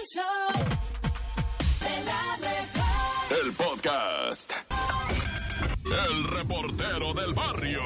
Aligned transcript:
El 0.00 0.06
show 0.06 0.64
de 1.80 2.04
la 2.04 2.38
mejor. 2.38 3.44
El 3.44 3.52
podcast. 3.52 4.52
El 5.84 6.24
reportero 6.24 7.12
del 7.12 7.34
barrio. 7.34 7.82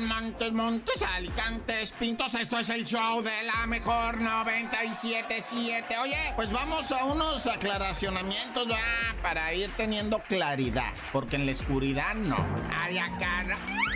Montes, 0.00 0.52
Montes, 0.52 1.02
Alicantes, 1.02 1.92
Pintos, 1.92 2.34
esto 2.34 2.58
es 2.58 2.70
el 2.70 2.84
show 2.84 3.22
de 3.22 3.42
la 3.42 3.66
mejor 3.66 4.20
977. 4.20 5.98
Oye, 5.98 6.16
pues 6.34 6.50
vamos 6.50 6.92
a 6.92 7.04
unos 7.04 7.46
aclaracionamientos 7.46 8.66
¿verdad? 8.66 8.82
para 9.22 9.52
ir 9.52 9.70
teniendo 9.76 10.18
claridad, 10.20 10.92
porque 11.12 11.36
en 11.36 11.46
la 11.46 11.52
oscuridad 11.52 12.14
no. 12.14 12.36
Ay, 12.74 12.98
acá. 12.98 13.44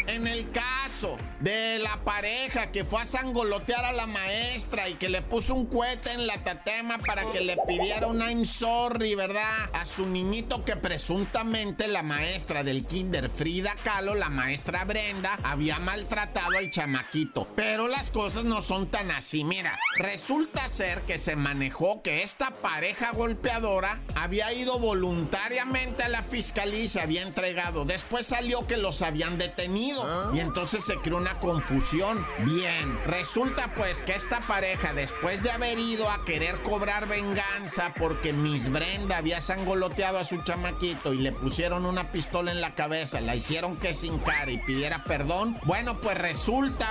En 0.07 0.27
el 0.27 0.51
caso 0.99 1.17
de 1.41 1.79
la 1.79 1.97
pareja 2.05 2.73
que 2.73 2.85
fue 2.85 3.01
a 3.01 3.07
sangolotear 3.07 3.85
a 3.85 3.93
la 3.93 4.09
maestra 4.09 4.89
y 4.89 4.95
que 4.95 5.09
le 5.09 5.23
puso 5.23 5.55
un 5.55 5.67
cohete 5.67 6.13
en 6.13 6.27
la 6.27 6.43
tatema 6.43 6.99
para 6.99 7.31
que 7.31 7.41
le 7.41 7.57
pidiera 7.69 8.09
un 8.09 8.21
I'm 8.21 8.45
sorry, 8.45 9.15
¿verdad? 9.15 9.71
A 9.73 9.87
su 9.87 10.07
niñito 10.07 10.65
que 10.65 10.75
presuntamente 10.75 11.87
la 11.87 12.03
maestra 12.03 12.65
del 12.65 12.85
kinder 12.85 13.31
Frida 13.31 13.77
Kahlo, 13.85 14.17
la 14.17 14.29
maestra 14.29 14.85
Brenda, 14.85 15.39
había 15.45 15.79
maltratado 15.79 16.59
al 16.59 16.71
chamaquito. 16.73 17.47
Pero 17.55 17.87
las 17.87 18.11
cosas 18.11 18.45
no 18.45 18.61
son 18.61 18.89
tan 18.89 19.13
así, 19.13 19.45
mira. 19.45 19.79
Resulta 19.99 20.69
ser 20.69 21.03
que 21.03 21.19
se 21.19 21.37
manejó 21.37 22.03
que 22.03 22.25
esta 22.25 22.51
pareja 22.51 23.13
golpeadora 23.13 24.01
había 24.17 24.53
ido 24.53 24.81
voluntariamente 24.81 26.03
a 26.03 26.09
la 26.09 26.23
fiscalía 26.23 26.81
y 26.81 26.89
se 26.89 27.01
había 27.01 27.23
entregado. 27.23 27.85
Después 27.85 28.27
salió 28.27 28.67
que 28.67 28.77
los 28.77 29.03
habían 29.03 29.39
detenido. 29.39 30.35
Y 30.35 30.41
entonces 30.41 30.88
se 30.89 30.97
creó 30.97 31.19
una 31.19 31.39
confusión. 31.39 32.27
Bien, 32.47 32.99
resulta 33.05 33.75
pues 33.75 34.03
que 34.03 34.15
esta 34.15 34.41
pareja, 34.41 34.95
después 34.95 35.43
de 35.43 35.51
haber 35.51 35.79
ido 35.79 36.11
a 36.11 36.25
querer 36.25 36.63
cobrar 36.63 37.07
venganza 37.07 37.93
porque 37.99 38.33
Miss 38.33 38.71
Brenda 38.71 39.19
había 39.19 39.43
sangoloteado 39.43 40.17
a 40.17 40.25
su 40.25 40.39
chamaquito 40.45 41.13
y 41.13 41.19
le 41.19 41.33
pusieron 41.33 41.85
una 41.85 42.11
pistola 42.11 42.53
en 42.53 42.63
la 42.63 42.75
cabeza, 42.75 43.21
la 43.21 43.37
hicieron 43.37 43.77
que 43.77 43.93
sin 43.93 44.19
cara 44.19 44.51
y 44.51 44.57
pidiera 44.65 45.05
perdón, 45.05 45.59
bueno, 45.67 46.01
pues 46.01 46.17
resulta 46.17 46.89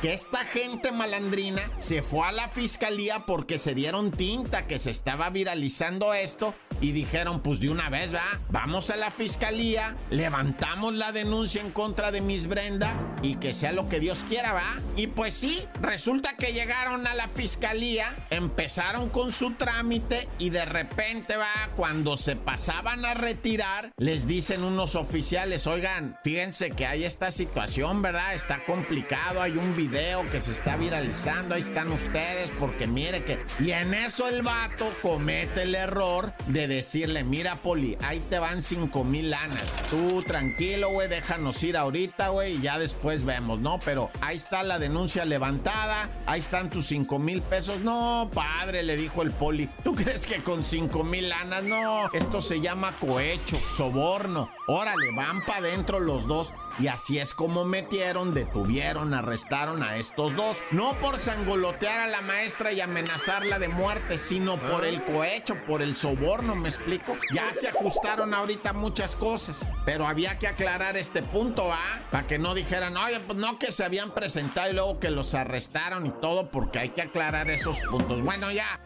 que 0.00 0.12
esta 0.12 0.44
gente 0.44 0.92
malandrina 0.92 1.62
se 1.76 2.02
fue 2.02 2.28
a 2.28 2.30
la 2.30 2.48
fiscalía 2.48 3.26
porque 3.26 3.58
se 3.58 3.74
dieron 3.74 4.12
tinta 4.12 4.68
que 4.68 4.78
se 4.78 4.90
estaba 4.90 5.28
viralizando 5.30 6.14
esto 6.14 6.54
y 6.80 6.92
dijeron, 6.92 7.40
pues 7.40 7.60
de 7.60 7.70
una 7.70 7.90
vez, 7.90 8.14
va, 8.14 8.40
vamos 8.48 8.90
a 8.90 8.96
la 8.96 9.10
fiscalía, 9.10 9.96
levantamos 10.10 10.94
la 10.94 11.12
denuncia 11.12 11.60
en 11.60 11.70
contra 11.70 12.10
de 12.10 12.20
Miss 12.20 12.46
Brenda 12.46 12.94
y 13.22 13.36
que 13.36 13.52
sea 13.52 13.72
lo 13.72 13.88
que 13.88 14.00
Dios 14.00 14.24
quiera, 14.28 14.52
va. 14.52 14.78
Y 14.96 15.08
pues 15.08 15.34
sí, 15.34 15.64
resulta 15.80 16.36
que 16.36 16.52
llegaron 16.52 17.06
a 17.06 17.14
la 17.14 17.28
fiscalía, 17.28 18.26
empezaron 18.30 19.08
con 19.10 19.32
su 19.32 19.54
trámite 19.54 20.28
y 20.38 20.50
de 20.50 20.64
repente, 20.64 21.36
va, 21.36 21.70
cuando 21.76 22.16
se 22.16 22.36
pasaban 22.36 23.04
a 23.04 23.14
retirar, 23.14 23.92
les 23.96 24.26
dicen 24.26 24.64
unos 24.64 24.94
oficiales, 24.94 25.66
oigan, 25.66 26.18
fíjense 26.24 26.70
que 26.70 26.86
hay 26.86 27.04
esta 27.04 27.30
situación, 27.30 28.02
¿verdad? 28.02 28.34
Está 28.34 28.64
complicado, 28.64 29.42
hay 29.42 29.56
un 29.56 29.76
video 29.76 30.28
que 30.30 30.40
se 30.40 30.52
está 30.52 30.76
viralizando, 30.76 31.54
ahí 31.54 31.60
están 31.60 31.90
ustedes, 31.92 32.50
porque 32.58 32.86
mire 32.86 33.24
que... 33.24 33.38
Y 33.58 33.72
en 33.72 33.94
eso 33.94 34.28
el 34.28 34.42
vato 34.42 34.94
comete 35.02 35.62
el 35.62 35.74
error 35.74 36.32
de 36.46 36.66
decirle, 36.76 37.24
mira, 37.24 37.62
Poli, 37.62 37.96
ahí 38.02 38.20
te 38.20 38.38
van 38.38 38.62
5 38.62 39.04
mil 39.04 39.30
lanas. 39.30 39.64
Tú 39.90 40.22
tranquilo, 40.22 40.90
güey, 40.90 41.08
déjanos 41.08 41.62
ir 41.62 41.76
ahorita, 41.76 42.28
güey, 42.28 42.56
y 42.56 42.60
ya 42.62 42.78
después 42.78 43.24
vemos, 43.24 43.60
¿no? 43.60 43.78
Pero 43.84 44.10
ahí 44.20 44.36
está 44.36 44.62
la 44.62 44.78
denuncia 44.78 45.24
levantada, 45.24 46.08
ahí 46.26 46.40
están 46.40 46.70
tus 46.70 46.86
5 46.86 47.18
mil 47.18 47.42
pesos. 47.42 47.80
No, 47.80 48.30
padre, 48.32 48.82
le 48.82 48.96
dijo 48.96 49.22
el 49.22 49.32
Poli, 49.32 49.68
¿tú 49.84 49.94
crees 49.94 50.26
que 50.26 50.42
con 50.42 50.64
5 50.64 51.04
mil 51.04 51.28
lanas? 51.28 51.64
No, 51.64 52.10
esto 52.12 52.40
se 52.40 52.60
llama 52.60 52.92
cohecho, 52.98 53.58
soborno. 53.76 54.50
Órale, 54.66 55.10
van 55.16 55.44
para 55.44 55.66
adentro 55.66 56.00
los 56.00 56.26
dos. 56.26 56.54
Y 56.78 56.88
así 56.88 57.18
es 57.18 57.34
como 57.34 57.64
metieron, 57.64 58.34
detuvieron, 58.34 59.14
arrestaron 59.14 59.82
a 59.82 59.96
estos 59.96 60.36
dos. 60.36 60.58
No 60.70 60.94
por 61.00 61.18
sangolotear 61.18 62.00
a 62.00 62.06
la 62.06 62.22
maestra 62.22 62.72
y 62.72 62.80
amenazarla 62.80 63.58
de 63.58 63.68
muerte, 63.68 64.18
sino 64.18 64.58
por 64.58 64.84
el 64.84 65.02
cohecho, 65.02 65.56
por 65.66 65.82
el 65.82 65.96
soborno, 65.96 66.54
¿me 66.54 66.68
explico? 66.68 67.16
Ya 67.32 67.52
se 67.52 67.68
ajustaron 67.68 68.34
ahorita 68.34 68.72
muchas 68.72 69.16
cosas, 69.16 69.72
pero 69.84 70.06
había 70.06 70.38
que 70.38 70.46
aclarar 70.46 70.96
este 70.96 71.22
punto, 71.22 71.72
¿ah? 71.72 72.00
Para 72.10 72.26
que 72.26 72.38
no 72.38 72.54
dijeran, 72.54 72.96
oye, 72.96 73.20
pues 73.20 73.38
no 73.38 73.58
que 73.58 73.72
se 73.72 73.84
habían 73.84 74.12
presentado 74.12 74.70
y 74.70 74.74
luego 74.74 75.00
que 75.00 75.10
los 75.10 75.34
arrestaron 75.34 76.06
y 76.06 76.10
todo, 76.20 76.50
porque 76.50 76.78
hay 76.78 76.88
que 76.90 77.02
aclarar 77.02 77.50
esos 77.50 77.80
puntos. 77.80 78.22
Bueno, 78.22 78.50
ya. 78.50 78.80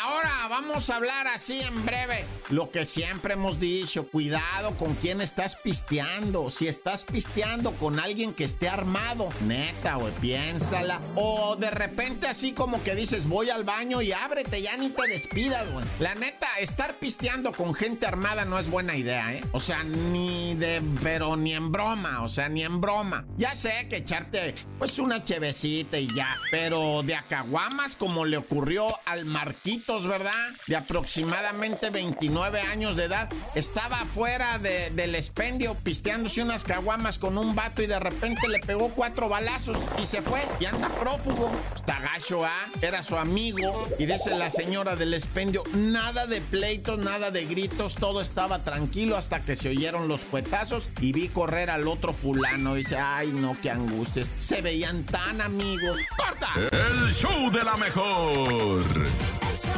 Ahora 0.00 0.46
vamos 0.48 0.90
a 0.90 0.96
hablar 0.96 1.26
así 1.26 1.60
en 1.60 1.84
breve. 1.84 2.24
Lo 2.50 2.70
que 2.70 2.84
siempre 2.84 3.34
hemos 3.34 3.58
dicho, 3.58 4.06
cuidado 4.06 4.76
con 4.76 4.94
quién 4.94 5.20
estás 5.20 5.56
pisteando. 5.56 6.50
Si 6.50 6.68
estás 6.68 7.04
pisteando 7.04 7.72
con 7.72 7.98
alguien 7.98 8.32
que 8.32 8.44
esté 8.44 8.68
armado, 8.68 9.28
neta, 9.40 9.96
güey, 9.96 10.12
piénsala. 10.20 11.00
O 11.16 11.56
de 11.56 11.70
repente 11.70 12.28
así 12.28 12.52
como 12.52 12.80
que 12.84 12.94
dices, 12.94 13.26
voy 13.26 13.50
al 13.50 13.64
baño 13.64 14.00
y 14.00 14.12
ábrete, 14.12 14.62
ya 14.62 14.76
ni 14.76 14.90
te 14.90 15.08
despidas, 15.08 15.68
güey. 15.72 15.84
La 15.98 16.14
neta, 16.14 16.46
estar 16.60 16.94
pisteando 16.94 17.50
con 17.50 17.74
gente 17.74 18.06
armada 18.06 18.44
no 18.44 18.58
es 18.58 18.70
buena 18.70 18.96
idea, 18.96 19.34
¿eh? 19.34 19.42
O 19.50 19.58
sea, 19.58 19.82
ni 19.82 20.54
de, 20.54 20.80
pero 21.02 21.36
ni 21.36 21.54
en 21.54 21.72
broma, 21.72 22.22
o 22.22 22.28
sea, 22.28 22.48
ni 22.48 22.62
en 22.62 22.80
broma. 22.80 23.26
Ya 23.36 23.56
sé 23.56 23.88
que 23.90 23.96
echarte, 23.96 24.54
pues, 24.78 25.00
una 25.00 25.24
chevecita 25.24 25.98
y 25.98 26.14
ya. 26.14 26.36
Pero 26.52 27.02
de 27.02 27.16
acaguamas 27.16 27.96
como 27.96 28.24
le 28.24 28.36
ocurrió 28.36 28.86
al 29.04 29.24
Marquito 29.24 29.88
¿verdad? 30.06 30.48
De 30.66 30.76
aproximadamente 30.76 31.90
29 31.90 32.60
años 32.60 32.96
de 32.96 33.04
edad. 33.04 33.28
Estaba 33.54 34.00
afuera 34.00 34.58
de, 34.58 34.90
del 34.90 35.14
expendio 35.14 35.74
pisteándose 35.82 36.42
unas 36.42 36.64
caguamas 36.64 37.18
con 37.18 37.38
un 37.38 37.54
vato 37.54 37.82
y 37.82 37.86
de 37.86 37.98
repente 37.98 38.48
le 38.48 38.60
pegó 38.60 38.90
cuatro 38.90 39.28
balazos 39.28 39.76
y 40.02 40.06
se 40.06 40.22
fue. 40.22 40.40
Y 40.60 40.66
anda 40.66 40.88
prófugo. 41.00 41.50
Está 41.74 42.00
gacho, 42.00 42.44
¿ah? 42.44 42.66
Era 42.80 43.02
su 43.02 43.16
amigo. 43.16 43.88
Y 43.98 44.06
dice 44.06 44.36
la 44.36 44.50
señora 44.50 44.96
del 44.96 45.14
expendio, 45.14 45.62
nada 45.74 46.26
de 46.26 46.40
pleitos, 46.40 46.98
nada 46.98 47.30
de 47.30 47.46
gritos, 47.46 47.94
todo 47.94 48.20
estaba 48.20 48.58
tranquilo 48.60 49.16
hasta 49.16 49.40
que 49.40 49.56
se 49.56 49.70
oyeron 49.70 50.08
los 50.08 50.24
cuetazos 50.24 50.88
y 51.00 51.12
vi 51.12 51.28
correr 51.28 51.70
al 51.70 51.88
otro 51.88 52.12
fulano. 52.12 52.74
dice, 52.74 52.96
ay 52.96 53.28
no, 53.32 53.56
qué 53.60 53.70
angustias. 53.70 54.30
Se 54.38 54.62
veían 54.62 55.04
tan 55.04 55.40
amigos. 55.40 55.98
¡Corta! 56.16 56.48
El 56.72 57.12
show 57.12 57.50
de 57.50 57.64
la 57.64 57.76
mejor. 57.76 58.82
El 58.96 59.56
show 59.56 59.77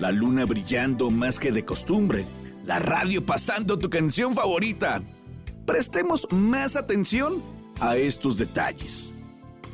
La 0.00 0.12
luna 0.12 0.46
brillando 0.46 1.10
más 1.10 1.38
que 1.38 1.52
de 1.52 1.66
costumbre. 1.66 2.24
La 2.64 2.78
radio 2.78 3.24
pasando 3.24 3.78
tu 3.78 3.90
canción 3.90 4.34
favorita. 4.34 5.02
Prestemos 5.66 6.26
más 6.30 6.74
atención 6.74 7.42
a 7.80 7.96
estos 7.96 8.38
detalles 8.38 9.12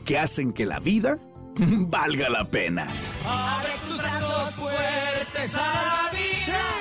que 0.04 0.18
hacen 0.18 0.52
que 0.52 0.66
la 0.66 0.80
vida 0.80 1.18
valga 1.56 2.28
la 2.28 2.50
pena. 2.50 2.88
Abre 3.24 3.70
tus 3.86 3.98
brazos 3.98 4.54
fuertes 4.54 5.56
a 5.56 5.60
la 5.60 6.10
vida. 6.10 6.75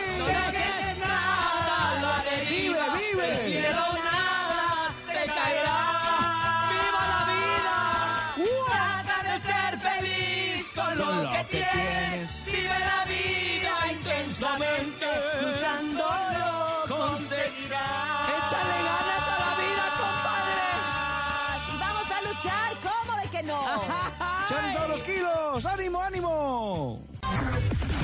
¡Ánimo, 25.63 26.01
ánimo! 26.01 27.07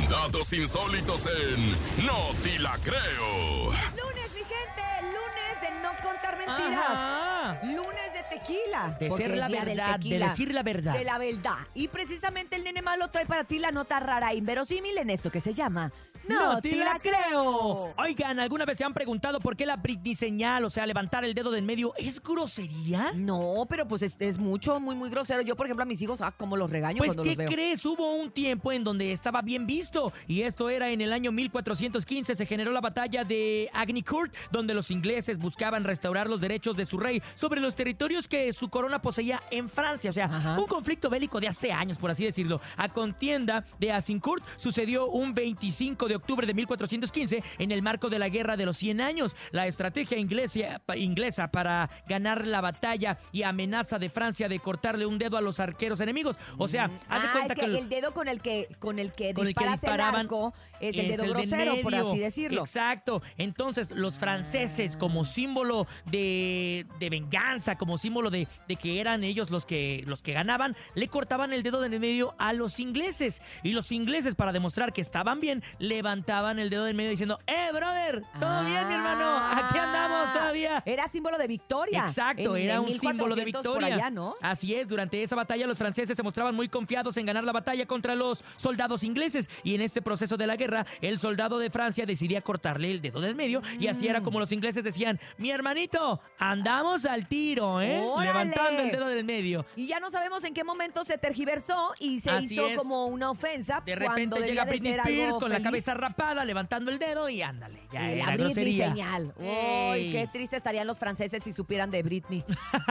Datos 0.10 0.54
insólitos 0.54 1.26
en 1.26 1.72
No 2.06 2.32
Te 2.42 2.58
La 2.60 2.78
Creo. 2.78 3.66
Lunes, 3.66 4.32
mi 4.34 4.40
gente, 4.40 4.82
lunes 5.02 5.62
de 5.62 5.82
no 5.84 5.90
contar 6.02 6.38
mentiras. 6.38 6.80
Ajá. 6.80 7.60
Lunes 7.64 8.14
de 8.14 8.38
tequila. 8.38 8.96
De 8.98 9.12
ser 9.12 9.36
la 9.36 9.50
verdad, 9.50 10.00
de 10.00 10.20
decir 10.20 10.54
la 10.54 10.64
verdad. 10.64 10.94
De 10.94 11.04
la 11.04 11.18
verdad. 11.18 11.58
Y 11.74 11.90
precisamente 11.90 12.56
el 12.56 12.64
nene 12.64 12.82
malo 12.82 13.10
trae 13.10 13.26
para 13.26 13.44
ti 13.44 13.60
la 13.60 13.72
nota 13.72 14.00
rara 14.00 14.32
e 14.32 14.38
inverosímil 14.38 14.98
en 14.98 15.10
esto 15.10 15.30
que 15.30 15.42
se 15.42 15.54
llama 15.54 15.92
¡No 16.28 16.62
te 16.62 16.76
la 16.76 16.98
creo! 17.00 17.90
Oigan, 17.98 18.40
¿alguna 18.40 18.66
vez 18.66 18.78
se 18.78 18.84
han 18.84 18.94
preguntado 18.94 19.40
por 19.40 19.56
qué 19.56 19.66
la 19.66 19.76
Britney 19.78 20.16
señal, 20.16 20.64
o 20.66 20.70
sea, 20.70 20.86
levantar 20.86 21.26
el 21.26 21.34
dedo 21.34 21.52
del 21.52 21.64
medio, 21.64 21.94
es 21.98 22.22
grosería? 22.22 23.12
No, 23.16 23.66
pero 23.70 23.88
pues 23.88 24.02
es, 24.02 24.16
es 24.20 24.38
mucho, 24.38 24.80
muy, 24.80 24.96
muy 24.96 25.10
grosero. 25.10 25.42
Yo, 25.42 25.56
por 25.56 25.66
ejemplo, 25.66 25.84
a 25.84 25.86
mis 25.86 26.02
hijos, 26.02 26.22
ah, 26.22 26.32
como 26.38 26.58
los 26.58 26.70
regaño 26.70 26.98
Pues, 27.00 27.10
cuando 27.10 27.24
¿qué 27.24 27.30
los 27.30 27.38
veo. 27.38 27.48
crees? 27.50 27.86
Hubo 27.86 28.16
un 28.16 28.32
tiempo 28.32 28.72
en 28.72 28.84
donde 28.84 29.12
estaba 29.12 29.42
bien 29.42 29.66
visto. 29.66 30.14
Y 30.28 30.42
esto 30.44 30.70
era 30.70 30.90
en 30.90 31.02
el 31.02 31.12
año 31.14 31.32
1415. 31.32 32.36
Se 32.36 32.46
generó 32.46 32.72
la 32.72 32.82
batalla 32.82 33.24
de 33.24 33.70
Agnicourt, 33.74 34.34
donde 34.52 34.74
los 34.74 34.92
ingleses 34.92 35.38
buscaban 35.38 35.84
restaurar 35.84 36.30
los 36.30 36.40
derechos 36.40 36.76
de 36.76 36.86
su 36.86 36.98
rey 36.98 37.22
sobre 37.36 37.60
los 37.62 37.76
territorios 37.76 38.28
que 38.28 38.52
su 38.54 38.70
corona 38.70 39.02
poseía 39.02 39.42
en 39.52 39.70
Francia. 39.70 40.10
O 40.12 40.14
sea, 40.14 40.26
Ajá. 40.26 40.58
un 40.60 40.68
conflicto 40.68 41.10
bélico 41.10 41.40
de 41.40 41.48
hace 41.48 41.72
años, 41.72 41.98
por 41.98 42.12
así 42.12 42.24
decirlo. 42.26 42.62
A 42.78 42.90
contienda 42.90 43.66
de 43.80 43.92
Azincourt 43.92 44.44
sucedió 44.58 45.08
un 45.08 45.34
25 45.34 46.08
de 46.08 46.11
octubre 46.16 46.48
de 46.48 46.54
1415 46.54 47.44
en 47.60 47.72
el 47.72 47.82
marco 47.82 48.10
de 48.10 48.20
la 48.20 48.30
Guerra 48.30 48.58
de 48.58 48.66
los 48.66 48.78
100 48.78 49.02
años. 49.02 49.36
La 49.52 49.68
estrategia 49.68 50.18
inglesa, 50.18 50.82
inglesa 50.96 51.52
para 51.52 51.90
ganar 52.08 52.46
la 52.46 52.62
batalla 52.62 53.20
y 53.32 53.44
amenaza 53.44 54.00
de 54.00 54.10
Francia 54.10 54.48
de 54.50 54.60
cortarle 54.60 55.06
un 55.06 55.18
dedo 55.18 55.38
a 55.38 55.42
los 55.42 55.60
arqueros 55.60 56.02
enemigos. 56.02 56.38
O 56.58 56.68
sea, 56.68 56.86
haz 57.08 57.22
de 57.22 57.28
Ah, 57.28 57.34
cuenta 57.34 57.56
que, 57.56 57.62
que 57.62 57.78
el 57.78 57.90
dedo 57.90 58.14
con 58.14 58.28
el 58.28 58.42
que 58.42 58.68
con 58.80 59.00
el 59.00 59.14
que 59.14 59.34
con 59.34 59.48
el 59.48 59.56
que 59.56 59.64
el 59.64 59.72
disparaban 59.72 60.22
arco 60.22 60.54
es 60.80 60.98
el 60.98 61.12
es 61.12 61.22
dedo 61.22 61.82
por 61.82 61.96
así 61.96 62.20
decirlo. 62.20 62.62
Exacto. 62.62 63.22
Entonces, 63.38 63.92
los 63.92 64.18
franceses, 64.18 64.98
como 64.98 65.26
símbolo 65.26 65.88
de, 66.06 66.86
de 67.00 67.10
venganza, 67.10 67.78
como 67.78 67.98
símbolo 67.98 68.30
de, 68.30 68.48
de 68.68 68.76
que 68.76 69.00
eran 69.00 69.24
ellos 69.24 69.50
los 69.50 69.66
que, 69.66 70.04
los 70.08 70.22
que 70.22 70.34
ganaban, 70.34 70.76
le 70.96 71.08
cortaban 71.08 71.54
el 71.54 71.64
dedo 71.64 71.82
del 71.82 72.00
medio 72.00 72.36
a 72.38 72.54
los 72.54 72.80
ingleses. 72.80 73.42
Y 73.64 73.74
los 73.74 73.92
ingleses, 73.92 74.36
para 74.36 74.52
demostrar 74.52 74.94
que 74.94 75.02
estaban 75.02 75.40
bien, 75.40 75.64
levantaban 76.02 76.58
el 76.58 76.70
dedo 76.72 76.86
del 76.86 76.96
medio 76.96 77.12
diciendo, 77.12 77.40
¡Eh, 77.46 77.70
brother! 77.72 78.24
¿Todo 78.40 78.64
bien, 78.66 78.88
mi 78.88 78.94
hermano? 78.96 79.38
Aquí 79.38 79.78
andamos 79.78 80.34
todavía. 80.34 80.82
Era 80.86 81.08
símbolo 81.08 81.38
de 81.38 81.46
victoria. 81.48 82.06
Exacto, 82.08 82.56
En- 82.56 82.64
era 82.64 82.76
en 82.76 82.80
un 82.82 82.92
símbolo 82.92 83.36
de 83.36 83.46
1400 83.46 83.62
por 83.64 83.74
victoria. 83.82 83.96
allá, 83.96 84.10
¿no? 84.10 84.36
Así 84.42 84.74
es, 84.74 84.88
durante 84.88 85.22
esa 85.22 85.36
batalla 85.36 85.68
los 85.68 85.78
franceses 85.78 86.16
se 86.18 86.24
mostraban 86.24 86.56
muy 86.56 86.70
confiados 86.70 87.16
en 87.18 87.26
ganar 87.28 87.44
la 87.44 87.52
batalla 87.52 87.86
contra 87.86 88.16
los 88.16 88.44
soldados 88.58 89.04
ingleses 89.04 89.48
y 89.64 89.76
en 89.76 89.82
este 89.82 90.02
proceso 90.02 90.38
de 90.38 90.48
la 90.48 90.56
guerra 90.56 90.86
el 91.02 91.20
soldado 91.20 91.60
de 91.60 91.70
Francia 91.70 92.06
decidía 92.06 92.42
cortarle 92.42 92.90
el 92.92 93.02
dedo 93.02 93.22
del 93.22 93.36
medio 93.36 93.62
y 93.80 93.88
así 93.88 94.06
Mm. 94.06 94.10
era 94.10 94.22
como 94.22 94.40
los 94.40 94.52
ingleses 94.52 94.84
decían, 94.84 95.20
mi 95.38 95.52
hermanito, 95.52 96.20
andamos 96.40 97.06
al 97.06 97.28
tiro, 97.28 97.80
¿eh? 97.82 98.00
¡Órale! 98.02 98.28
Levantando 98.32 98.82
el 98.82 98.92
dedo 98.92 99.08
del 99.08 99.24
medio. 99.24 99.66
Y 99.76 99.86
ya 99.88 100.00
no 100.00 100.10
sabemos 100.10 100.44
en 100.44 100.54
qué 100.54 100.64
momento 100.64 101.04
se 101.04 101.18
tergiversó 101.18 101.92
y 102.00 102.20
se 102.20 102.32
Así 102.32 102.54
hizo 102.56 102.66
es. 102.68 102.78
como 102.78 103.06
una 103.06 103.30
ofensa. 103.30 103.82
De 103.86 103.96
repente 103.96 104.42
llega 104.42 104.66
Britney 104.66 104.94
Spears 104.94 105.38
con 105.38 105.50
la 105.52 105.60
feliz. 105.60 105.72
Cabeza 105.94 106.08
rapada, 106.08 106.46
levantando 106.46 106.92
el 106.92 107.00
dedo 107.00 107.30
y 107.30 107.42
ándale, 107.42 107.82
ya 107.92 108.12
Y 108.12 108.18
la 108.20 108.26
Britney 108.28 108.46
grosería. 108.46 108.88
señal. 108.90 109.34
Uy, 109.38 109.46
Ey. 109.48 110.12
qué 110.12 110.28
triste 110.32 110.56
estarían 110.58 110.88
los 110.88 111.00
franceses 111.00 111.44
si 111.44 111.54
supieran 111.54 111.92
de 111.92 112.04
Britney. 112.04 112.44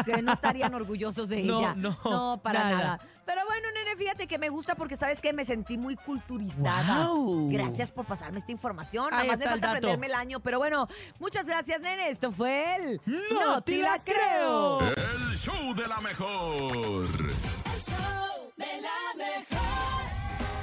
que 0.04 0.22
no 0.22 0.32
estarían 0.32 0.74
orgullosos 0.74 1.28
de 1.28 1.42
No, 1.42 1.58
ella. 1.60 1.74
no, 1.74 2.40
para 2.42 2.64
nada. 2.64 2.76
nada. 2.76 3.00
Pero 3.26 3.42
bueno, 3.46 3.68
nene, 3.72 3.94
fíjate 3.96 4.26
que 4.26 4.38
me 4.38 4.48
gusta 4.48 4.74
porque 4.74 4.96
sabes 4.96 5.20
que 5.20 5.32
me 5.32 5.44
sentí 5.44 5.78
muy 5.78 5.94
culturizada. 5.96 7.08
Gracias 7.48 7.90
por 7.92 8.04
pasarme 8.04 8.38
esta 8.40 8.50
información. 8.50 9.06
Ahí 9.12 9.28
Nada 9.28 9.28
más 9.28 9.38
me 9.38 9.44
el 9.44 9.50
falta 9.50 9.66
dato. 9.68 9.76
aprenderme 9.78 10.06
el 10.08 10.14
año. 10.14 10.40
Pero 10.40 10.58
bueno, 10.58 10.88
muchas 11.20 11.46
gracias, 11.46 11.80
nene. 11.80 12.08
Esto 12.10 12.32
fue 12.32 12.74
el 12.76 13.00
¡No 13.06 13.62
te 13.62 13.78
la 13.78 14.02
creo! 14.02 14.80
El 14.80 15.34
show 15.36 15.74
de 15.74 15.86
la 15.86 16.00
mejor. 16.00 16.56
El 16.56 17.80
show 17.80 18.50
de 18.56 18.66
la 18.82 19.16
mejor. 19.16 19.70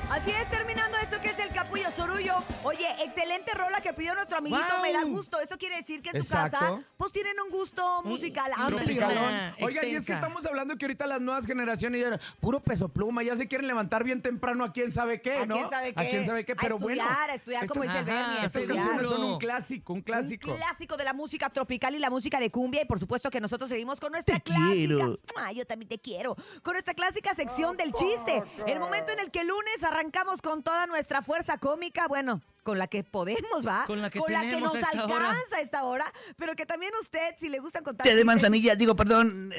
Así 0.10 0.32
es, 0.32 0.50
terminando 0.50 0.98
esto 1.04 1.20
que 1.22 1.30
es 1.30 1.37
el 1.37 1.37
capullo 1.58 1.90
sorullo. 1.92 2.36
Oye, 2.64 2.86
excelente 3.04 3.52
rola 3.56 3.82
que 3.82 3.92
pidió 3.92 4.14
nuestro 4.14 4.38
amiguito. 4.38 4.64
¡Guau! 4.70 4.82
Me 4.84 4.94
da 4.94 5.04
gusto. 5.06 5.40
Eso 5.40 5.58
quiere 5.58 5.78
decir 5.78 6.04
que 6.04 6.10
en 6.10 6.22
su 6.24 6.34
Exacto. 6.36 6.60
casa, 6.60 6.82
pues 6.98 7.12
tienen 7.12 7.40
un 7.40 7.50
gusto 7.50 8.04
musical 8.04 8.52
amplio. 8.56 8.78
Tropicalón. 8.78 9.18
Una 9.18 9.56
Oiga, 9.62 9.84
y 9.86 9.96
es 9.96 10.06
que 10.06 10.14
estamos 10.14 10.46
hablando 10.46 10.78
que 10.78 10.86
ahorita 10.86 11.08
las 11.08 11.20
nuevas 11.20 11.48
generaciones 11.48 12.00
ya 12.02 12.20
puro 12.40 12.60
peso 12.60 12.90
pluma, 12.90 13.24
ya 13.24 13.36
se 13.36 13.48
quieren 13.48 13.66
levantar 13.66 14.04
bien 14.04 14.22
temprano 14.22 14.64
a 14.66 14.72
quién 14.72 14.92
sabe 14.92 15.20
qué, 15.20 15.38
¿A 15.38 15.46
¿no? 15.48 15.56
quién 15.56 15.70
sabe 15.72 15.94
qué? 15.96 16.00
A 16.00 16.10
quién 16.10 16.26
sabe 16.28 16.46
qué, 16.46 16.52
A 16.52 16.56
pero 16.56 16.78
bueno. 16.78 17.02
estudiar, 17.02 17.30
a 17.32 17.34
estudiar, 17.34 17.68
como 17.68 17.82
dice 17.82 17.98
el 18.00 18.06
Bernie, 18.06 18.40
a 18.40 18.44
Estas 18.46 18.66
canciones 18.66 19.08
son 19.08 19.24
un 19.24 19.40
clásico, 19.40 19.94
un 19.94 20.02
clásico. 20.02 20.52
Un 20.52 20.58
clásico 20.58 20.96
de 20.96 21.04
la 21.06 21.14
música 21.14 21.50
tropical 21.50 21.96
y 21.96 22.00
la 22.00 22.12
música 22.12 22.40
de 22.40 22.52
cumbia. 22.52 22.84
Y 22.84 22.86
por 22.86 23.00
supuesto 23.00 23.32
que 23.32 23.42
nosotros 23.42 23.68
seguimos 23.68 24.00
con 24.00 24.12
nuestra 24.12 24.40
clásica. 24.40 24.74
quiero. 24.74 25.20
Ah, 25.36 25.52
yo 25.52 25.66
también 25.66 25.90
te 25.90 25.98
quiero. 25.98 26.36
Con 26.62 26.74
nuestra 26.74 26.94
clásica 26.94 27.34
sección 27.34 27.78
del 27.78 27.94
chiste. 27.94 28.44
El 28.68 28.80
momento 28.80 29.12
en 29.12 29.20
el 29.20 29.32
que 29.32 29.42
el 29.42 29.48
lunes 29.48 29.84
arrancamos 29.84 30.42
con 30.44 30.62
toda 30.62 30.86
nuestra 30.86 31.24
fuerza 31.24 31.47
cómica. 31.56 32.10
Bueno. 32.10 32.42
Con 32.68 32.78
la 32.80 32.88
que 32.88 33.02
podemos, 33.06 33.66
¿va? 33.66 33.86
Con 33.88 34.02
la 34.02 34.10
que 34.10 34.20
nos 34.20 34.28
tenemos 34.28 34.76
a 34.76 34.80
esta 34.80 35.06
hora. 35.06 35.30
alcanza 35.30 35.56
a 35.56 35.62
esta 35.62 35.84
hora. 35.86 36.14
Pero 36.36 36.54
que 36.54 36.66
también 36.66 36.92
usted, 37.00 37.36
si 37.40 37.48
le 37.48 37.60
gustan 37.60 37.82
contar. 37.82 38.06
Té 38.06 38.14
de 38.14 38.26
manzanilla, 38.26 38.76
digo, 38.76 38.94
perdón, 38.94 39.52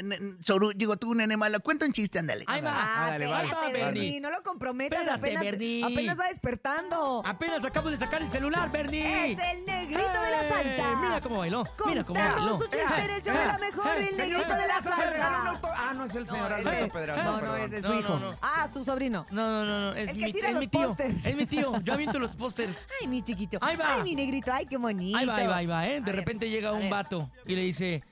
Soru, 0.43 0.73
digo 0.75 0.97
tú, 0.99 1.15
nene 1.15 1.39
malo, 1.39 1.59
cuenta 1.61 1.87
un 1.87 1.93
chiste, 1.93 2.19
ándale. 2.19 2.45
Ahí 2.47 2.61
va. 2.61 2.71
Ah, 2.75 3.05
Ándale, 3.07 3.25
espérate, 3.25 3.73
Bernie. 3.73 3.83
Bernie. 3.85 4.21
No 4.21 4.31
lo 4.31 4.43
comprometas. 4.43 4.99
Espérate, 5.01 5.21
apenas, 5.27 5.43
Bernie. 5.43 5.85
apenas 5.85 6.19
va 6.21 6.29
despertando. 6.29 7.23
Apenas 7.25 7.65
acabo 7.65 7.91
de 7.91 7.97
sacar 7.97 8.21
el 8.21 8.31
celular, 8.31 8.71
Bernie. 8.71 9.33
Es 9.33 9.39
el 9.53 9.65
negrito 9.65 10.03
de 10.03 10.31
la 10.31 10.43
¡Eh! 10.45 10.49
salsa. 10.77 11.01
Mira 11.01 11.21
cómo 11.23 11.39
bailó. 11.39 11.65
Mira 11.87 12.05
cómo 12.05 12.21
bailó. 12.21 12.59
su 12.59 12.65
chiste 12.65 12.79
el 13.17 13.23
show 13.23 13.35
de 13.35 13.47
la 13.47 13.59
mejor, 13.59 13.97
el 13.97 14.15
Señor 14.17 14.29
negrito 14.41 14.55
de 14.61 14.69
la 14.69 14.83
salsa. 14.83 15.61
Ah, 15.77 15.95
no 15.95 16.05
es 16.05 16.15
el 16.15 16.27
señor 16.27 16.51
No, 16.51 16.57
Alberto 16.57 16.85
ese- 16.85 16.93
Pedraza, 16.93 17.25
No, 17.25 17.41
no, 17.41 17.57
es 17.57 17.71
de 17.71 17.83
su 17.83 17.93
hijo. 17.95 18.21
Ah, 18.43 18.69
su 18.71 18.85
sobrino. 18.85 19.27
No, 19.31 19.49
no, 19.51 19.65
no, 19.65 19.81
no. 19.81 19.95
Es, 19.95 20.11
El 20.11 20.17
que 20.35 20.55
mi, 20.55 20.67
tío. 20.67 20.89
pósters. 20.89 21.25
Es 21.25 21.37
mi 21.37 21.47
tío. 21.47 21.81
Yo 21.83 21.95
aviento 21.95 22.19
los 22.19 22.37
pósters. 22.37 22.77
Ay, 23.01 23.07
mi 23.09 23.23
chiquito. 23.23 23.59
Ahí 23.61 23.77
va. 23.77 23.95
Ay, 23.95 24.03
mi 24.03 24.15
negrito. 24.15 24.53
Ay, 24.53 24.67
qué 24.67 24.77
bonito. 24.77 25.19
Ahí 25.19 25.27
va, 25.27 25.37
ahí 25.37 25.47
va, 25.47 25.57
ahí 25.57 25.67
va, 25.67 25.87
¿eh? 25.87 25.97
A 25.97 26.01
De 26.01 26.01
ver, 26.01 26.17
repente 26.17 26.49
llega 26.51 26.73
un 26.73 26.89
vato 26.91 27.31
y 27.47 27.55
le 27.55 27.63
dice, 27.63 28.03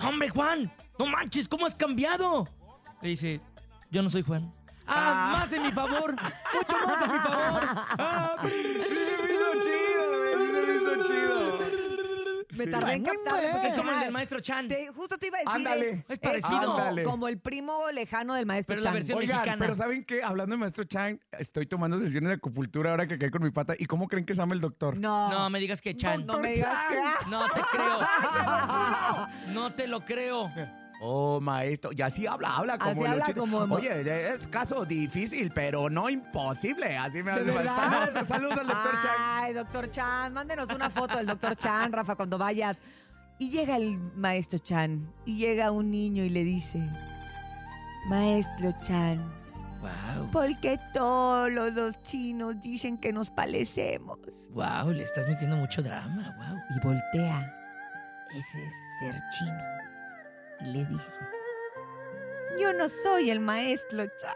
¡Hombre, 0.00 0.28
Juan! 0.28 0.70
¡No 0.98 1.06
manches! 1.06 1.48
¿Cómo 1.48 1.66
has 1.66 1.74
cambiado? 1.74 2.48
Le 3.02 3.10
dice, 3.10 3.40
yo 3.90 4.02
no 4.02 4.10
soy 4.10 4.22
Juan. 4.22 4.52
¡Ah, 4.86 5.38
más 5.40 5.52
en 5.52 5.62
mi 5.62 5.72
favor! 5.72 6.14
¡Mucho 6.14 6.86
más 6.86 7.02
en 7.02 7.12
mi 7.12 7.18
favor! 7.18 7.62
¡Ah, 7.98 8.36
Me 12.56 12.66
tardé 12.66 12.92
en 12.94 13.04
captarlo 13.04 13.48
porque 13.52 13.68
Es 13.68 13.74
como 13.74 13.90
el 13.92 14.00
del 14.00 14.12
maestro 14.12 14.40
Chan. 14.40 14.68
te- 14.68 14.88
justo 14.88 15.18
te 15.18 15.26
iba 15.28 15.38
a 15.38 15.40
decir. 15.40 15.54
Ándale. 15.56 16.04
Es 16.08 16.18
parecido. 16.18 16.60
como- 16.60 16.78
Ándale. 16.78 17.02
Como 17.02 17.28
el 17.28 17.38
primo 17.38 17.90
lejano 17.92 18.34
del 18.34 18.46
maestro 18.46 18.74
Pero 18.74 18.82
la 18.84 18.90
Chan. 18.90 18.94
versión- 18.94 19.18
Oigan, 19.18 19.36
mexicana. 19.38 19.58
pero 19.60 19.74
¿saben 19.74 20.04
qué? 20.04 20.22
Hablando 20.22 20.54
de 20.54 20.58
maestro 20.58 20.84
Chang, 20.84 21.18
estoy 21.38 21.66
tomando 21.66 21.98
sesiones 21.98 22.28
de 22.28 22.34
acupuntura 22.34 22.90
ahora 22.90 23.06
que 23.06 23.18
caí 23.18 23.30
con 23.30 23.42
mi 23.42 23.50
pata. 23.50 23.74
¿Y 23.78 23.86
cómo 23.86 24.08
creen 24.08 24.24
que 24.24 24.34
se 24.34 24.40
llama 24.42 24.54
el 24.54 24.60
doctor? 24.60 24.96
No. 24.96 25.28
No 25.30 25.50
me 25.50 25.58
digas 25.60 25.80
que 25.82 25.96
Chan. 25.96 26.26
No 26.26 26.38
me 26.38 26.52
digas 26.52 26.84
que- 26.88 27.30
No 27.30 27.44
te 27.48 27.60
creo. 27.70 27.96
No 29.54 29.72
te 29.74 29.86
lo 29.88 30.00
creo. 30.04 30.50
Oh, 31.00 31.40
maestro. 31.40 31.90
Y 31.92 32.00
así 32.02 32.26
habla, 32.26 32.56
habla 32.56 32.78
como 32.78 33.02
Así 33.02 33.04
habla 33.10 33.24
como- 33.34 33.58
Oye, 33.74 34.34
es 34.34 34.46
caso 34.48 34.84
difícil, 34.84 35.50
pero 35.54 35.90
no 35.90 36.08
imposible. 36.08 36.96
Así 36.96 37.22
me. 37.22 37.32
Saludos, 37.34 38.26
saludos 38.26 38.58
al 38.58 38.66
doctor 38.66 38.92
Chang. 39.02 39.16
Ay, 39.18 39.52
doctor 39.52 39.90
Chan, 39.90 40.32
mándenos 40.32 40.70
una 40.70 40.88
foto 40.90 41.16
del 41.16 41.26
doctor 41.26 41.56
Chan, 41.56 41.92
Rafa, 41.92 42.14
cuando 42.14 42.38
vayas. 42.38 42.76
Y 43.38 43.50
llega 43.50 43.76
el 43.76 43.98
maestro 44.16 44.58
Chan, 44.60 45.12
y 45.26 45.36
llega 45.36 45.70
un 45.72 45.90
niño 45.90 46.22
y 46.22 46.28
le 46.30 46.44
dice, 46.44 46.78
Maestro 48.08 48.72
Chan, 48.84 49.18
Wow. 49.80 50.30
¿por 50.30 50.60
qué 50.60 50.78
todos 50.94 51.50
los 51.50 52.02
chinos 52.04 52.60
dicen 52.62 52.96
que 52.96 53.12
nos 53.12 53.28
parecemos? 53.30 54.18
Wow, 54.52 54.90
le 54.92 55.02
estás 55.02 55.28
metiendo 55.28 55.56
mucho 55.56 55.82
drama. 55.82 56.34
Wow. 56.38 56.58
Y 56.76 56.80
voltea, 56.86 57.52
ese 58.34 58.64
es 58.66 58.74
ser 59.00 59.14
chino, 59.36 59.52
y 60.60 60.64
le 60.64 60.84
dice, 60.84 61.12
yo 62.60 62.72
no 62.72 62.88
soy 62.88 63.30
el 63.30 63.40
maestro 63.40 64.06
Chan. 64.18 64.34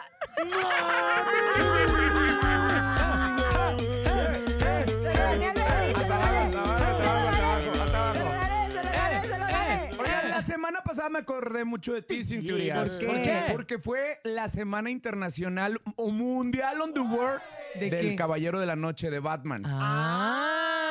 Oigan, 9.99 10.31
la 10.31 10.43
semana 10.45 10.81
pasada 10.83 11.09
me 11.09 11.19
acordé 11.21 11.65
mucho 11.65 11.93
de 11.95 12.03
ti, 12.03 12.23
Cinturias. 12.25 12.91
¿Por 12.91 13.15
qué? 13.17 13.43
Porque 13.53 13.79
fue 13.79 14.21
la 14.25 14.49
semana 14.49 14.91
internacional 14.91 15.81
o 15.97 16.11
mundial 16.11 16.81
on 16.81 16.93
the 16.95 17.01
world 17.01 17.41
¿De 17.75 17.91
del 17.91 18.11
qué? 18.11 18.17
Caballero 18.17 18.61
de 18.61 18.67
la 18.67 18.77
Noche 18.77 19.11
de 19.11 19.21
Batman. 19.21 19.63
Ah. 19.67 20.88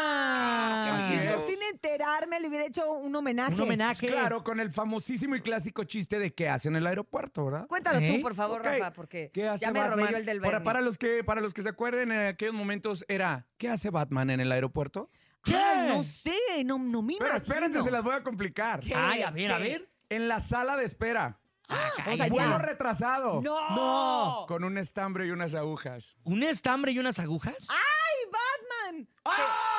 Sin 1.46 1.62
enterarme 1.72 2.40
le 2.40 2.48
hubiera 2.48 2.66
hecho 2.66 2.92
un 2.92 3.16
homenaje. 3.16 3.54
Un 3.54 3.62
homenaje. 3.62 4.08
Claro, 4.08 4.44
con 4.44 4.60
el 4.60 4.72
famosísimo 4.72 5.36
y 5.36 5.42
clásico 5.42 5.84
chiste 5.84 6.20
de 6.20 6.34
qué 6.34 6.50
hace 6.50 6.68
en 6.70 6.76
el 6.76 6.88
aeropuerto, 6.88 7.46
¿verdad? 7.46 7.68
Cuéntalo 7.68 8.00
¿Eh? 8.00 8.14
tú, 8.16 8.22
por 8.22 8.36
favor, 8.36 8.60
Ok. 8.62 8.66
Rafa, 8.68 8.94
porque 8.94 9.32
¿Qué 9.34 9.48
hace 9.48 9.66
ya 9.66 9.72
me 9.72 9.80
robé 9.82 10.04
Batman? 10.04 10.12
yo 10.12 10.18
el 10.18 10.26
del 10.26 10.40
para, 10.40 10.52
Bernie. 10.52 10.66
para 10.66 10.82
los 10.82 10.98
que 10.98 11.24
para 11.24 11.42
los 11.42 11.54
que 11.54 11.64
se 11.64 11.70
acuerden 11.70 12.12
en 12.12 12.28
aquellos 12.28 12.54
momentos 12.54 13.06
era 13.08 13.46
¿qué 13.58 13.70
hace 13.70 13.90
Batman 13.90 14.30
en 14.30 14.40
el 14.40 14.52
aeropuerto? 14.52 15.10
Ay, 15.46 15.88
no 15.96 16.04
sé, 16.04 16.64
no, 16.66 16.78
no 16.78 17.02
me 17.02 17.14
Pero 17.18 17.30
imagino. 17.30 17.38
espérense, 17.54 17.82
se 17.82 17.92
las 17.92 18.04
voy 18.04 18.16
a 18.16 18.24
complicar. 18.24 18.82
¿Qué? 18.82 18.94
Ay, 18.94 19.22
a 19.22 19.32
ver, 19.32 19.52
a 19.52 19.58
ver. 19.60 19.90
En 20.10 20.28
la 20.28 20.40
sala 20.40 20.76
de 20.78 20.84
espera. 20.86 21.40
O 22.10 22.16
sea, 22.16 22.28
Vuelo 22.30 22.52
ya. 22.52 22.58
retrasado. 22.60 23.42
¡No! 23.42 23.70
No. 23.76 24.46
Con 24.48 24.64
un 24.64 24.78
estambre 24.78 25.26
y 25.28 25.32
unas 25.32 25.54
agujas. 25.56 26.18
¿Un 26.24 26.44
estambre 26.44 26.92
y 26.94 27.00
unas 27.00 27.20
agujas? 27.20 27.56
¡Ay, 27.70 28.32
Batman! 28.32 29.08
¡Ah! 29.26 29.77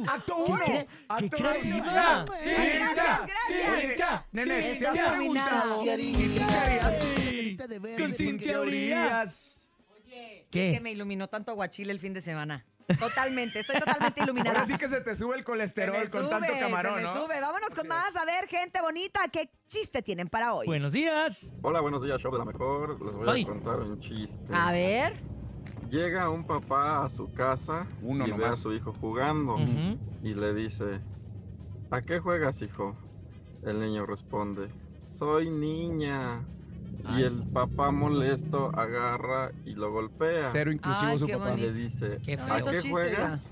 ¡Acto 0.08 0.34
¡Qué 0.46 0.52
uno! 0.52 0.64
cre- 0.64 0.86
¡Acto 1.08 1.36
qué 1.36 1.42
creativa! 1.42 2.24
Gracias, 2.26 2.96
ya. 2.96 3.26
gracias. 3.26 3.72
Oye, 3.76 3.96
Nene, 4.32 4.74
¿te 4.76 4.86
has 4.86 4.98
preguntado? 5.12 5.82
¿Qué 5.82 5.92
harías? 5.92 6.20
¿Y 6.20 7.56
tú 7.56 7.64
qué 7.68 7.78
verde, 7.78 7.96
Sin, 7.96 8.12
sin 8.14 8.38
¿Qué? 10.50 10.72
Que 10.72 10.80
me 10.80 10.92
iluminó 10.92 11.28
tanto 11.28 11.50
aguachile 11.50 11.92
el 11.92 11.98
fin 12.00 12.12
de 12.12 12.20
semana. 12.20 12.64
Totalmente, 12.98 13.60
estoy 13.60 13.78
totalmente 13.80 14.20
iluminada. 14.22 14.60
Ahora 14.60 14.66
sí 14.66 14.78
que 14.78 14.88
se 14.88 15.00
te 15.00 15.14
sube 15.14 15.36
el 15.36 15.44
colesterol 15.44 16.08
con 16.08 16.22
sube, 16.22 16.30
tanto 16.30 16.52
camarón, 16.58 16.94
se 16.94 17.00
me 17.00 17.02
¿no? 17.02 17.14
sube. 17.24 17.40
Vámonos 17.40 17.74
con 17.74 17.88
más. 17.88 18.10
es. 18.10 18.16
A 18.16 18.24
ver, 18.24 18.46
gente 18.46 18.80
bonita, 18.80 19.20
¿qué 19.32 19.50
chiste 19.66 20.02
tienen 20.02 20.28
para 20.28 20.54
hoy? 20.54 20.66
Buenos 20.66 20.92
días. 20.92 21.52
Hola, 21.62 21.80
buenos 21.80 22.02
días, 22.02 22.20
show 22.20 22.30
de 22.32 22.38
la 22.38 22.44
mejor. 22.44 23.04
Les 23.04 23.14
voy 23.16 23.28
Ay. 23.28 23.42
a 23.42 23.46
contar 23.46 23.80
un 23.80 23.98
chiste. 23.98 24.40
A 24.54 24.70
ver. 24.72 25.14
Llega 25.90 26.30
un 26.30 26.44
papá 26.44 27.04
a 27.04 27.08
su 27.08 27.32
casa 27.32 27.86
Uno 28.02 28.26
y 28.26 28.32
ve 28.32 28.46
a 28.46 28.52
su 28.52 28.72
hijo 28.72 28.92
jugando 28.92 29.56
y 30.22 30.34
le 30.34 30.52
dice, 30.54 31.00
¿a 31.90 32.02
qué 32.02 32.18
juegas, 32.18 32.60
hijo? 32.62 32.96
El 33.64 33.80
niño 33.80 34.04
responde, 34.06 34.68
soy 35.00 35.50
niña. 35.50 36.44
Ay. 37.04 37.22
Y 37.22 37.24
el 37.24 37.42
papá 37.44 37.90
molesto 37.90 38.70
agarra 38.76 39.50
y 39.64 39.74
lo 39.74 39.90
golpea. 39.92 40.48
Cero 40.50 40.72
inclusivo 40.72 41.10
Ay, 41.12 41.18
su 41.18 41.26
qué 41.26 41.36
papá. 41.36 41.54
Y 41.54 41.60
le 41.60 41.72
dice, 41.72 42.18
Qué 42.24 42.34
¿a 42.34 42.38
feo. 42.38 42.64
Qué 42.64 42.70
chiste, 42.72 42.90
juegas? 42.90 43.48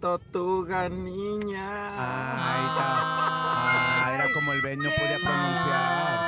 Tortuga 0.00 0.88
niña. 0.88 1.90
Ahí 1.90 2.66
está. 2.66 2.94
Ah, 4.06 4.12
era 4.14 4.26
como 4.32 4.52
el 4.52 4.62
Ben 4.62 4.78
no 4.78 4.90
podía 4.90 5.18
pronunciar. 5.22 6.27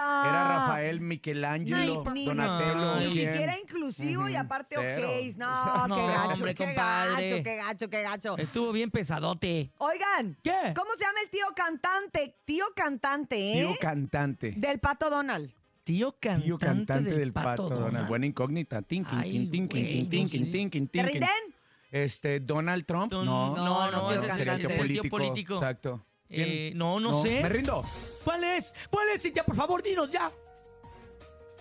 Era 0.00 0.48
Rafael, 0.48 1.00
Michelangelo, 1.00 1.76
Ni- 2.04 2.12
ni- 2.12 2.26
Donatello. 2.26 2.96
Ni 3.00 3.12
¿quién? 3.12 3.32
siquiera 3.32 3.58
inclusivo 3.58 4.28
y 4.28 4.32
Ujú, 4.32 4.40
aparte 4.40 4.74
cero. 4.78 5.08
ojéis. 5.08 5.36
No, 5.36 5.86
No, 5.88 5.94
qué 5.96 6.02
gacho, 6.06 6.28
hombre, 6.32 6.54
qué 6.54 6.64
compadre. 6.66 7.30
gacho, 7.30 7.42
qué 7.44 7.56
gacho, 7.56 7.88
qué 7.90 8.02
gacho. 8.02 8.38
Estuvo 8.38 8.72
bien 8.72 8.90
pesadote. 8.90 9.70
Oigan, 9.78 10.36
¿Qué? 10.42 10.72
¿cómo 10.76 10.90
se 10.96 11.04
llama 11.04 11.20
el 11.24 11.30
tío 11.30 11.46
cantante? 11.54 12.36
Tío 12.44 12.66
cantante, 12.74 13.36
¿eh? 13.36 13.54
Tío 13.66 13.76
cantante. 13.80 14.52
Del 14.56 14.78
pato 14.78 15.10
Donald. 15.10 15.50
Tío 15.84 16.16
cantante, 16.18 16.44
Tío 16.46 16.58
cantante 16.58 17.10
del 17.12 17.32
pato, 17.32 17.68
Donald. 17.68 17.84
Donald. 17.86 18.08
Buena 18.08 18.26
incógnita. 18.26 18.82
Tinkin, 18.82 19.18
Ay, 19.20 19.30
tin, 19.32 19.50
tinkin, 19.50 19.82
güey, 19.84 20.08
tinkin, 20.08 20.44
sé. 20.46 20.50
tinkin, 20.50 20.88
¿Te 20.88 20.98
tinkin. 20.98 21.12
rinden? 21.12 21.54
Este, 21.92 22.40
Donald 22.40 22.84
Trump. 22.84 23.12
Don- 23.12 23.24
no, 23.24 23.54
no, 23.56 23.90
no, 23.92 24.10
ese 24.10 24.26
es 24.26 24.38
el- 24.38 24.44
tío 24.44 24.52
ese 24.54 24.62
es 24.64 24.68
el 24.68 24.68
tío 24.68 24.76
político. 24.78 25.16
político. 25.16 25.54
Exacto. 25.54 26.04
Eh, 26.28 26.72
no, 26.74 26.98
no, 27.00 27.22
sé. 27.22 27.42
Me 27.42 27.48
rindo. 27.48 27.82
¿Cuál 28.24 28.44
es? 28.44 28.74
¿Cuál 28.90 29.08
es, 29.10 29.22
Cintia? 29.22 29.44
Por 29.44 29.54
favor, 29.56 29.82
dinos 29.82 30.10
ya. 30.10 30.30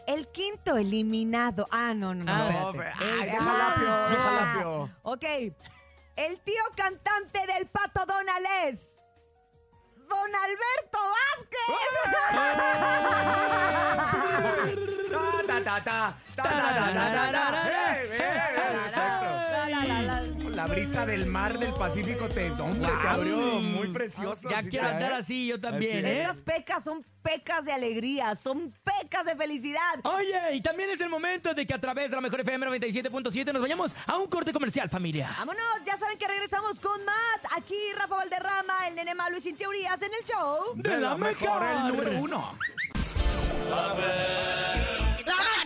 El 0.07 0.27
quinto 0.27 0.77
eliminado. 0.77 1.67
Ah, 1.71 1.93
no, 1.93 2.13
no, 2.13 2.23
no. 2.23 2.31
Ah, 2.33 2.71
espérate. 2.71 3.03
El- 3.05 3.31
jalapio, 3.31 3.87
Ah. 3.89 4.07
jalapio. 4.09 4.89
Ok. 5.03 5.23
El 6.15 6.39
tío 6.41 6.63
cantante 6.75 7.39
del 7.45 7.67
pato 7.67 8.05
Donald 8.05 8.45
es. 8.65 8.79
Don 10.07 10.35
Alberto 10.35 10.99
Vázquez. 11.15 12.75
Ta, 15.11 15.63
ta, 15.63 15.63
ta, 15.63 15.83
ta, 15.83 16.17
ta, 16.35 16.43
ta, 16.43 16.43
ta, 16.43 16.93
ta, 16.93 17.31
ta, 17.31 17.51
ta. 17.51 17.67
Eh, 17.67 18.05
eh, 18.05 18.17
eh, 18.17 18.85
Exacto. 18.85 19.25
La, 19.25 19.31
la, 19.31 19.31
la, 19.31 19.34
la. 20.67 20.73
Brisa 20.73 21.05
del 21.05 21.25
mar 21.27 21.57
del 21.59 21.73
Pacífico 21.73 22.27
te, 22.27 22.51
hombre, 22.51 22.91
te 23.01 23.07
abrió 23.07 23.37
muy 23.37 23.89
precioso. 23.89 24.49
Ya 24.49 24.61
quiero 24.63 24.87
andar 24.87 25.13
así 25.13 25.47
yo 25.47 25.59
también, 25.59 26.05
¿eh? 26.05 26.21
Estas 26.21 26.39
pecas 26.39 26.83
son 26.83 27.05
pecas 27.21 27.63
de 27.65 27.71
alegría, 27.71 28.35
son 28.35 28.73
pecas 28.83 29.25
de 29.25 29.35
felicidad. 29.35 29.99
Oye, 30.03 30.53
y 30.53 30.61
también 30.61 30.89
es 30.91 31.01
el 31.01 31.09
momento 31.09 31.53
de 31.53 31.65
que 31.65 31.73
a 31.73 31.79
través 31.79 32.09
de 32.09 32.15
la 32.15 32.21
mejor 32.21 32.41
FM 32.41 32.67
97.7 32.67 33.51
nos 33.51 33.61
vayamos 33.61 33.95
a 34.05 34.17
un 34.17 34.27
corte 34.27 34.53
comercial, 34.53 34.89
familia. 34.89 35.29
Vámonos, 35.39 35.83
ya 35.85 35.97
saben 35.97 36.17
que 36.17 36.27
regresamos 36.27 36.79
con 36.79 37.03
más. 37.05 37.39
Aquí 37.55 37.75
Rafa 37.95 38.15
Valderrama, 38.15 38.87
el 38.87 38.95
nene 38.95 39.15
malo 39.15 39.37
y 39.37 39.41
sin 39.41 39.55
teorías 39.55 40.01
en 40.01 40.11
el 40.13 40.23
show. 40.23 40.73
De 40.75 40.97
la 40.97 41.17
mejor. 41.17 41.63
el 41.63 41.87
número 41.87 42.19
uno. 42.19 42.57
¡La 45.25 45.33
bacha! 45.35 45.64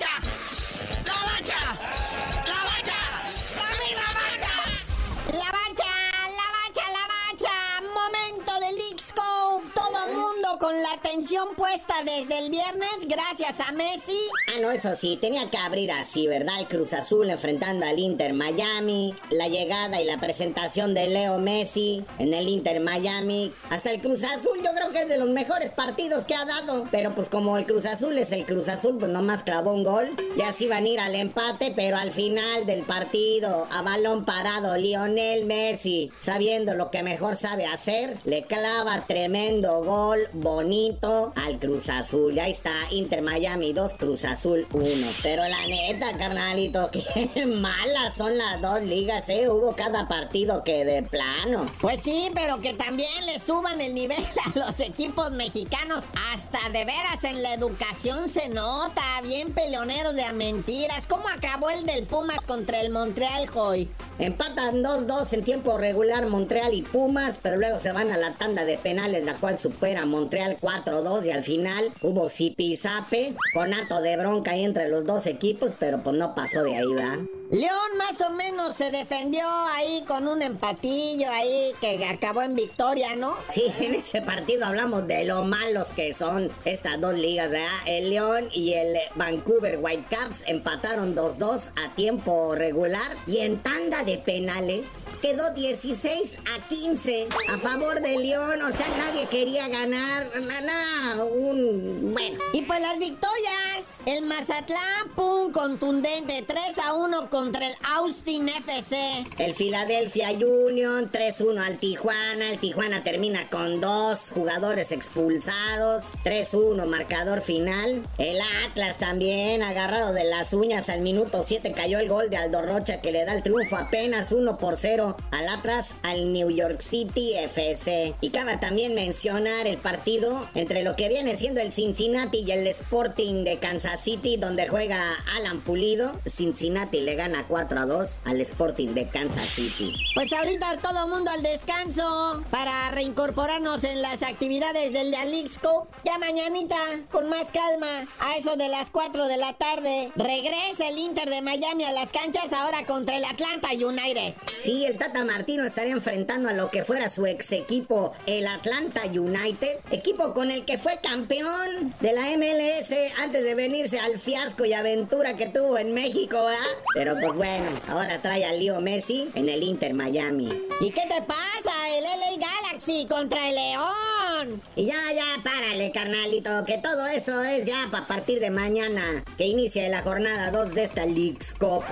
Con 10.59 10.73
la 10.81 10.91
atención 10.93 11.47
puesta 11.55 11.93
desde 12.03 12.37
el 12.39 12.51
viernes 12.51 13.07
gracias 13.07 13.61
a 13.61 13.71
Messi. 13.71 14.19
Ah, 14.49 14.59
no, 14.61 14.71
eso 14.71 14.93
sí, 14.93 15.17
tenía 15.19 15.49
que 15.49 15.57
abrir 15.57 15.89
así, 15.91 16.27
¿verdad? 16.27 16.59
El 16.59 16.67
Cruz 16.67 16.91
Azul 16.91 17.29
enfrentando 17.29 17.85
al 17.85 17.97
Inter 17.97 18.33
Miami. 18.33 19.15
La 19.29 19.47
llegada 19.47 20.01
y 20.01 20.05
la 20.05 20.17
presentación 20.17 20.93
de 20.93 21.07
Leo 21.07 21.37
Messi 21.37 22.03
en 22.17 22.33
el 22.33 22.49
Inter 22.49 22.81
Miami. 22.81 23.53
Hasta 23.69 23.91
el 23.91 24.01
Cruz 24.01 24.23
Azul 24.23 24.57
yo 24.57 24.71
creo 24.75 24.91
que 24.91 25.03
es 25.03 25.07
de 25.07 25.17
los 25.17 25.29
mejores 25.29 25.71
partidos 25.71 26.25
que 26.25 26.35
ha 26.35 26.43
dado. 26.43 26.85
Pero 26.91 27.15
pues 27.15 27.29
como 27.29 27.57
el 27.57 27.65
Cruz 27.65 27.85
Azul 27.85 28.17
es 28.17 28.33
el 28.33 28.45
Cruz 28.45 28.67
Azul, 28.67 28.97
pues 28.99 29.11
nomás 29.11 29.43
clavó 29.43 29.71
un 29.71 29.85
gol. 29.85 30.09
Ya 30.37 30.51
se 30.51 30.65
iban 30.65 30.83
a 30.83 30.87
ir 30.87 30.99
al 30.99 31.15
empate, 31.15 31.71
pero 31.73 31.95
al 31.95 32.11
final 32.11 32.65
del 32.65 32.83
partido, 32.83 33.65
a 33.71 33.81
balón 33.81 34.25
parado, 34.25 34.75
Lionel 34.75 35.45
Messi, 35.45 36.11
sabiendo 36.19 36.75
lo 36.75 36.91
que 36.91 37.01
mejor 37.01 37.35
sabe 37.35 37.65
hacer, 37.65 38.17
le 38.25 38.43
clava 38.43 39.05
tremendo 39.07 39.83
gol 39.85 40.27
bonito 40.49 41.31
al 41.35 41.59
Cruz 41.59 41.89
Azul. 41.89 42.33
Ya 42.33 42.47
está 42.47 42.71
Inter 42.89 43.21
Miami 43.21 43.71
2, 43.71 43.93
Cruz 43.93 44.25
Azul 44.25 44.65
1. 44.73 44.85
Pero 45.21 45.43
la 45.47 45.67
neta, 45.67 46.17
carnalito, 46.17 46.89
que 46.91 47.45
malas 47.45 48.15
son 48.15 48.35
las 48.35 48.59
dos 48.59 48.81
ligas, 48.81 49.29
¿eh? 49.29 49.47
Hubo 49.47 49.75
cada 49.75 50.07
partido 50.07 50.63
que 50.63 50.85
de 50.85 51.03
plano. 51.03 51.67
Pues 51.79 52.01
sí, 52.01 52.31
pero 52.33 52.59
que 52.61 52.73
también 52.73 53.11
le 53.27 53.37
suban 53.37 53.79
el 53.79 53.93
nivel 53.93 54.17
a 54.55 54.57
los 54.57 54.79
equipos 54.79 55.31
mexicanos. 55.33 56.03
Hasta 56.33 56.67
de 56.69 56.83
veras 56.83 57.23
en 57.23 57.43
la 57.43 57.53
educación 57.53 58.27
se 58.27 58.49
nota. 58.49 59.03
Bien 59.21 59.53
peleoneros 59.53 60.15
de 60.15 60.23
a 60.23 60.33
mentiras. 60.33 61.05
¿Cómo 61.05 61.27
acabó 61.27 61.69
el 61.69 61.85
del 61.85 62.07
Pumas 62.07 62.43
contra 62.43 62.81
el 62.81 62.89
Montreal, 62.89 63.47
Joy? 63.49 63.87
Empatan 64.17 64.83
2-2 64.83 65.31
en 65.31 65.43
tiempo 65.43 65.77
regular 65.77 66.25
Montreal 66.25 66.73
y 66.73 66.81
Pumas, 66.81 67.39
pero 67.41 67.55
luego 67.55 67.79
se 67.79 67.91
van 67.91 68.11
a 68.11 68.17
la 68.17 68.33
tanda 68.33 68.65
de 68.65 68.77
penales, 68.77 69.23
la 69.23 69.35
cual 69.35 69.57
supera 69.57 70.05
Montreal 70.05 70.38
4-2 70.39 71.25
y 71.25 71.31
al 71.31 71.43
final 71.43 71.91
hubo 72.01 72.29
zipizape, 72.29 73.35
conato 73.53 74.01
de 74.01 74.17
bronca 74.17 74.51
ahí 74.51 74.63
entre 74.63 74.89
los 74.89 75.05
dos 75.05 75.25
equipos, 75.27 75.75
pero 75.79 76.01
pues 76.03 76.15
no 76.15 76.35
pasó 76.35 76.63
de 76.63 76.75
ahí, 76.75 76.87
¿verdad? 76.87 77.19
León 77.51 77.97
más 77.97 78.21
o 78.21 78.29
menos 78.29 78.75
se 78.75 78.91
defendió 78.91 79.43
ahí 79.75 80.03
con 80.07 80.27
un 80.27 80.43
empatillo 80.43 81.27
ahí 81.31 81.71
que 81.81 82.05
acabó 82.05 82.43
en 82.43 82.53
victoria, 82.53 83.15
¿no? 83.15 83.37
Sí, 83.49 83.73
en 83.79 83.95
ese 83.95 84.21
partido 84.21 84.67
hablamos 84.67 85.07
de 85.07 85.25
lo 85.25 85.43
malos 85.43 85.89
que 85.89 86.13
son 86.13 86.51
estas 86.63 87.01
dos 87.01 87.15
ligas, 87.15 87.49
¿verdad? 87.49 87.67
El 87.87 88.11
León 88.11 88.49
y 88.53 88.73
el 88.73 88.95
Vancouver 89.15 89.79
Whitecaps 89.81 90.43
empataron 90.45 91.15
2-2 91.15 91.71
a 91.83 91.95
tiempo 91.95 92.53
regular 92.53 93.17
y 93.25 93.39
en 93.39 93.57
tanda 93.63 94.03
de 94.03 94.19
penales 94.19 95.05
quedó 95.19 95.51
16 95.51 96.37
a 96.55 96.67
15 96.67 97.29
a 97.49 97.57
favor 97.57 97.99
de 97.99 98.15
León, 98.19 98.61
o 98.61 98.69
sea, 98.69 98.87
nadie 98.99 99.25
quería 99.25 99.67
ganar, 99.67 100.29
nada, 100.39 101.23
un... 101.23 102.13
bueno. 102.13 102.37
Y 102.53 102.61
pues 102.61 102.79
las 102.79 102.99
victorias, 102.99 103.95
el 104.05 104.25
Mazatlán, 104.25 105.09
pum, 105.15 105.51
contundente, 105.51 106.43
3 106.45 106.77
a 106.85 106.93
1 106.93 107.29
contra 107.39 107.65
el 107.65 107.73
Austin 107.95 108.49
FC. 108.49 108.97
El 109.37 109.53
Philadelphia 109.53 110.31
Union 110.31 111.09
3-1 111.09 111.65
al 111.65 111.77
Tijuana, 111.77 112.51
el 112.51 112.59
Tijuana 112.59 113.01
termina 113.01 113.49
con 113.49 113.79
dos 113.79 114.31
jugadores 114.33 114.91
expulsados, 114.91 116.03
3-1 116.25 116.85
marcador 116.85 117.39
final. 117.39 118.05
El 118.17 118.39
Atlas 118.67 118.97
también 118.97 119.63
agarrado 119.63 120.11
de 120.11 120.25
las 120.25 120.51
uñas 120.51 120.89
al 120.89 120.99
minuto 120.99 121.41
7 121.41 121.71
cayó 121.71 121.99
el 121.99 122.09
gol 122.09 122.29
de 122.29 122.35
Aldo 122.35 122.61
Rocha 122.61 122.99
que 122.99 123.13
le 123.13 123.23
da 123.23 123.33
el 123.35 123.41
triunfo 123.41 123.77
apenas 123.77 124.33
1 124.33 124.57
por 124.57 124.75
0 124.75 125.15
al 125.31 125.47
Atlas 125.47 125.95
al 126.03 126.33
New 126.33 126.49
York 126.49 126.81
City 126.81 127.35
FC. 127.35 128.15
Y 128.19 128.31
cabe 128.31 128.57
también 128.57 128.95
mencionar 128.95 129.65
el 129.65 129.77
partido 129.77 130.45
entre 130.55 130.83
lo 130.83 130.97
que 130.97 131.07
viene 131.07 131.37
siendo 131.37 131.61
el 131.61 131.71
Cincinnati 131.71 132.43
y 132.45 132.51
el 132.51 132.67
Sporting 132.67 133.45
de 133.45 133.59
Kansas 133.59 134.03
City 134.03 134.35
donde 134.35 134.67
juega 134.67 135.15
Alan 135.37 135.61
Pulido. 135.61 136.11
Cincinnati 136.25 136.99
le 136.99 137.15
gana 137.15 137.28
4 137.47 137.79
a 137.79 137.85
2 137.85 138.21
al 138.25 138.41
Sporting 138.41 138.89
de 138.89 139.07
Kansas 139.07 139.47
City. 139.47 139.93
Pues 140.15 140.31
ahorita 140.33 140.77
todo 140.81 141.07
mundo 141.07 141.31
al 141.31 141.43
descanso 141.43 142.41
para 142.49 142.91
reincorporarnos 142.91 143.83
en 143.83 144.01
las 144.01 144.23
actividades 144.23 144.93
del 144.93 145.13
Alixco. 145.13 145.87
Ya 146.03 146.17
mañanita, 146.17 146.77
con 147.11 147.29
más 147.29 147.51
calma, 147.51 148.07
a 148.19 148.37
eso 148.37 148.55
de 148.55 148.69
las 148.69 148.89
4 148.89 149.27
de 149.27 149.37
la 149.37 149.53
tarde, 149.53 150.11
regresa 150.15 150.89
el 150.89 150.97
Inter 150.97 151.29
de 151.29 151.41
Miami 151.41 151.83
a 151.85 151.91
las 151.91 152.11
canchas 152.11 152.53
ahora 152.53 152.85
contra 152.85 153.17
el 153.17 153.25
Atlanta 153.25 153.69
United. 153.71 154.33
Sí, 154.59 154.85
el 154.85 154.97
Tata 154.97 155.23
Martino 155.25 155.63
estaría 155.63 155.93
enfrentando 155.93 156.49
a 156.49 156.53
lo 156.53 156.69
que 156.69 156.83
fuera 156.83 157.09
su 157.09 157.25
ex 157.25 157.51
equipo, 157.51 158.13
el 158.25 158.47
Atlanta 158.47 159.01
United, 159.05 159.77
equipo 159.91 160.33
con 160.33 160.51
el 160.51 160.65
que 160.65 160.77
fue 160.77 160.99
campeón 161.01 161.93
de 161.99 162.13
la 162.13 162.23
MLS 162.37 162.93
antes 163.19 163.43
de 163.43 163.55
venirse 163.55 163.99
al 163.99 164.19
fiasco 164.19 164.65
y 164.65 164.73
aventura 164.73 165.35
que 165.37 165.47
tuvo 165.47 165.77
en 165.77 165.93
México, 165.93 166.45
¿verdad? 166.45 166.59
Pero 166.93 167.18
pues 167.21 167.35
bueno, 167.35 167.69
ahora 167.87 168.21
trae 168.21 168.45
a 168.45 168.53
Leo 168.53 168.79
Messi 168.81 169.29
en 169.35 169.49
el 169.49 169.63
Inter 169.63 169.93
Miami. 169.93 170.49
¿Y 170.81 170.91
qué 170.91 171.01
te 171.01 171.21
pasa? 171.21 171.71
El 171.97 172.03
LA 172.03 172.47
Galaxy 172.47 173.05
contra 173.07 173.49
el 173.49 173.55
León. 173.55 174.61
Y 174.75 174.85
ya, 174.85 175.11
ya, 175.13 175.25
párale, 175.43 175.91
carnalito, 175.91 176.63
que 176.65 176.77
todo 176.77 177.07
eso 177.07 177.43
es 177.43 177.65
ya 177.65 177.87
para 177.91 178.07
partir 178.07 178.39
de 178.39 178.49
mañana, 178.49 179.23
que 179.37 179.47
inicie 179.47 179.89
la 179.89 180.01
jornada 180.01 180.51
2 180.51 180.73
de 180.73 180.83
esta 180.83 181.05
League's 181.05 181.53
Cup. 181.53 181.83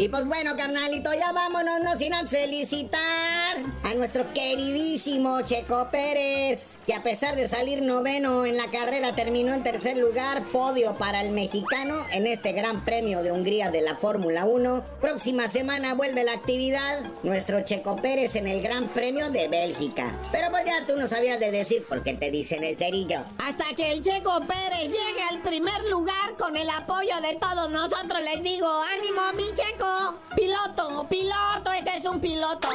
Y 0.00 0.08
pues 0.08 0.24
bueno, 0.24 0.56
carnalito, 0.56 1.12
ya 1.12 1.30
vámonos, 1.30 1.80
no 1.80 1.94
sin 1.94 2.14
felicitar 2.26 3.58
a 3.82 3.94
nuestro 3.94 4.32
queridísimo 4.32 5.42
Checo 5.42 5.90
Pérez, 5.90 6.78
que 6.86 6.94
a 6.94 7.02
pesar 7.02 7.36
de 7.36 7.46
salir 7.48 7.82
noveno 7.82 8.46
en 8.46 8.56
la 8.56 8.70
carrera 8.70 9.14
terminó 9.14 9.52
en 9.52 9.62
tercer 9.62 9.98
lugar, 9.98 10.42
podio 10.52 10.96
para 10.96 11.20
el 11.20 11.32
mexicano 11.32 11.94
en 12.12 12.26
este 12.26 12.52
Gran 12.52 12.82
Premio 12.82 13.22
de 13.22 13.30
Hungría 13.30 13.70
de 13.70 13.82
la 13.82 13.94
Fórmula 13.94 14.46
1. 14.46 14.84
Próxima 15.02 15.48
semana 15.48 15.92
vuelve 15.92 16.24
la 16.24 16.32
actividad, 16.32 17.00
nuestro 17.22 17.60
Checo 17.60 17.96
Pérez 17.96 18.36
en 18.36 18.46
el 18.46 18.62
Gran 18.62 18.88
Premio 18.88 19.28
de 19.28 19.48
Bélgica. 19.48 20.18
Pero 20.32 20.50
pues 20.50 20.64
ya 20.64 20.86
tú 20.86 20.96
no 20.96 21.08
sabías 21.08 21.38
de 21.38 21.50
decir 21.50 21.84
por 21.86 22.02
qué 22.02 22.14
te 22.14 22.30
dicen 22.30 22.64
el 22.64 22.78
cerillo. 22.78 23.20
Hasta 23.36 23.66
que 23.76 23.92
el 23.92 24.00
Checo 24.00 24.40
Pérez 24.46 24.84
llegue 24.84 25.22
al 25.30 25.42
primer 25.42 25.84
lugar 25.90 26.38
con 26.38 26.56
el 26.56 26.70
apoyo 26.70 27.20
de 27.20 27.34
todos 27.34 27.70
nosotros, 27.70 28.18
les 28.22 28.42
digo, 28.42 28.66
ánimo, 28.96 29.20
mi 29.34 29.44
Checo. 29.54 29.89
Piloto, 30.36 31.06
piloto, 31.08 31.72
ese 31.72 31.98
es 31.98 32.04
un 32.04 32.20
piloto. 32.20 32.68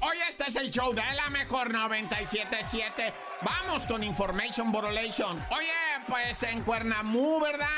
Hoy 0.00 0.16
este 0.28 0.44
es 0.48 0.56
el 0.56 0.68
show 0.68 0.92
de 0.92 1.02
la 1.14 1.30
mejor 1.30 1.72
977. 1.72 3.14
Vamos 3.42 3.86
con 3.86 4.02
Information 4.02 4.72
Borrelation. 4.72 5.38
Oye, 5.50 5.68
pues 6.08 6.42
en 6.42 6.60
Cuernamú, 6.62 7.38
¿verdad? 7.40 7.68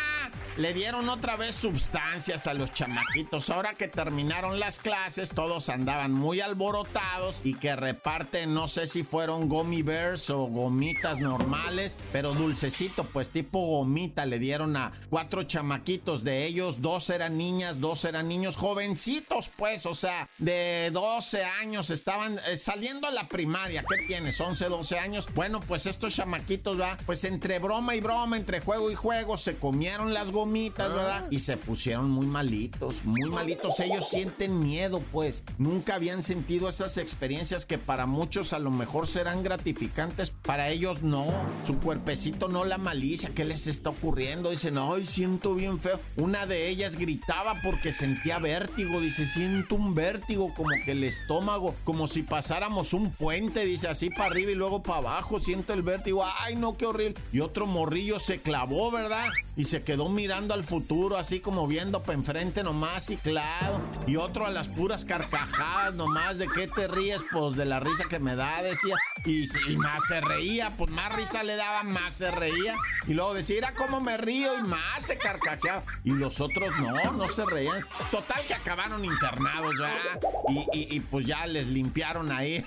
Le 0.56 0.74
dieron 0.74 1.08
otra 1.08 1.36
vez 1.36 1.54
sustancias 1.54 2.46
a 2.46 2.54
los 2.54 2.72
chamaquitos. 2.72 3.48
Ahora 3.48 3.72
que 3.72 3.88
terminaron 3.88 4.60
las 4.60 4.78
clases, 4.78 5.30
todos 5.30 5.70
andaban 5.70 6.12
muy 6.12 6.40
alborotados 6.40 7.40
y 7.42 7.54
que 7.54 7.74
reparten, 7.74 8.52
no 8.52 8.68
sé 8.68 8.86
si 8.86 9.02
fueron 9.02 9.48
gummy 9.48 9.82
bears 9.82 10.28
o 10.28 10.44
gomitas 10.46 11.18
normales, 11.18 11.96
pero 12.12 12.34
dulcecito, 12.34 13.04
pues 13.04 13.30
tipo 13.30 13.60
gomita 13.60 14.26
le 14.26 14.38
dieron 14.38 14.76
a 14.76 14.92
cuatro 15.08 15.42
chamaquitos 15.44 16.22
de 16.22 16.44
ellos. 16.44 16.82
Dos 16.82 17.08
eran 17.08 17.38
niñas, 17.38 17.80
dos 17.80 18.04
eran 18.04 18.28
niños 18.28 18.56
jovencitos, 18.56 19.50
pues, 19.56 19.86
o 19.86 19.94
sea, 19.94 20.28
de 20.36 20.90
12 21.02 21.42
años 21.62 21.90
estaban 21.90 22.38
eh, 22.46 22.56
saliendo 22.56 23.08
a 23.08 23.10
la 23.10 23.26
primaria. 23.26 23.82
¿Qué 23.88 24.06
tienes? 24.06 24.40
11, 24.40 24.66
12 24.66 24.98
años. 24.98 25.26
Bueno, 25.34 25.60
pues 25.60 25.86
estos 25.86 26.14
chamaquitos, 26.14 26.78
va, 26.78 26.96
pues 27.06 27.24
entre 27.24 27.58
broma 27.58 27.96
y 27.96 28.00
broma, 28.00 28.36
entre 28.36 28.60
juego 28.60 28.90
y 28.90 28.94
juego, 28.94 29.36
se 29.36 29.56
comieron 29.56 30.12
las 30.12 30.30
gomitas 30.30 30.42
gomitas, 30.42 30.92
¿verdad? 30.92 31.26
Y 31.30 31.40
se 31.40 31.56
pusieron 31.56 32.10
muy 32.10 32.26
malitos, 32.26 33.04
muy 33.04 33.30
malitos. 33.30 33.78
Ellos 33.80 34.08
sienten 34.08 34.58
miedo, 34.60 35.00
pues. 35.12 35.44
Nunca 35.58 35.94
habían 35.94 36.22
sentido 36.22 36.68
esas 36.68 36.98
experiencias 36.98 37.64
que 37.64 37.78
para 37.78 38.06
muchos 38.06 38.52
a 38.52 38.58
lo 38.58 38.70
mejor 38.70 39.06
serán 39.06 39.42
gratificantes. 39.42 40.30
Para 40.30 40.70
ellos 40.70 41.02
no. 41.02 41.26
Su 41.64 41.78
cuerpecito 41.78 42.48
no 42.48 42.64
la 42.64 42.78
malicia. 42.78 43.30
¿Qué 43.34 43.44
les 43.44 43.66
está 43.66 43.90
ocurriendo? 43.90 44.50
Dicen, 44.50 44.78
ay, 44.78 45.06
siento 45.06 45.54
bien 45.54 45.78
feo. 45.78 46.00
Una 46.16 46.46
de 46.46 46.68
ellas 46.68 46.96
gritaba 46.96 47.60
porque 47.62 47.92
sentía 47.92 48.38
vértigo. 48.38 49.00
Dice, 49.00 49.26
siento 49.26 49.76
un 49.76 49.94
vértigo 49.94 50.52
como 50.54 50.70
que 50.84 50.91
el 50.92 51.04
estómago, 51.04 51.74
como 51.84 52.08
si 52.08 52.22
pasáramos 52.22 52.92
un 52.92 53.10
puente. 53.10 53.64
Dice, 53.64 53.88
así 53.88 54.10
para 54.10 54.26
arriba 54.26 54.52
y 54.52 54.54
luego 54.54 54.82
para 54.82 54.98
abajo. 54.98 55.40
Siento 55.40 55.72
el 55.72 55.82
vértigo. 55.82 56.24
Ay, 56.40 56.54
no, 56.56 56.76
qué 56.76 56.86
horrible. 56.86 57.14
Y 57.32 57.40
otro 57.40 57.66
morrillo 57.66 58.20
se 58.20 58.40
clavó, 58.40 58.90
¿verdad? 58.90 59.26
Y 59.54 59.66
se 59.66 59.82
quedó 59.82 60.08
mirando 60.08 60.54
al 60.54 60.64
futuro, 60.64 61.18
así 61.18 61.40
como 61.40 61.66
viendo 61.66 62.02
para 62.02 62.14
enfrente 62.18 62.62
nomás 62.64 63.10
y 63.10 63.18
claro. 63.18 63.80
Y 64.06 64.16
otro 64.16 64.46
a 64.46 64.50
las 64.50 64.68
puras 64.68 65.04
carcajadas 65.04 65.94
nomás. 65.94 66.38
¿De 66.38 66.48
qué 66.48 66.68
te 66.68 66.88
ríes? 66.88 67.20
Pues 67.30 67.56
de 67.56 67.66
la 67.66 67.78
risa 67.78 68.04
que 68.08 68.18
me 68.18 68.34
da, 68.34 68.62
decía. 68.62 68.96
Y, 69.26 69.44
y 69.70 69.76
más 69.76 70.04
se 70.06 70.20
reía, 70.20 70.74
pues 70.76 70.90
más 70.90 71.14
risa 71.14 71.42
le 71.44 71.56
daba, 71.56 71.82
más 71.82 72.14
se 72.14 72.30
reía. 72.30 72.74
Y 73.06 73.12
luego 73.12 73.34
decía, 73.34 73.56
mira 73.56 73.74
cómo 73.74 74.00
me 74.00 74.16
río 74.16 74.58
y 74.58 74.62
más 74.62 75.02
se 75.02 75.18
carcajeaba. 75.18 75.82
Y 76.02 76.12
los 76.12 76.40
otros 76.40 76.70
no, 76.80 77.12
no 77.12 77.28
se 77.28 77.44
reían. 77.44 77.84
Total 78.10 78.40
que 78.48 78.54
acabaron 78.54 79.04
internados, 79.04 79.74
ya. 79.78 80.18
Y, 80.48 80.60
y, 80.72 80.96
y 80.96 81.00
pues 81.00 81.26
ya 81.26 81.46
les 81.46 81.66
limpiaron 81.66 82.32
ahí 82.32 82.64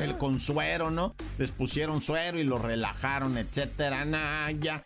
el 0.00 0.16
consuero, 0.16 0.90
¿no? 0.90 1.14
Les 1.36 1.50
pusieron 1.50 2.00
suero 2.00 2.38
y 2.38 2.44
lo 2.44 2.58
relajaron, 2.58 3.36
etcétera. 3.38 4.04
Nah, 4.04 4.50
ya. 4.52 4.82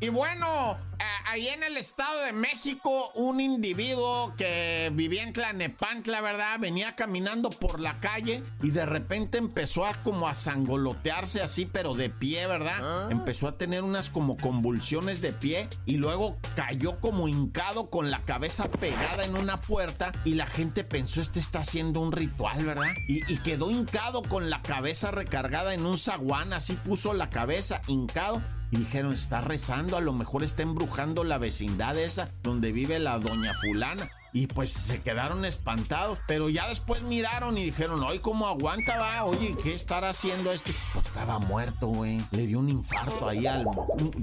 Y 0.00 0.10
bueno, 0.10 0.78
ahí 1.26 1.48
en 1.48 1.62
el 1.62 1.76
Estado 1.76 2.22
de 2.22 2.32
México, 2.32 3.10
un 3.14 3.40
individuo 3.40 4.32
que 4.36 4.90
vivía 4.94 5.22
en 5.24 5.32
Tlanepantla, 5.32 6.20
¿verdad? 6.20 6.58
Venía 6.60 6.94
caminando 6.94 7.50
por 7.50 7.80
la 7.80 7.98
calle 8.00 8.42
y 8.62 8.70
de 8.70 8.86
repente 8.86 9.38
empezó 9.38 9.84
a 9.84 10.02
como 10.04 10.28
a 10.28 10.34
sangolotearse 10.34 11.42
así, 11.42 11.66
pero 11.66 11.94
de 11.94 12.10
pie, 12.10 12.46
¿verdad? 12.46 13.10
Empezó 13.10 13.48
a 13.48 13.58
tener 13.58 13.82
unas 13.82 14.08
como 14.08 14.36
convulsiones 14.36 15.20
de 15.20 15.32
pie 15.32 15.68
y 15.84 15.96
luego 15.96 16.36
cayó 16.54 17.00
como 17.00 17.28
hincado 17.28 17.90
con 17.90 18.10
la 18.10 18.22
cabeza 18.22 18.70
pegada 18.70 19.24
en 19.24 19.36
una 19.36 19.60
puerta 19.60 20.12
y 20.24 20.34
la 20.34 20.46
gente 20.46 20.84
pensó, 20.84 21.20
este 21.20 21.40
está 21.40 21.60
haciendo 21.60 22.00
un 22.00 22.12
ritual, 22.12 22.64
¿verdad? 22.64 22.92
Y, 23.08 23.30
y 23.32 23.38
quedó 23.38 23.70
hincado 23.70 24.22
con 24.22 24.48
la 24.48 24.62
cabeza 24.62 25.10
recargada 25.10 25.74
en 25.74 25.84
un 25.84 25.98
zaguán, 25.98 26.52
así 26.52 26.74
puso 26.74 27.14
la 27.14 27.30
cabeza 27.30 27.82
hincado 27.88 28.40
y 28.70 28.76
dijeron, 28.76 29.12
está 29.12 29.40
rezando, 29.40 29.96
a 29.96 30.00
lo 30.00 30.12
mejor 30.12 30.42
está 30.42 30.62
embrujando 30.62 31.24
la 31.24 31.38
vecindad 31.38 31.98
esa 31.98 32.30
donde 32.42 32.72
vive 32.72 32.98
la 32.98 33.18
doña 33.18 33.54
fulana. 33.54 34.08
Y 34.32 34.46
pues 34.46 34.72
se 34.72 35.00
quedaron 35.00 35.44
espantados. 35.44 36.18
Pero 36.26 36.48
ya 36.48 36.68
después 36.68 37.02
miraron 37.02 37.56
y 37.58 37.64
dijeron, 37.64 38.02
oye, 38.02 38.20
¿cómo 38.20 38.46
aguanta, 38.46 38.98
va? 38.98 39.24
Oye, 39.24 39.56
¿qué 39.62 39.74
estará 39.74 40.10
haciendo 40.10 40.52
este? 40.52 40.72
Pues 40.92 41.06
estaba 41.06 41.38
muerto, 41.38 41.88
güey. 41.88 42.20
Le 42.30 42.46
dio 42.46 42.58
un 42.58 42.68
infarto 42.68 43.28
ahí 43.28 43.46
al... 43.46 43.66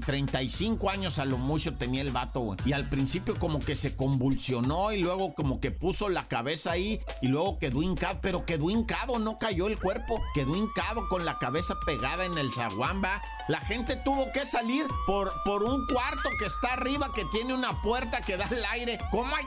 35 0.04 0.90
años 0.90 1.18
a 1.18 1.24
lo 1.24 1.38
mucho 1.38 1.74
tenía 1.74 2.02
el 2.02 2.10
vato, 2.10 2.40
güey. 2.40 2.58
Y 2.64 2.72
al 2.72 2.88
principio 2.88 3.38
como 3.38 3.60
que 3.60 3.76
se 3.76 3.96
convulsionó 3.96 4.92
y 4.92 4.98
luego 4.98 5.34
como 5.34 5.60
que 5.60 5.70
puso 5.70 6.08
la 6.08 6.28
cabeza 6.28 6.72
ahí 6.72 7.00
y 7.22 7.28
luego 7.28 7.58
quedó 7.58 7.82
hincado. 7.82 8.20
Pero 8.22 8.44
quedó 8.44 8.70
hincado, 8.70 9.18
no 9.18 9.38
cayó 9.38 9.66
el 9.66 9.78
cuerpo. 9.78 10.20
Quedó 10.34 10.56
hincado 10.56 11.08
con 11.08 11.24
la 11.24 11.38
cabeza 11.38 11.74
pegada 11.86 12.24
en 12.24 12.38
el 12.38 12.52
zaguán, 12.52 13.02
va. 13.02 13.22
La 13.48 13.60
gente 13.60 13.96
tuvo 13.96 14.32
que 14.32 14.40
salir 14.40 14.86
por, 15.06 15.32
por 15.44 15.62
un 15.62 15.86
cuarto 15.86 16.28
que 16.38 16.46
está 16.46 16.72
arriba 16.72 17.12
que 17.14 17.24
tiene 17.26 17.54
una 17.54 17.80
puerta 17.82 18.20
que 18.20 18.36
da 18.36 18.48
el 18.50 18.64
aire. 18.64 18.98
¿Cómo 19.10 19.34
hay 19.34 19.44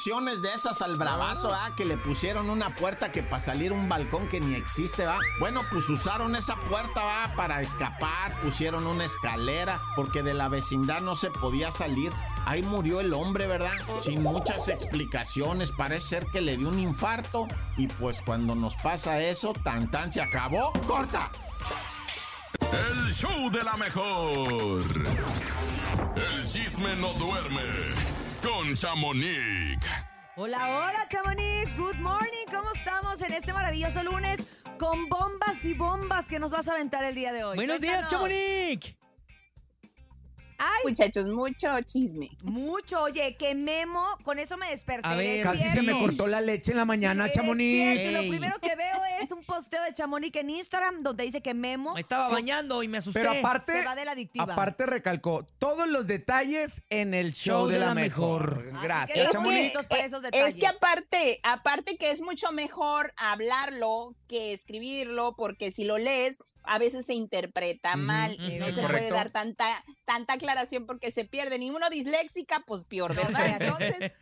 construcciones 0.00 0.40
de 0.40 0.54
esas 0.54 0.80
al 0.80 0.96
bravazo, 0.96 1.52
ah? 1.52 1.72
Que 1.76 1.84
le 1.84 1.98
pusieron 1.98 2.48
una 2.48 2.74
puerta 2.74 3.12
que 3.12 3.22
para 3.22 3.40
salir 3.40 3.70
un 3.70 3.86
balcón 3.86 4.28
que 4.28 4.40
ni 4.40 4.54
existe, 4.54 5.04
va. 5.04 5.18
Bueno, 5.40 5.60
pues 5.70 5.90
usaron 5.90 6.34
esa 6.36 6.56
puerta, 6.56 7.04
va, 7.04 7.34
para 7.36 7.60
escapar. 7.60 8.40
Pusieron 8.40 8.86
una 8.86 9.04
escalera 9.04 9.82
porque 9.96 10.22
de 10.22 10.32
la 10.32 10.48
vecindad 10.48 11.02
no 11.02 11.16
se 11.16 11.30
podía 11.30 11.70
salir. 11.70 12.14
Ahí 12.46 12.62
murió 12.62 13.00
el 13.00 13.12
hombre, 13.12 13.46
¿verdad? 13.46 13.72
Sin 13.98 14.22
muchas 14.22 14.68
explicaciones. 14.68 15.70
Parece 15.70 16.06
ser 16.06 16.26
que 16.28 16.40
le 16.40 16.56
dio 16.56 16.70
un 16.70 16.78
infarto. 16.78 17.46
Y 17.76 17.86
pues 17.86 18.22
cuando 18.22 18.54
nos 18.54 18.76
pasa 18.76 19.20
eso, 19.20 19.52
tan 19.52 19.90
tan 19.90 20.10
se 20.10 20.22
acabó. 20.22 20.72
¡Corta! 20.86 21.30
El 22.72 23.12
show 23.12 23.50
de 23.50 23.62
la 23.62 23.76
mejor. 23.76 24.82
El 26.16 26.44
chisme 26.46 26.96
no 26.96 27.12
duerme 27.14 28.19
con 28.42 28.74
Chamonix. 28.74 29.78
Hola, 30.36 30.68
hola, 30.68 31.06
Chamonix. 31.08 31.76
Good 31.76 31.96
morning. 31.96 32.46
¿Cómo 32.50 32.72
estamos 32.74 33.20
en 33.22 33.32
este 33.32 33.52
maravilloso 33.52 34.02
lunes 34.02 34.40
con 34.78 35.08
bombas 35.08 35.62
y 35.62 35.74
bombas 35.74 36.26
que 36.26 36.38
nos 36.38 36.50
vas 36.50 36.68
a 36.68 36.72
aventar 36.72 37.04
el 37.04 37.14
día 37.14 37.32
de 37.32 37.44
hoy? 37.44 37.56
Buenos 37.56 37.80
días. 37.80 38.08
Chamonix. 38.08 38.94
Ay, 40.62 40.82
Muchachos, 40.84 41.26
mucho 41.26 41.68
chisme. 41.86 42.28
mucho. 42.44 43.00
Oye, 43.00 43.34
que 43.38 43.54
Memo, 43.54 44.04
con 44.22 44.38
eso 44.38 44.58
me 44.58 44.68
desperté. 44.68 45.08
A 45.08 45.14
ver. 45.14 45.42
Casi 45.42 45.64
se 45.70 45.80
me 45.80 45.98
cortó 45.98 46.26
la 46.26 46.42
leche 46.42 46.72
en 46.72 46.76
la 46.76 46.84
mañana, 46.84 47.26
Es 47.26 47.32
Chamonix. 47.32 48.12
Lo 48.12 48.20
primero 48.28 48.58
que 48.60 48.76
veo 48.76 49.00
es 49.22 49.32
un 49.32 49.42
posteo 49.42 49.82
de 49.84 49.94
Chamonix 49.94 50.36
en 50.36 50.50
Instagram 50.50 51.02
donde 51.02 51.24
dice 51.24 51.40
que 51.40 51.54
Memo 51.54 51.94
Me 51.94 52.00
estaba 52.00 52.28
bañando 52.28 52.82
y 52.82 52.88
me 52.88 52.98
asusté. 52.98 53.20
Pero 53.20 53.32
aparte, 53.32 53.72
se 53.72 53.84
va 53.86 53.94
de 53.94 54.04
la 54.04 54.12
adictiva. 54.12 54.52
aparte 54.52 54.84
recalcó 54.84 55.46
todos 55.58 55.88
los 55.88 56.06
detalles 56.06 56.82
en 56.90 57.14
el 57.14 57.32
show, 57.32 57.66
de, 57.66 57.78
la, 57.78 57.94
mejor. 57.94 58.58
Así 58.58 58.72
que 58.72 58.82
Gracias, 58.82 59.18
Es 59.18 59.34
los 59.34 59.86
que, 59.86 59.96
eh, 59.96 60.46
es 60.46 60.56
que 60.58 60.66
aparte, 60.66 61.40
aparte 61.42 61.96
que 61.96 62.10
es 62.10 62.20
mucho 62.20 62.52
mejor 62.52 63.14
hablarlo 63.16 64.14
que 64.28 64.52
escribirlo, 64.52 65.34
porque 65.36 65.72
si 65.72 65.84
lo 65.84 65.96
lees, 65.96 66.42
a 66.62 66.78
veces 66.78 67.06
se 67.06 67.14
interpreta 67.14 67.96
mal 67.96 68.34
y 68.34 68.56
no 68.56 68.70
se 68.70 68.82
correcto. 68.82 69.08
puede 69.08 69.10
dar 69.10 69.30
tanta, 69.30 69.84
tanta 70.04 70.34
aclaración 70.34 70.86
porque 70.86 71.12
se 71.12 71.24
pierde. 71.24 71.58
Ni 71.58 71.70
uno 71.70 71.90
disléxica, 71.90 72.62
pues 72.66 72.84
peor, 72.84 73.14
¿verdad? 73.14 73.56
Entonces, 73.60 74.12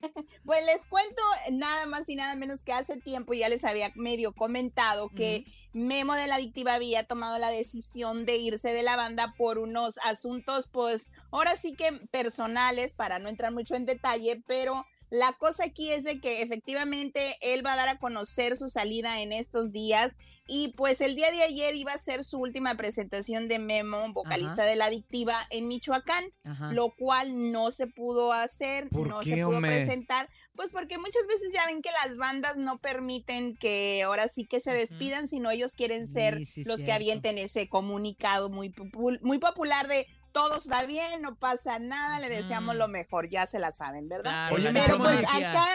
pues 0.44 0.66
les 0.66 0.86
cuento 0.86 1.22
nada 1.52 1.86
más 1.86 2.08
y 2.08 2.16
nada 2.16 2.36
menos 2.36 2.62
que 2.62 2.72
hace 2.72 2.96
tiempo 2.96 3.34
ya 3.34 3.48
les 3.48 3.64
había 3.64 3.92
medio 3.94 4.32
comentado 4.32 5.08
que 5.08 5.44
Memo 5.72 6.14
de 6.14 6.26
la 6.26 6.36
Adictiva 6.36 6.74
había 6.74 7.04
tomado 7.04 7.38
la 7.38 7.50
decisión 7.50 8.24
de 8.24 8.36
irse 8.36 8.72
de 8.72 8.82
la 8.82 8.96
banda 8.96 9.34
por 9.36 9.58
unos 9.58 9.98
asuntos, 10.04 10.68
pues 10.72 11.12
ahora 11.30 11.56
sí 11.56 11.74
que 11.74 11.92
personales, 12.10 12.94
para 12.94 13.18
no 13.18 13.28
entrar 13.28 13.52
mucho 13.52 13.74
en 13.74 13.84
detalle, 13.84 14.42
pero 14.46 14.86
la 15.10 15.32
cosa 15.34 15.64
aquí 15.64 15.90
es 15.92 16.04
de 16.04 16.20
que 16.20 16.42
efectivamente 16.42 17.36
él 17.40 17.64
va 17.64 17.74
a 17.74 17.76
dar 17.76 17.88
a 17.88 17.98
conocer 17.98 18.56
su 18.56 18.68
salida 18.68 19.20
en 19.20 19.32
estos 19.32 19.72
días 19.72 20.12
y 20.48 20.68
pues 20.76 21.00
el 21.00 21.16
día 21.16 21.32
de 21.32 21.42
ayer 21.42 21.74
iba 21.74 21.92
a 21.92 21.98
ser 21.98 22.22
su 22.24 22.38
última 22.38 22.76
presentación 22.76 23.48
de 23.48 23.58
Memo, 23.58 24.12
vocalista 24.12 24.52
Ajá. 24.62 24.64
de 24.64 24.76
la 24.76 24.84
Adictiva 24.86 25.44
en 25.50 25.66
Michoacán 25.66 26.24
Ajá. 26.44 26.72
lo 26.72 26.90
cual 26.96 27.50
no 27.50 27.72
se 27.72 27.88
pudo 27.88 28.32
hacer, 28.32 28.88
¿Por 28.90 29.08
no 29.08 29.20
qué, 29.20 29.30
se 29.30 29.36
pudo 29.44 29.56
hombre? 29.56 29.76
presentar, 29.76 30.28
pues 30.54 30.70
porque 30.70 30.98
muchas 30.98 31.26
veces 31.28 31.52
ya 31.52 31.66
ven 31.66 31.82
que 31.82 31.90
las 32.04 32.16
bandas 32.16 32.56
no 32.56 32.78
permiten 32.78 33.56
que 33.56 34.02
ahora 34.04 34.28
sí 34.28 34.46
que 34.46 34.60
se 34.60 34.72
despidan, 34.72 35.26
sino 35.26 35.50
ellos 35.50 35.74
quieren 35.74 36.06
ser 36.06 36.38
Sí, 36.38 36.46
sí, 36.46 36.64
los 36.64 36.82
que 36.84 36.92
avienten 36.92 37.38
ese 37.38 37.68
comunicado 37.68 38.48
muy, 38.48 38.70
popul- 38.70 39.20
muy 39.22 39.38
popular 39.38 39.88
de 39.88 40.06
todo 40.36 40.58
está 40.58 40.84
bien, 40.84 41.22
no 41.22 41.34
pasa 41.36 41.78
nada, 41.78 42.20
le 42.20 42.28
deseamos 42.28 42.74
lo 42.76 42.88
mejor, 42.88 43.30
ya 43.30 43.46
se 43.46 43.58
la 43.58 43.72
saben, 43.72 44.06
¿verdad? 44.08 44.50
Claro, 44.54 44.70
Pero 44.84 44.98
pues 44.98 45.24
acá, 45.24 45.66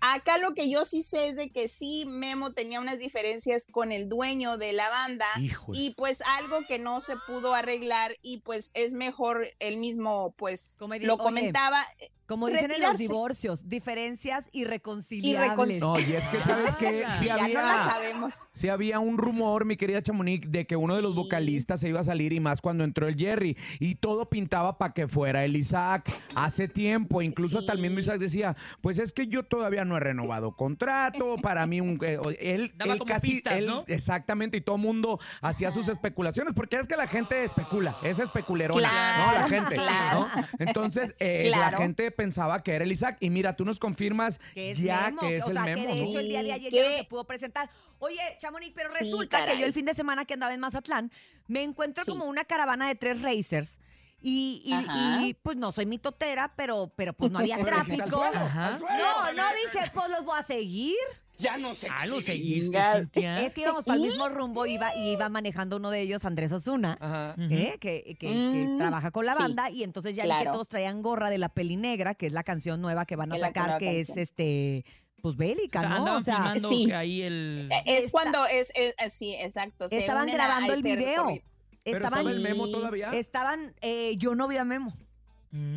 acá 0.00 0.38
lo 0.38 0.54
que 0.54 0.68
yo 0.68 0.84
sí 0.84 1.02
sé 1.04 1.28
es 1.28 1.36
de 1.36 1.50
que 1.50 1.68
sí, 1.68 2.04
Memo 2.04 2.52
tenía 2.52 2.80
unas 2.80 2.98
diferencias 2.98 3.66
con 3.70 3.92
el 3.92 4.08
dueño 4.08 4.56
de 4.58 4.72
la 4.72 4.88
banda. 4.90 5.26
Hijos. 5.38 5.76
Y 5.78 5.90
pues 5.94 6.20
algo 6.22 6.66
que 6.66 6.78
no 6.80 7.00
se 7.00 7.16
pudo 7.28 7.54
arreglar 7.54 8.16
y 8.22 8.38
pues 8.38 8.72
es 8.74 8.92
mejor 8.94 9.46
él 9.60 9.76
mismo 9.76 10.34
pues 10.36 10.74
Como 10.80 10.94
di- 10.94 11.06
lo 11.06 11.14
oye, 11.14 11.22
comentaba. 11.22 11.86
Como 12.26 12.48
dicen 12.48 12.70
en 12.72 12.82
los 12.82 12.98
divorcios, 12.98 13.68
diferencias 13.68 14.44
irreconciliables. 14.52 15.80
No, 15.80 15.98
y 15.98 16.02
es 16.02 16.24
que 16.28 16.38
sabes 16.38 16.76
que 16.76 16.86
sí 17.20 17.26
ya 17.26 17.36
no 17.36 17.48
la 17.48 17.72
había, 17.82 17.90
sabemos. 17.92 18.34
sí 18.52 18.68
había 18.68 18.98
un 18.98 19.18
rumor, 19.18 19.64
mi 19.64 19.76
querida 19.76 20.02
Chamonix, 20.02 20.50
de 20.50 20.66
que 20.66 20.76
uno 20.76 20.94
de 20.96 21.02
los 21.02 21.12
Sí. 21.12 21.16
vocalistas 21.18 21.80
se 21.80 21.88
iba 21.88 22.00
a 22.00 22.04
salir 22.04 22.32
y 22.32 22.40
más 22.40 22.60
cuando 22.60 22.84
entró 22.84 23.06
el 23.08 23.16
Jerry. 23.16 23.56
Y 23.80 23.94
todo 23.96 24.28
pintaba 24.28 24.74
para 24.74 24.92
que 24.92 25.08
fuera 25.08 25.44
el 25.44 25.56
Isaac 25.56 26.12
hace 26.34 26.68
tiempo. 26.68 27.22
Incluso 27.22 27.58
hasta 27.58 27.72
el 27.72 27.78
mismo 27.80 27.96
Sí. 27.96 28.02
Isaac 28.02 28.18
decía, 28.18 28.56
pues 28.80 28.98
es 28.98 29.12
que 29.12 29.26
yo 29.28 29.42
todavía 29.44 29.84
no 29.84 29.96
he 29.96 30.00
renovado 30.00 30.56
contrato. 30.56 31.36
Para 31.42 31.66
mí, 31.66 31.80
un, 31.80 31.98
eh, 32.02 32.18
él, 32.40 32.72
Daba 32.76 32.92
él 32.94 32.98
como 32.98 33.12
casi, 33.14 33.30
pistas, 33.30 33.54
él- 33.58 33.66
¿no? 33.66 33.84
exactamente, 33.86 34.56
y 34.56 34.60
todo 34.60 34.78
mundo 34.78 35.18
hacía 35.40 35.70
sus 35.70 35.88
especulaciones, 35.88 36.54
porque 36.54 36.76
es 36.76 36.86
que 36.88 36.96
la 36.96 37.06
gente 37.06 37.44
especula, 37.44 37.96
es 38.02 38.18
especulerona, 38.18 38.80
¿no? 38.80 39.32
La 39.32 39.46
Claro, 39.46 39.48
gente, 39.48 39.74
claro. 39.74 40.20
¿no? 40.34 40.44
Entonces, 40.58 41.14
eh, 41.18 41.48
la 41.50 41.56
Claro. 41.58 41.78
gente 41.78 42.10
pensaba 42.16 42.62
que 42.62 42.72
era 42.72 42.84
el 42.84 42.90
Isaac. 42.92 43.18
Y 43.20 43.30
mira, 43.30 43.54
tú 43.54 43.64
nos 43.64 43.78
confirmas 43.78 44.40
que 44.54 44.72
es 44.72 44.78
ya 44.78 45.06
Memo, 45.06 45.20
que 45.20 45.36
es 45.36 45.44
o 45.44 45.48
el 45.48 45.52
sea, 45.52 45.62
Memo, 45.64 45.86
que 45.88 45.94
de 45.94 46.02
hecho 46.02 46.18
el 46.18 46.28
día 46.28 46.42
de 46.42 46.48
ya 46.48 46.56
no 46.90 46.96
se 46.98 47.04
pudo 47.04 47.24
presentar. 47.24 47.70
Oye, 47.98 48.18
Chamonix, 48.38 48.72
pero 48.74 48.88
Sí, 48.88 48.96
resulta 49.04 49.44
que 49.46 49.58
yo 49.58 49.66
el 49.66 49.72
fin 49.72 49.84
de 49.86 49.94
semana 49.94 50.24
que 50.24 50.34
andaba 50.34 50.52
en 50.54 50.60
Mazatlán, 50.60 51.12
me 51.46 51.62
encuentro 51.62 52.02
Sí. 52.04 52.10
como 52.10 52.24
una 52.24 52.44
caravana 52.44 52.88
de 52.88 52.94
tres 52.96 53.22
racers. 53.22 53.78
Y, 54.22 54.62
y- 54.64 54.72
Ajá. 54.72 55.22
y, 55.24 55.34
pues 55.34 55.56
no 55.56 55.70
soy 55.72 55.86
mitotera, 55.86 56.52
pero, 56.56 56.92
pero 56.96 57.12
pues 57.12 57.30
no 57.30 57.38
había 57.38 57.58
tráfico. 57.58 58.08
suelo, 58.10 58.38
Ajá. 58.38 58.68
al 58.68 58.78
suelo. 58.78 58.96
No, 58.96 59.32
no 59.34 59.42
dije, 59.64 59.90
pues 59.94 60.10
los 60.10 60.24
voy 60.24 60.38
a 60.38 60.42
seguir. 60.42 60.96
Ya 61.38 61.58
no 61.58 61.74
se 61.74 61.88
Ah, 61.90 62.06
lo 62.06 62.20
seguiste. 62.20 62.78
Cintia. 62.94 63.42
Es 63.42 63.52
que 63.52 63.60
íbamos 63.62 63.84
para 63.84 63.96
el 63.96 64.02
mismo 64.02 64.28
rumbo, 64.28 64.64
iba, 64.66 64.94
y 64.96 65.12
iba 65.12 65.28
manejando 65.28 65.76
uno 65.76 65.90
de 65.90 66.00
ellos, 66.00 66.24
Andrés 66.24 66.50
Osuna. 66.52 66.96
Ajá. 67.00 67.34
¿eh? 67.38 67.76
que, 67.80 68.16
que- 68.18 68.28
que 68.28 68.28
Mm, 68.66 68.78
trabaja 68.78 69.10
con 69.10 69.26
la 69.26 69.34
sí, 69.34 69.42
banda 69.42 69.70
y 69.70 69.82
entonces 69.82 70.14
ya 70.16 70.24
vi 70.24 70.30
que 70.30 70.34
claro. 70.36 70.52
todos 70.52 70.68
traían 70.68 71.02
gorra 71.02 71.28
de 71.30 71.38
la 71.38 71.48
peli 71.50 71.76
negra, 71.76 72.14
que 72.14 72.26
es 72.26 72.32
la 72.32 72.42
canción 72.42 72.80
nueva 72.80 73.04
que 73.06 73.16
van 73.16 73.32
a 73.32 73.38
la 73.38 73.48
sacar, 73.48 73.64
nueva 73.64 73.78
que 73.78 74.00
es 74.00 74.06
canción. 74.06 74.22
este 74.22 74.84
pues 75.22 75.36
bélica, 75.36 75.82
¿no? 75.82 75.96
Andaban 75.96 76.20
O 76.20 76.24
sea, 76.24 76.36
filmando 76.36 76.68
sí. 76.68 76.86
que 76.86 76.94
ahí 76.94 77.22
el... 77.22 77.68
Eh, 77.72 77.82
Es 77.86 77.98
Está- 78.06 78.10
cuando 78.12 78.46
es, 78.46 78.70
es- 78.76 78.94
eh, 78.98 79.10
sí, 79.10 79.34
exacto. 79.34 79.88
se 79.88 79.98
estaban 79.98 80.22
unen 80.24 80.40
a- 80.40 80.44
a 80.44 80.46
grabando 80.46 80.72
el 80.74 80.78
este 80.78 80.96
video. 80.96 81.22
recorrido. 81.24 81.44
Pero 81.82 81.96
estaban, 81.98 82.24
¿sabe 82.24 82.36
el 82.36 82.42
Memo 82.42 82.68
todavía? 82.68 83.10
estaban, 83.12 83.74
eh, 83.80 84.14
yo 84.18 84.34
no 84.34 84.46
vi 84.48 84.56
a 84.56 84.64
Memo. 84.64 84.96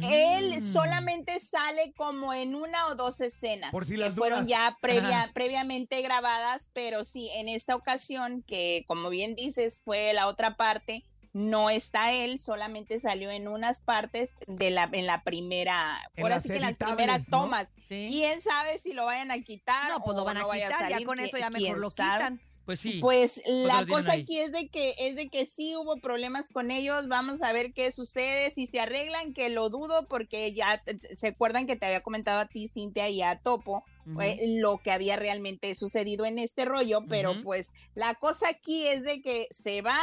Él 0.03 0.57
Mm. 0.59 0.73
solamente 0.73 1.39
sale 1.39 1.93
como 1.95 2.33
en 2.33 2.55
una 2.55 2.87
o 2.87 2.95
dos 2.95 3.21
escenas 3.21 3.71
Por 3.71 3.85
si 3.85 3.91
que 3.93 3.97
las 4.01 4.15
fueron 4.15 4.43
dudas. 4.43 4.49
ya 4.49 4.77
previa, 4.81 5.31
previamente 5.33 6.01
grabadas, 6.01 6.69
pero 6.73 7.03
sí, 7.05 7.29
en 7.35 7.49
esta 7.49 7.75
ocasión, 7.75 8.43
que 8.47 8.83
como 8.87 9.09
bien 9.09 9.35
dices, 9.35 9.81
fue 9.83 10.13
la 10.13 10.27
otra 10.27 10.55
parte, 10.55 11.03
no 11.31 11.69
está 11.69 12.11
él, 12.11 12.39
solamente 12.41 12.97
salió 12.97 13.29
en 13.29 13.47
unas 13.47 13.81
partes 13.81 14.35
de 14.47 14.71
la, 14.71 14.89
en 14.91 15.05
la 15.05 15.21
primera, 15.23 15.99
En 16.15 16.23
ahora 16.23 16.39
sí 16.39 16.49
que 16.49 16.55
en 16.55 16.61
las 16.61 16.75
primeras 16.77 17.29
¿no? 17.29 17.41
tomas. 17.41 17.73
¿Quién 17.87 18.41
sabe 18.41 18.79
si 18.79 18.93
lo 18.93 19.05
vayan 19.05 19.29
a 19.29 19.39
quitar? 19.41 19.89
No, 19.89 20.01
pues 20.03 20.17
lo 20.17 20.23
van 20.25 20.37
a 20.37 20.41
no 20.41 20.49
quitar, 20.51 20.89
ya 20.89 21.05
con 21.05 21.19
eso 21.19 21.37
¿Qui- 21.37 21.41
ya 21.41 21.49
mejor 21.51 21.77
lo 21.77 21.89
sabe? 21.91 22.17
quitan. 22.17 22.41
Pues 22.69 22.81
sí. 22.81 22.99
Pues 23.01 23.41
la 23.47 23.83
cosa 23.87 24.11
ahí. 24.11 24.21
aquí 24.21 24.37
es 24.37 24.51
de 24.51 24.67
que 24.67 24.93
es 24.99 25.15
de 25.15 25.27
que 25.27 25.47
sí 25.47 25.75
hubo 25.75 25.95
problemas 25.97 26.49
con 26.51 26.69
ellos. 26.69 27.07
Vamos 27.07 27.41
a 27.41 27.51
ver 27.51 27.73
qué 27.73 27.91
sucede 27.91 28.51
si 28.51 28.67
se 28.67 28.79
arreglan, 28.79 29.33
que 29.33 29.49
lo 29.49 29.71
dudo 29.71 30.05
porque 30.07 30.53
ya 30.53 30.79
te- 30.85 30.99
se 31.15 31.29
acuerdan 31.29 31.65
que 31.65 31.75
te 31.75 31.87
había 31.87 32.01
comentado 32.03 32.39
a 32.39 32.45
ti 32.45 32.67
Cintia 32.67 33.09
y 33.09 33.23
a 33.23 33.35
Topo 33.39 33.83
eh, 34.21 34.37
lo 34.59 34.77
que 34.77 34.91
había 34.91 35.15
realmente 35.15 35.73
sucedido 35.73 36.25
en 36.25 36.37
este 36.37 36.65
rollo, 36.65 37.01
pero 37.09 37.41
pues 37.41 37.71
la 37.95 38.13
cosa 38.13 38.49
aquí 38.49 38.85
es 38.85 39.03
de 39.03 39.19
que 39.23 39.47
se 39.49 39.81
va 39.81 39.99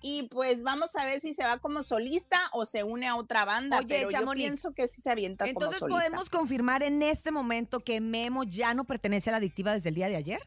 y 0.00 0.22
pues 0.24 0.62
vamos 0.62 0.94
a 0.96 1.04
ver 1.04 1.20
si 1.20 1.34
se 1.34 1.42
va 1.44 1.58
como 1.58 1.82
solista 1.82 2.38
o 2.52 2.64
se 2.64 2.82
une 2.82 3.06
a 3.08 3.16
otra 3.16 3.44
banda, 3.44 3.78
Oye, 3.80 3.86
pero 3.88 4.10
yo 4.10 4.30
pienso 4.32 4.72
que 4.72 4.88
sí 4.88 5.02
se 5.02 5.10
avienta 5.10 5.46
Entonces 5.46 5.80
como 5.80 5.90
solista. 5.96 6.08
podemos 6.10 6.30
confirmar 6.30 6.82
en 6.82 7.02
este 7.02 7.30
momento 7.30 7.80
que 7.80 8.00
Memo 8.00 8.44
ya 8.44 8.72
no 8.72 8.84
pertenece 8.84 9.28
a 9.28 9.32
la 9.32 9.36
adictiva 9.38 9.72
desde 9.72 9.88
el 9.90 9.94
día 9.96 10.08
de 10.08 10.16
ayer. 10.16 10.40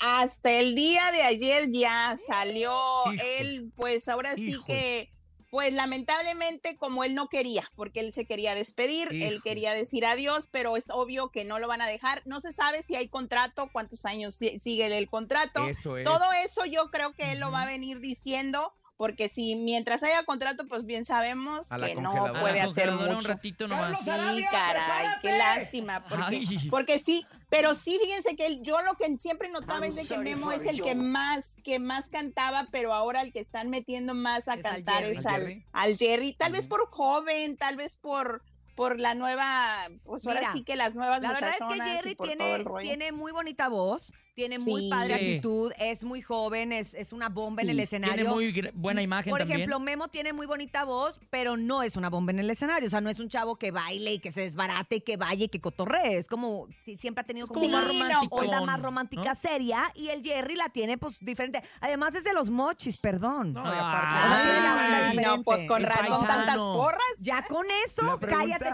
Hasta 0.00 0.50
el 0.52 0.74
día 0.74 1.10
de 1.12 1.22
ayer 1.22 1.70
ya 1.70 2.16
salió 2.26 2.72
Hijos. 3.12 3.26
él, 3.38 3.72
pues 3.76 4.08
ahora 4.08 4.36
sí 4.36 4.50
Hijos. 4.50 4.64
que 4.66 5.10
pues 5.50 5.72
lamentablemente 5.72 6.76
como 6.76 7.04
él 7.04 7.14
no 7.14 7.28
quería, 7.28 7.70
porque 7.76 8.00
él 8.00 8.12
se 8.12 8.26
quería 8.26 8.56
despedir, 8.56 9.06
él 9.12 9.40
quería 9.40 9.72
decir 9.72 10.04
adiós, 10.04 10.48
pero 10.50 10.76
es 10.76 10.90
obvio 10.90 11.28
que 11.30 11.44
no 11.44 11.60
lo 11.60 11.68
van 11.68 11.80
a 11.80 11.86
dejar. 11.86 12.22
No 12.24 12.40
se 12.40 12.52
sabe 12.52 12.82
si 12.82 12.96
hay 12.96 13.06
contrato, 13.06 13.68
cuántos 13.70 14.04
años 14.04 14.34
si- 14.34 14.58
sigue 14.58 14.86
el 14.98 15.08
contrato. 15.08 15.64
Eso 15.68 15.96
es. 15.96 16.04
Todo 16.04 16.24
eso 16.44 16.64
yo 16.66 16.90
creo 16.90 17.12
que 17.12 17.30
él 17.30 17.38
lo 17.38 17.52
va 17.52 17.62
a 17.62 17.66
venir 17.66 18.00
diciendo. 18.00 18.74
Porque 18.96 19.28
si 19.28 19.56
mientras 19.56 20.04
haya 20.04 20.22
contrato, 20.22 20.68
pues 20.68 20.84
bien 20.86 21.04
sabemos 21.04 21.68
que 21.68 21.96
no 21.96 22.32
puede 22.40 22.60
hacer 22.60 22.92
mucho. 22.92 23.18
un 23.18 23.24
ratito 23.24 23.66
nomás. 23.66 23.98
Sí, 24.00 24.44
caray, 24.50 25.08
qué 25.20 25.32
lástima. 25.36 26.04
Porque, 26.04 26.44
porque 26.70 26.98
sí, 27.00 27.26
pero 27.48 27.74
sí, 27.74 27.98
fíjense 28.00 28.36
que 28.36 28.46
él- 28.46 28.60
yo 28.62 28.80
lo 28.82 28.94
que 28.94 29.16
siempre 29.18 29.48
notaba 29.48 29.80
I'm 29.86 29.90
es 29.90 29.96
de 29.96 30.06
que 30.06 30.18
Memo 30.20 30.52
es 30.52 30.64
el 30.66 30.80
que 30.80 30.94
más, 30.94 31.56
que 31.64 31.80
más 31.80 32.08
cantaba, 32.08 32.68
pero 32.70 32.94
ahora 32.94 33.22
el 33.22 33.32
que 33.32 33.40
están 33.40 33.68
metiendo 33.68 34.14
más 34.14 34.46
a 34.46 34.52
Es 34.54 34.58
al 34.58 34.62
cantar 34.62 35.02
Jerry. 35.02 35.16
es 35.16 35.26
¿Al 35.26 35.34
al, 35.34 35.40
Jerry? 35.40 35.66
al 35.72 35.96
Jerry. 35.96 36.32
Tal 36.34 36.52
vez 36.52 36.68
por 36.68 36.88
joven, 36.88 37.56
tal 37.56 37.76
vez 37.76 37.96
por, 37.96 38.42
por 38.76 39.00
la 39.00 39.14
nueva, 39.16 39.88
pues 40.04 40.24
ahora 40.26 40.52
sí 40.52 40.62
que 40.62 40.76
las 40.76 40.94
nuevas 40.94 41.20
La 41.20 41.32
verdad 41.32 41.50
es 41.50 41.66
que 41.66 41.80
Jerry 41.82 42.14
tiene, 42.16 42.64
tiene 42.80 43.10
muy 43.12 43.32
bonita 43.32 43.68
voz, 43.68 44.12
tiene 44.34 44.58
muy 44.58 44.82
Sí. 44.82 44.90
padre 44.90 45.06
Sí. 45.06 45.12
actitud, 45.14 45.72
es 45.78 46.04
muy 46.04 46.20
joven, 46.20 46.72
es, 46.72 46.92
es 46.94 47.12
una 47.12 47.28
bomba 47.28 47.62
en 47.62 47.70
el 47.70 47.80
escenario. 47.80 48.14
Tiene 48.14 48.30
muy 48.30 48.70
buena 48.74 49.00
imagen 49.00 49.30
Por 49.30 49.38
también. 49.40 49.60
ejemplo, 49.60 49.78
Memo 49.80 50.08
tiene 50.08 50.32
muy 50.32 50.46
bonita 50.46 50.84
voz, 50.84 51.20
pero 51.30 51.56
no 51.56 51.82
es 51.82 51.96
una 51.96 52.10
bomba 52.10 52.32
en 52.32 52.40
el 52.40 52.50
escenario. 52.50 52.88
O 52.88 52.90
sea, 52.90 53.00
no 53.00 53.10
es 53.10 53.18
un 53.20 53.28
chavo 53.28 53.56
que 53.56 53.70
baile 53.70 54.12
y 54.14 54.18
que 54.18 54.32
se 54.32 54.40
desbarate 54.42 54.96
y 54.96 55.00
que 55.02 55.16
vaya 55.16 55.44
y 55.44 55.48
que 55.48 55.60
cotorree. 55.60 56.16
Es 56.18 56.26
como, 56.28 56.66
siempre 56.98 57.22
ha 57.22 57.24
tenido 57.26 57.46
como 57.46 57.60
Sí, 57.60 57.68
más 57.68 57.82
no, 57.86 57.92
romántico. 57.92 58.36
onda 58.36 58.60
más 58.62 58.82
romántica, 58.82 59.34
seria. 59.34 59.90
Y 59.94 60.08
el 60.08 60.22
Jerry 60.22 60.56
la 60.56 60.68
tiene, 60.68 60.98
pues, 60.98 61.16
diferente. 61.20 61.62
Además, 61.80 62.14
es 62.14 62.24
de 62.24 62.32
los 62.32 62.50
mochis, 62.50 62.96
perdón. 62.96 63.52
No, 63.54 63.62
Ah, 63.64 65.10
Ay, 65.10 65.16
no, 65.18 65.42
pues 65.42 65.64
con 65.68 65.82
razón 65.82 66.26
tantas 66.26 66.56
porras. 66.56 67.00
Ya 67.18 67.40
con 67.48 67.66
eso, 67.86 68.18
cállate, 68.20 68.64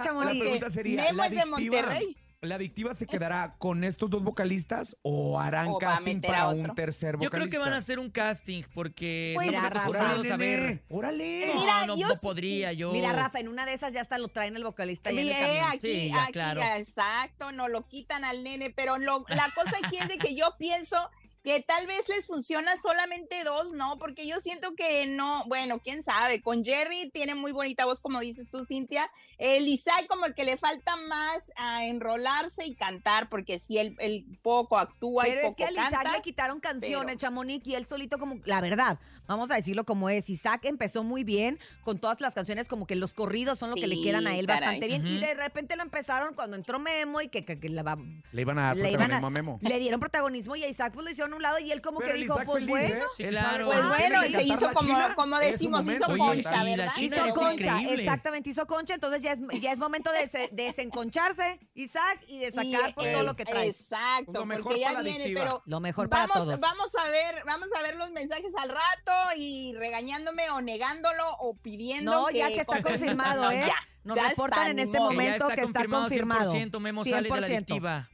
sería, 0.71 1.03
Memo 1.05 1.19
¿la 1.19 1.27
es 1.27 1.33
de 1.35 1.45
Monterrey. 1.47 2.17
¿La 2.43 2.55
adictiva 2.55 2.95
se 2.95 3.05
quedará 3.05 3.55
con 3.59 3.85
estos 3.85 4.09
dos 4.09 4.23
vocalistas 4.25 4.97
o 5.03 5.39
harán 5.39 5.69
O 5.69 5.73
va 5.79 5.89
a 5.89 5.97
casting 5.97 6.15
meter 6.15 6.31
para 6.31 6.49
un 6.49 6.75
tercer 6.75 7.13
Yo 7.17 7.19
vocalista? 7.19 7.37
creo 7.37 7.49
que 7.51 7.59
van 7.59 7.75
a 7.75 7.77
hacer 7.77 7.99
un 7.99 8.09
casting 8.11 8.63
porque 8.73 9.33
Pues, 9.35 9.49
no 9.49 9.53
Mira, 9.53 9.69
Rafa. 9.69 10.37
nene, 10.39 10.83
¡Órale! 10.89 11.47
No, 11.49 11.61
Mira, 11.61 11.85
no, 11.87 11.97
yo 11.99 12.09
no 12.09 12.15
sí- 12.15 12.21
podría 12.27 12.73
yo. 12.73 12.93
Mira, 12.93 13.13
Rafa, 13.13 13.41
en 13.41 13.49
una 13.49 13.67
de 13.67 13.75
esas 13.75 13.93
ya 13.93 14.01
hasta 14.01 14.17
lo 14.17 14.29
traen 14.29 14.57
el 14.57 14.65
vocalista. 14.65 15.11
ahí 15.11 15.17
en 15.19 15.21
el 15.21 15.27
Bien, 15.27 15.47
camión. 15.49 15.65
aquí, 15.69 15.81
Sí, 15.93 16.09
ya, 16.09 16.23
aquí, 16.23 16.33
claro. 16.33 16.63
exacto, 16.79 17.53
no 17.53 17.69
lo 17.69 17.87
quitan 17.87 18.25
al 18.25 18.43
nene, 18.43 18.71
pero 18.71 18.97
lo- 18.97 19.27
la 19.29 19.51
cosa 19.55 19.77
aquí 19.85 19.99
es 19.99 20.09
de 20.09 20.17
que 20.17 20.35
yo 20.35 20.55
pienso 20.59 20.97
que 21.43 21.63
tal 21.63 21.87
vez 21.87 22.09
les 22.09 22.27
funciona 22.27 22.77
solamente 22.77 23.45
dos, 23.45 23.73
¿no? 23.73 23.99
Porque 23.99 24.27
yo 24.27 24.41
siento 24.41 24.75
que 24.75 25.07
no, 25.07 25.43
bueno, 25.47 25.81
quién 25.83 26.03
sabe, 26.03 26.43
con 26.43 26.65
Jerry 26.65 27.11
tiene 27.13 27.35
muy 27.35 27.53
bonita 27.53 27.87
voz, 27.87 28.01
como 28.01 28.21
dices 28.21 28.47
tú, 28.51 28.67
Cintia, 28.67 29.11
el 29.39 29.67
Isaac 29.67 30.07
como 30.07 30.27
el 30.27 30.35
que 30.35 30.45
le 30.45 30.57
falta 30.57 30.97
más 30.97 31.51
a 31.57 31.87
enrolarse 31.87 32.67
y 32.67 32.75
cantar, 32.75 33.29
porque 33.31 33.59
si 33.59 33.79
él, 33.79 33.97
él 34.01 34.25
poco 34.43 34.77
actúa 34.79 35.25
Pero 35.25 35.43
y 35.43 35.47
es 35.51 35.57
que 35.57 35.65
poco 35.65 35.69
al 35.81 35.87
Isaac 35.87 36.03
canta. 36.05 36.13
le 36.17 36.23
quitaron 36.23 36.61
canciones, 36.61 37.07
pero- 37.07 37.19
Chamonix, 37.19 37.67
y 37.67 37.75
él 37.75 37.87
solito 37.87 38.19
como, 38.19 38.37
la 38.45 38.61
verdad, 38.61 38.99
vamos 39.31 39.51
a 39.51 39.55
decirlo 39.55 39.85
como 39.85 40.11
es, 40.11 40.29
Isaac 40.29 40.65
empezó 40.65 41.03
muy 41.05 41.25
bien 41.25 41.59
con 41.83 41.99
todas 41.99 42.21
las 42.21 42.35
canciones, 42.35 42.69
como 42.69 42.87
que 42.87 42.97
los 42.97 43.15
corridos 43.15 43.59
son 43.59 43.71
lo 43.71 43.77
que 43.77 43.87
le 43.87 44.01
quedan 44.03 44.27
a 44.27 44.37
él 44.37 44.47
caray. 44.47 44.61
bastante 44.81 44.87
bien, 44.87 45.07
y 45.07 45.19
de 45.21 45.35
repente 45.35 45.77
lo 45.77 45.83
empezaron 45.83 46.35
cuando 46.35 46.57
entró 46.57 46.79
Memo 46.79 47.21
y 47.21 47.29
que, 47.29 47.45
que- 47.45 47.59
que 47.61 47.69
le, 47.69 47.83
va- 47.83 47.97
Le 48.33 48.43
iban 48.43 48.59
a 48.59 48.63
dar 48.69 48.77
Le 48.77 48.91
iban 48.91 48.95
a- 49.13 49.21
protagonismo 49.21 49.27
a 49.27 49.31
Memo. 49.31 49.59
le 49.63 49.79
dieron 49.79 50.01
protagonismo 50.01 50.57
y 50.57 50.65
a 50.65 50.69
Isaac 50.69 50.93
pues 50.93 51.05
lo 51.05 51.11
hicieron 51.11 51.33
a 51.33 51.37
un 51.37 51.43
lado 51.43 51.59
y 51.59 51.71
él 51.73 51.81
como 51.81 52.01
Pero 52.01 52.13
que 52.13 52.19
dijo, 52.19 52.35
Isaac 52.35 52.47
pues 52.47 52.55
feliz, 52.65 52.69
bueno. 52.71 52.95
¿eh? 53.05 53.09
Sí, 53.17 53.23
Él 53.23 53.31
claro. 53.31 53.71
sabe 53.71 53.87
Pues 53.87 53.99
bueno, 53.99 54.27
y 54.27 54.33
se 54.33 54.43
hizo 54.43 54.67
la 54.67 54.73
como, 54.75 54.95
como 55.17 55.39
decimos, 55.39 55.87
hizo. 55.87 56.07
Oye, 56.11 56.19
concha, 56.19 56.51
la 56.57 56.65
¿verdad? 56.65 56.93
Hizo 56.99 57.17
concha, 57.35 57.53
increíble. 57.81 58.03
exactamente, 58.03 58.51
hizo 58.51 58.67
concha, 58.67 58.95
entonces 58.95 59.23
ya 59.23 59.33
es, 59.33 59.41
ya 59.61 59.73
es 59.73 59.79
momento 59.79 60.11
de 60.13 60.27
se- 60.27 60.49
desenconcharse, 60.53 61.61
Isaac, 61.75 62.21
y 62.27 62.39
de 62.39 62.51
sacar 62.51 62.91
Y, 62.91 62.93
pues, 62.95 63.07
eh, 63.07 63.13
todo 63.13 63.23
lo 63.23 63.35
que 63.35 63.45
trae. 63.45 63.69
Exacto, 63.69 64.33
Lo 64.33 64.45
mejor 64.47 64.65
porque 64.65 64.81
ya 64.81 64.87
para 64.89 64.99
la 64.99 65.05
viene, 65.05 65.25
adictiva. 65.25 65.41
pero 65.43 65.63
Lo 65.67 65.81
mejor 65.81 66.09
para 66.09 66.27
vamos, 66.27 66.47
todos. 66.47 66.61
vamos 66.61 66.95
a 66.97 67.11
ver, 67.11 67.43
vamos 67.47 67.69
a 67.79 67.83
ver 67.83 67.97
los 67.97 68.11
mensajes 68.11 68.53
al 68.57 68.69
rato 68.71 69.13
y 69.37 69.75
regañándome 69.75 70.51
o 70.51 70.61
negándolo 70.61 71.25
o 71.39 71.57
pidiendo 71.57 72.11
No, 72.13 72.31
ya 72.31 72.49
que 72.49 72.61
está 72.61 72.83
confirmado, 72.83 73.43
No, 73.43 73.51
¿eh? 73.51 73.65
ya, 73.67 73.77
Nos 74.05 74.17
ya 74.17 74.29
reportan 74.31 74.59
está, 74.61 74.71
en 74.71 74.79
este 74.79 74.99
modo. 74.99 75.11
Momento 75.13 75.45
está 75.45 75.55
que 75.55 75.61
está 75.63 75.73
confirmado 75.81 76.03
confirmado. 76.05 76.53
100%, 76.53 76.81
Memo 76.81 77.05
sale 77.05 77.29
de 77.31 77.41
la 77.41 77.47
100%. 77.49 77.55
adictiva. 77.57 78.11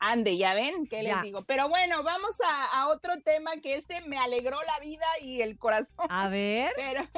Ande, 0.00 0.36
ya 0.36 0.52
ven, 0.54 0.86
¿qué 0.86 1.02
Ya. 1.02 1.14
les 1.14 1.22
digo? 1.22 1.44
Pero 1.44 1.68
bueno, 1.68 2.02
vamos 2.02 2.38
a, 2.46 2.80
a 2.82 2.88
otro 2.88 3.14
tema 3.24 3.52
que 3.62 3.76
este 3.76 4.02
me 4.02 4.18
alegró 4.18 4.58
la 4.66 4.78
vida 4.84 5.06
y 5.22 5.40
el 5.40 5.56
corazón. 5.58 6.06
A 6.10 6.28
ver. 6.28 6.72
Pero, 6.76 7.08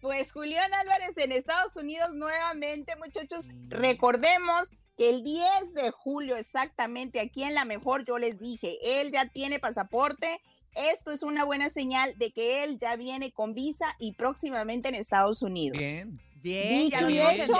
pues 0.00 0.32
Julián 0.32 0.72
Álvarez 0.74 1.16
en 1.18 1.32
Estados 1.32 1.74
Unidos 1.76 2.10
nuevamente, 2.14 2.94
muchachos, 2.96 3.48
recordemos 3.68 4.70
que 4.96 5.10
el 5.10 5.24
10 5.24 5.74
de 5.74 5.90
julio 5.90 6.36
exactamente 6.36 7.18
aquí 7.20 7.42
en 7.42 7.54
La 7.54 7.64
Mejor 7.64 8.04
yo 8.04 8.18
les 8.18 8.38
dije, 8.38 9.00
él 9.00 9.10
ya 9.10 9.28
tiene 9.28 9.58
pasaporte. 9.58 10.40
Esto 10.76 11.10
es 11.10 11.22
una 11.22 11.44
buena 11.44 11.70
señal 11.70 12.16
de 12.18 12.32
que 12.32 12.62
él 12.64 12.78
ya 12.78 12.96
viene 12.96 13.32
con 13.32 13.54
visa 13.54 13.86
y 13.98 14.12
próximamente 14.12 14.88
en 14.88 14.94
Estados 14.94 15.42
Unidos. 15.42 15.78
Bien. 15.78 16.20
Bien, 16.42 16.68
Dicho 16.68 17.08
y 17.08 17.18
hecho, 17.18 17.54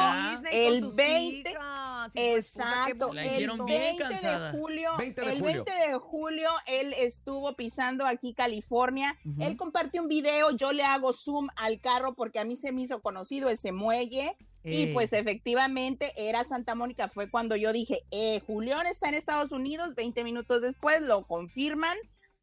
el 0.53 0.81
sus 0.81 0.95
20 0.95 1.51
hijas, 1.51 2.11
y 2.15 2.19
pues, 2.19 2.37
Exacto, 2.37 3.13
el 3.15 3.27
hicieron 3.27 3.67
bien 3.67 3.97
20 3.99 4.27
de 4.27 4.51
julio, 4.53 4.91
20 4.97 5.21
de 5.21 5.33
el 5.33 5.39
julio. 5.41 5.65
20 5.65 5.89
de 5.89 5.95
julio 5.95 6.51
él 6.67 6.95
estuvo 6.99 7.57
pisando 7.57 8.07
aquí 8.07 8.33
California. 8.33 9.19
Él 9.41 9.57
compartió 9.57 10.03
un 10.03 10.09
video, 10.09 10.53
yo 10.53 10.73
le 10.73 10.85
hago 10.85 11.13
zoom 11.13 11.49
al 11.57 11.81
carro 11.81 12.15
porque 12.15 12.39
a 12.39 12.45
mí 12.45 12.55
se 12.55 12.71
me 12.71 12.83
hizo 12.83 13.01
conocido 13.01 13.49
ese 13.49 13.73
muelle 13.73 14.37
y 14.63 14.87
pues 14.89 15.13
efectivamente 15.13 16.13
era 16.17 16.45
Santa 16.45 16.75
Mónica, 16.75 17.09
fue 17.09 17.31
cuando 17.31 17.57
yo 17.57 17.73
dije, 17.73 18.03
eh, 18.11 18.41
Julián 18.47 18.87
está 18.87 19.09
en 19.09 19.15
Estados 19.15 19.53
Unidos, 19.53 19.95
20 19.95 20.23
minutos 20.23 20.61
después 20.61 21.03
lo 21.03 21.27
confirman. 21.27 21.97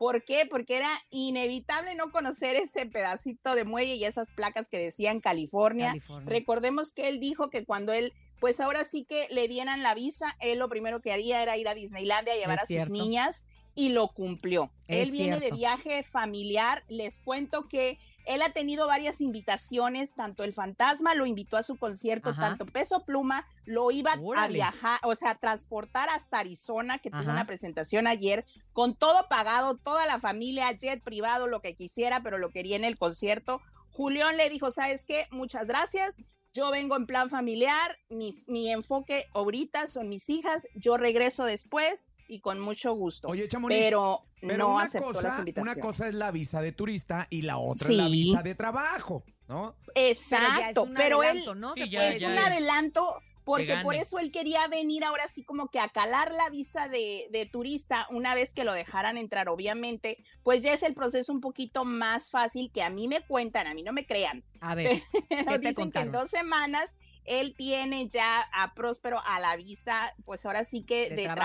¿Por 0.03 0.25
qué? 0.25 0.45
Porque 0.45 0.75
era 0.75 1.01
inevitable 1.11 1.95
no 1.95 2.11
conocer 2.11 2.57
ese 2.57 2.85
pedacito 2.85 3.55
de 3.55 3.63
muelle 3.63 3.95
y 3.95 4.03
esas 4.03 4.31
placas 4.31 4.67
que 4.67 4.77
decían 4.77 5.21
California. 5.21 5.91
California. 5.91 6.29
Recordemos 6.29 6.91
que 6.91 7.07
él 7.07 7.21
dijo 7.21 7.49
que 7.49 7.63
cuando 7.63 7.93
él, 7.93 8.11
pues 8.41 8.59
ahora 8.59 8.83
sí 8.83 9.05
que 9.05 9.29
le 9.31 9.47
dieran 9.47 9.81
la 9.81 9.95
visa, 9.95 10.35
él 10.41 10.59
lo 10.59 10.67
primero 10.67 10.99
que 11.01 11.13
haría 11.13 11.41
era 11.41 11.55
ir 11.55 11.69
a 11.69 11.73
Disneylandia 11.73 12.33
a 12.33 12.35
llevar 12.35 12.57
Es 12.57 12.63
a 12.63 12.65
cierto. 12.65 12.89
sus 12.93 13.01
niñas 13.01 13.45
y 13.75 13.89
lo 13.89 14.09
cumplió. 14.09 14.71
Es 14.87 15.07
él 15.07 15.11
viene 15.11 15.39
de 15.39 15.51
viaje 15.51 16.03
familiar. 16.03 16.83
Les 16.87 17.17
cuento 17.17 17.67
que 17.67 17.97
él 18.25 18.41
ha 18.41 18.53
tenido 18.53 18.87
varias 18.87 19.19
invitaciones, 19.21 20.13
tanto 20.15 20.43
el 20.43 20.53
fantasma 20.53 21.15
lo 21.15 21.25
invitó 21.25 21.57
a 21.57 21.63
su 21.63 21.77
concierto, 21.77 22.29
Ajá. 22.29 22.41
tanto 22.41 22.65
Peso 22.65 23.03
Pluma 23.03 23.47
lo 23.65 23.91
iba 23.91 24.13
a 24.35 24.47
viajar, 24.47 24.99
o 25.03 25.15
sea, 25.15 25.31
a 25.31 25.39
transportar 25.39 26.09
hasta 26.09 26.39
Arizona, 26.39 26.99
que 26.99 27.09
tuvo 27.09 27.21
Ajá. 27.21 27.31
una 27.31 27.47
presentación 27.47 28.07
ayer, 28.07 28.45
con 28.71 28.95
todo 28.95 29.27
pagado, 29.27 29.77
toda 29.77 30.05
la 30.05 30.19
familia, 30.19 30.71
jet 30.71 31.01
privado, 31.03 31.47
lo 31.47 31.61
que 31.61 31.75
quisiera, 31.75 32.21
pero 32.23 32.37
lo 32.37 32.51
quería 32.51 32.75
en 32.75 32.85
el 32.85 32.97
concierto. 32.97 33.61
Julián 33.91 34.37
le 34.37 34.49
dijo, 34.49 34.71
¿sabes 34.71 35.05
qué? 35.05 35.27
Muchas 35.31 35.67
gracias. 35.67 36.21
Yo 36.53 36.69
vengo 36.69 36.95
en 36.95 37.07
plan 37.07 37.31
familiar, 37.31 37.97
mi, 38.09 38.31
mi 38.47 38.69
enfoque 38.69 39.25
ahorita 39.33 39.87
son 39.87 40.07
mis 40.07 40.29
hijas, 40.29 40.67
yo 40.75 40.97
regreso 40.97 41.45
después 41.45 42.05
y 42.27 42.39
con 42.39 42.59
mucho 42.59 42.93
gusto. 42.93 43.27
Oye, 43.27 43.47
Chamonix, 43.47 43.79
pero, 43.79 44.23
Pero 44.41 44.57
no 44.57 44.75
una 44.75 44.83
aceptó 44.85 45.07
cosa, 45.07 45.21
las 45.29 45.39
invitaciones. 45.39 45.77
Una 45.77 45.85
cosa 45.85 46.07
es 46.07 46.13
la 46.15 46.31
visa 46.31 46.61
de 46.61 46.71
turista 46.71 47.27
y 47.29 47.41
la 47.43 47.57
otra 47.57 47.89
es 47.89 47.95
la 47.95 48.07
visa 48.07 48.41
de 48.41 48.55
trabajo, 48.55 49.23
¿no? 49.47 49.75
Exacto, 49.95 50.87
pero, 50.95 51.23
él 51.23 51.29
adelanto, 51.29 51.55
¿no? 51.55 51.73
Sí, 51.73 51.81
Se 51.81 51.89
ya, 51.89 51.99
puede 51.99 52.13
es 52.15 52.19
ya 52.21 52.27
un 52.29 52.37
es. 52.37 52.43
adelanto 52.45 53.21
porque 53.43 53.67
Que 53.67 53.77
por 53.77 53.95
eso 53.95 54.19
él 54.19 54.31
quería 54.31 54.67
venir 54.67 55.03
ahora 55.03 55.27
sí 55.27 55.43
como 55.43 55.67
que 55.67 55.79
a 55.79 55.89
calar 55.89 56.31
la 56.31 56.49
visa 56.49 56.87
de, 56.87 57.27
de 57.31 57.45
turista 57.45 58.07
una 58.09 58.35
vez 58.35 58.53
que 58.53 58.63
lo 58.63 58.71
dejaran 58.71 59.17
entrar, 59.17 59.49
obviamente, 59.49 60.17
pues 60.43 60.63
ya 60.63 60.71
es 60.73 60.81
el 60.83 60.93
proceso 60.93 61.33
un 61.33 61.41
poquito 61.41 61.83
más 61.83 62.31
fácil 62.31 62.71
que 62.71 62.81
a 62.81 62.89
mí 62.89 63.07
me 63.09 63.21
cuentan, 63.25 63.67
a 63.67 63.73
mí 63.73 63.83
no 63.83 63.91
me 63.91 64.05
crean, 64.05 64.43
A 64.61 64.75
ver, 64.75 65.01
pero 65.29 65.59
te 65.59 65.67
dicen 65.69 65.91
que 65.91 65.99
en 65.99 66.11
dos 66.13 66.29
semanas 66.29 66.97
él 67.25 67.53
tiene 67.57 68.07
ya 68.07 68.41
a 68.53 68.73
Próspero 68.73 69.21
a 69.25 69.39
la 69.39 69.55
visa, 69.55 70.13
pues 70.25 70.45
ahora 70.45 70.63
sí 70.65 70.83
que 70.83 71.09
De 71.09 71.15
de, 71.15 71.23
trabajo. 71.25 71.39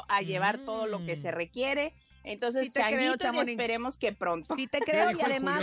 trabajo. 0.00 0.04
a 0.08 0.22
llevar 0.22 0.58
todo 0.58 0.86
lo 0.86 1.04
que 1.06 1.16
Mm. 1.16 1.20
se 1.20 1.30
requiere. 1.32 1.94
Entonces, 2.26 2.72
Sí 2.72 2.80
creo, 2.80 3.16
y 3.34 3.50
esperemos 3.50 3.98
que 3.98 4.12
pronto. 4.12 4.56
sí 4.56 4.66
te 4.66 4.78
creo 4.80 5.10
y 5.10 5.20
además... 5.20 5.62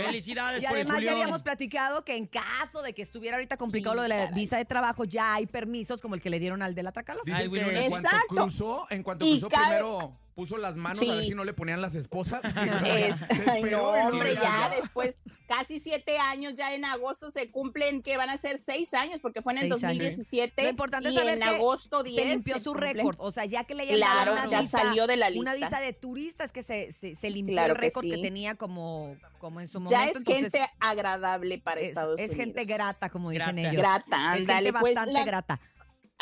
Y 0.60 0.64
además 0.64 1.02
ya 1.02 1.10
habíamos 1.10 1.42
platicado 1.42 2.04
que 2.04 2.16
en 2.16 2.26
caso 2.26 2.82
de 2.82 2.92
que 2.94 3.02
estuviera 3.02 3.36
ahorita 3.36 3.56
complicado 3.56 3.94
Sí, 3.94 3.96
lo 3.96 4.02
de 4.02 4.08
la 4.08 4.16
caray. 4.26 4.34
visa 4.34 4.58
de 4.58 4.64
trabajo, 4.64 5.02
ya 5.04 5.34
hay 5.34 5.46
permisos 5.46 6.00
como 6.00 6.14
el 6.14 6.22
que 6.22 6.30
le 6.30 6.38
dieron 6.38 6.62
al 6.62 6.76
de 6.76 6.84
la 6.84 6.92
Tracalosa. 6.92 7.24
Dicen 7.24 7.42
Ay, 7.42 7.50
que 7.50 7.58
Winona. 7.58 7.80
en 7.84 7.90
cuanto 7.90 8.08
Exacto. 8.08 8.34
cruzó, 8.36 8.86
en 8.90 9.02
cuanto 9.02 9.26
Y 9.26 9.40
cruzó 9.40 9.48
primero 9.48 10.12
puso 10.34 10.56
las 10.56 10.76
manos 10.76 10.98
Sí. 10.98 11.10
a 11.10 11.14
ver 11.16 11.24
si 11.24 11.34
no 11.34 11.44
le 11.44 11.52
ponían 11.52 11.80
las 11.82 11.94
esposas. 11.94 12.40
Es, 12.86 13.26
ay, 13.48 13.62
no, 13.64 13.82
hombre, 13.82 14.34
ya 14.34 14.70
después, 14.70 15.20
casi 15.46 15.78
siete 15.80 16.18
años, 16.18 16.54
ya 16.54 16.74
en 16.74 16.84
agosto 16.84 17.30
se 17.30 17.50
cumplen, 17.50 18.02
que 18.02 18.16
van 18.16 18.30
a 18.30 18.38
ser 18.38 18.58
seis 18.60 18.94
años, 18.94 19.20
porque 19.20 19.42
fue 19.42 19.52
en 19.52 19.58
el 19.58 19.62
Seis 19.72 19.84
años. 19.84 19.98
2017. 19.98 20.62
Lo 20.62 20.68
importante 20.70 21.08
es 21.08 21.14
y 21.14 21.18
saber 21.18 21.34
en 21.34 21.40
que 21.40 21.44
agosto 21.48 22.02
10 22.02 22.22
se 22.22 22.28
limpió 22.28 22.60
su 22.60 22.74
récord. 22.74 23.16
O 23.18 23.30
sea, 23.32 23.44
ya 23.44 23.64
que 23.64 23.74
le 23.74 23.86
Claro, 23.86 24.32
una 24.32 24.48
ya 24.48 24.60
visa, 24.60 24.78
salió 24.80 25.06
de 25.06 25.16
la 25.16 25.26
Una 25.28 25.54
lista. 25.54 25.54
visa 25.54 25.80
de 25.80 25.92
turistas 25.92 26.52
que 26.52 26.62
se, 26.62 26.92
se, 26.92 27.14
se 27.14 27.30
limpió 27.30 27.54
Claro 27.54 27.74
el 27.74 27.78
récord 27.80 28.02
que, 28.02 28.14
sí. 28.16 28.22
tenía 28.22 28.54
como, 28.56 29.16
como 29.38 29.60
en 29.60 29.68
su 29.68 29.80
momento. 29.80 29.90
Ya 29.90 30.06
es 30.10 30.16
entonces, 30.16 30.52
gente 30.52 30.60
agradable 30.80 31.58
para 31.58 31.80
es, 31.80 31.88
Estados 31.88 32.18
es 32.20 32.30
Unidos. 32.32 32.44
gente 32.54 32.64
grata, 32.72 33.10
como 33.10 33.30
dicen 33.30 33.56
Grata. 33.56 33.60
ellos. 33.70 33.80
Grata, 33.82 34.34
Es 34.34 34.40
ándale, 34.40 34.72
pues, 34.72 34.94
bastante 34.94 35.12
la- 35.12 35.24
grata. 35.24 35.60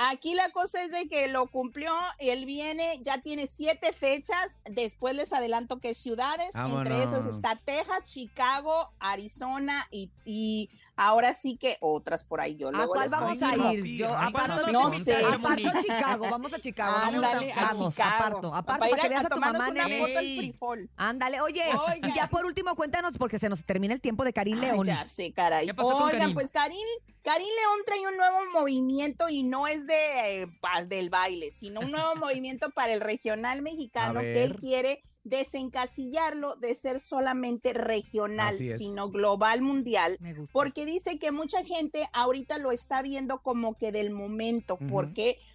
Aquí 0.02 0.32
la 0.34 0.48
cosa 0.48 0.82
es 0.82 0.92
de 0.92 1.08
que 1.08 1.28
lo 1.28 1.46
cumplió, 1.48 1.92
él 2.18 2.46
viene, 2.46 2.98
ya 3.02 3.20
tiene 3.20 3.46
siete 3.46 3.92
fechas, 3.92 4.60
después 4.64 5.14
les 5.14 5.34
adelanto 5.34 5.78
que 5.78 5.92
ciudades, 5.92 6.54
entre 6.54 7.02
esas 7.02 7.26
está 7.26 7.54
Texas, 7.56 8.04
Chicago, 8.04 8.94
Arizona 8.98 9.86
y, 9.90 10.10
y 10.24 10.70
ahora 11.02 11.32
sí 11.34 11.56
que 11.56 11.78
otras 11.80 12.24
por 12.24 12.40
ahí 12.40 12.56
yo 12.56 12.68
¿A 12.68 12.72
luego 12.72 12.92
cuál 12.92 13.02
les 13.04 13.10
vamos 13.12 13.38
confirmo. 13.38 13.68
a 13.68 13.74
ir? 13.74 13.84
Yo 13.96 14.14
aparto, 14.16 14.70
No 14.70 14.90
Chicago, 14.90 15.04
sé. 15.04 15.14
aparto 15.26 15.80
Chicago, 15.82 16.26
vamos 16.30 16.52
a 16.52 16.58
Chicago. 16.58 16.96
Ándale, 17.04 17.52
a 17.52 17.70
Chicago. 17.70 17.88
aparto, 17.96 18.54
aparto, 18.54 18.80
Para 18.80 18.90
ir 18.90 18.96
para 18.96 19.08
que 19.08 19.14
a- 19.14 19.18
a 19.20 19.22
tu 19.22 19.28
tomarnos 19.30 19.60
mamá, 19.60 19.72
una 19.72 19.82
foto 19.88 20.18
Ey. 20.20 20.36
frijol. 20.38 20.90
Ándale, 20.96 21.40
oye, 21.40 21.62
y 21.66 21.76
Oigan. 21.94 22.14
ya 22.14 22.28
por 22.28 22.44
último 22.44 22.74
cuéntanos, 22.76 23.16
porque 23.16 23.38
se 23.38 23.48
nos 23.48 23.64
termina 23.64 23.94
el 23.94 24.00
tiempo 24.00 24.24
de 24.24 24.32
Karim 24.34 24.56
Ay, 24.60 24.60
León. 24.60 24.86
ya 24.86 25.06
sé, 25.06 25.32
caray. 25.32 25.66
¿Qué 25.66 25.74
pasó 25.74 25.92
con 25.92 26.02
Oigan, 26.02 26.20
Karim? 26.20 26.34
pues 26.34 26.50
Karim, 26.52 26.78
Karim 27.22 27.48
León 27.48 27.78
trae 27.86 28.00
un 28.06 28.16
nuevo 28.16 28.36
movimiento 28.52 29.28
y 29.28 29.42
no 29.42 29.66
es 29.66 29.86
de 29.86 30.42
eh, 30.42 30.46
del 30.86 31.10
baile, 31.10 31.50
sino 31.50 31.80
un 31.80 31.90
nuevo 31.90 32.14
movimiento 32.16 32.70
para 32.70 32.92
el 32.92 33.00
regional 33.00 33.62
mexicano 33.62 34.20
A 34.20 34.22
que 34.22 34.42
él 34.44 34.56
quiere 34.56 35.00
desencasillarlo 35.24 36.56
de 36.56 36.74
ser 36.74 37.00
solamente 37.00 37.72
regional, 37.72 38.56
sino 38.56 39.10
global 39.10 39.62
mundial. 39.62 40.18
Porque 40.52 40.86
dice 40.86 41.18
que 41.18 41.30
mucha 41.30 41.64
gente 41.64 42.08
ahorita 42.12 42.58
lo 42.58 42.72
está 42.72 43.02
viendo 43.02 43.42
como 43.42 43.76
que 43.76 43.92
del 43.92 44.10
momento. 44.10 44.78
Ujú. 44.80 45.12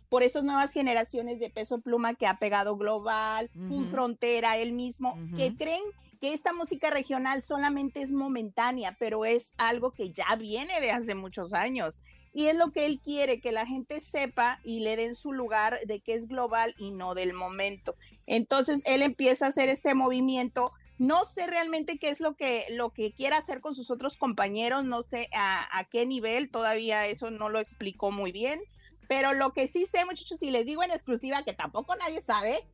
¿Por 0.10 0.22
estas 0.24 0.44
nuevas 0.44 0.72
generaciones 0.72 1.40
de 1.40 1.50
peso 1.50 1.82
pluma 1.82 2.14
que 2.14 2.28
ha 2.28 2.38
pegado 2.38 2.78
global, 2.78 3.50
un 3.56 3.88
frontera, 3.88 4.58
él 4.58 4.72
mismo, 4.72 5.18
que 5.36 5.56
creen 5.56 5.84
que 6.22 6.32
esta 6.32 6.54
música 6.54 6.90
regional 6.90 7.42
solamente 7.42 8.02
es 8.02 8.12
momentánea, 8.12 8.96
pero 9.00 9.26
es 9.26 9.54
algo 9.58 9.92
que 9.92 10.12
ya 10.12 10.36
viene 10.36 10.80
de 10.80 10.92
hace 10.92 11.16
muchos 11.16 11.54
años. 11.54 12.00
Y 12.38 12.48
es 12.48 12.56
lo 12.56 12.74
que 12.74 12.86
él 12.86 13.00
quiere, 13.00 13.40
que 13.40 13.54
la 13.54 13.66
gente 13.66 14.02
sepa 14.02 14.60
y 14.62 14.82
le 14.82 14.98
den 14.98 15.16
su 15.16 15.32
lugar 15.32 15.80
de 15.88 16.02
que 16.02 16.16
es 16.16 16.28
global 16.28 16.76
y 16.78 16.92
no 16.92 17.16
del 17.16 17.32
momento. 17.32 17.96
Entonces 18.28 18.84
él 18.88 19.02
empieza 19.04 19.46
a 19.46 19.50
hacer 19.50 19.70
este 19.70 19.96
movimiento. 19.96 20.74
No 20.98 21.24
sé 21.24 21.48
realmente 21.48 21.98
qué 21.98 22.10
es 22.10 22.20
lo 22.20 22.36
que, 22.36 22.66
lo 22.72 22.92
que 22.92 23.14
quiera 23.14 23.38
hacer 23.38 23.62
con 23.62 23.74
sus 23.74 23.90
otros 23.90 24.18
compañeros, 24.18 24.84
no 24.84 25.04
sé 25.10 25.30
a, 25.34 25.80
a 25.80 25.86
qué 25.86 26.06
nivel, 26.06 26.52
todavía 26.52 27.08
eso 27.08 27.32
no 27.32 27.48
lo 27.48 27.60
explicó 27.60 28.12
muy 28.12 28.34
bien. 28.34 28.60
Pero 29.08 29.34
lo 29.34 29.54
que 29.54 29.70
sí 29.70 29.86
sé, 29.86 30.04
muchachos, 30.04 30.44
y 30.44 30.52
les 30.52 30.66
digo 30.66 30.84
en 30.84 30.92
exclusiva 30.92 31.44
que 31.46 31.54
tampoco 31.54 31.96
nadie 31.96 32.22
sabe, 32.22 32.68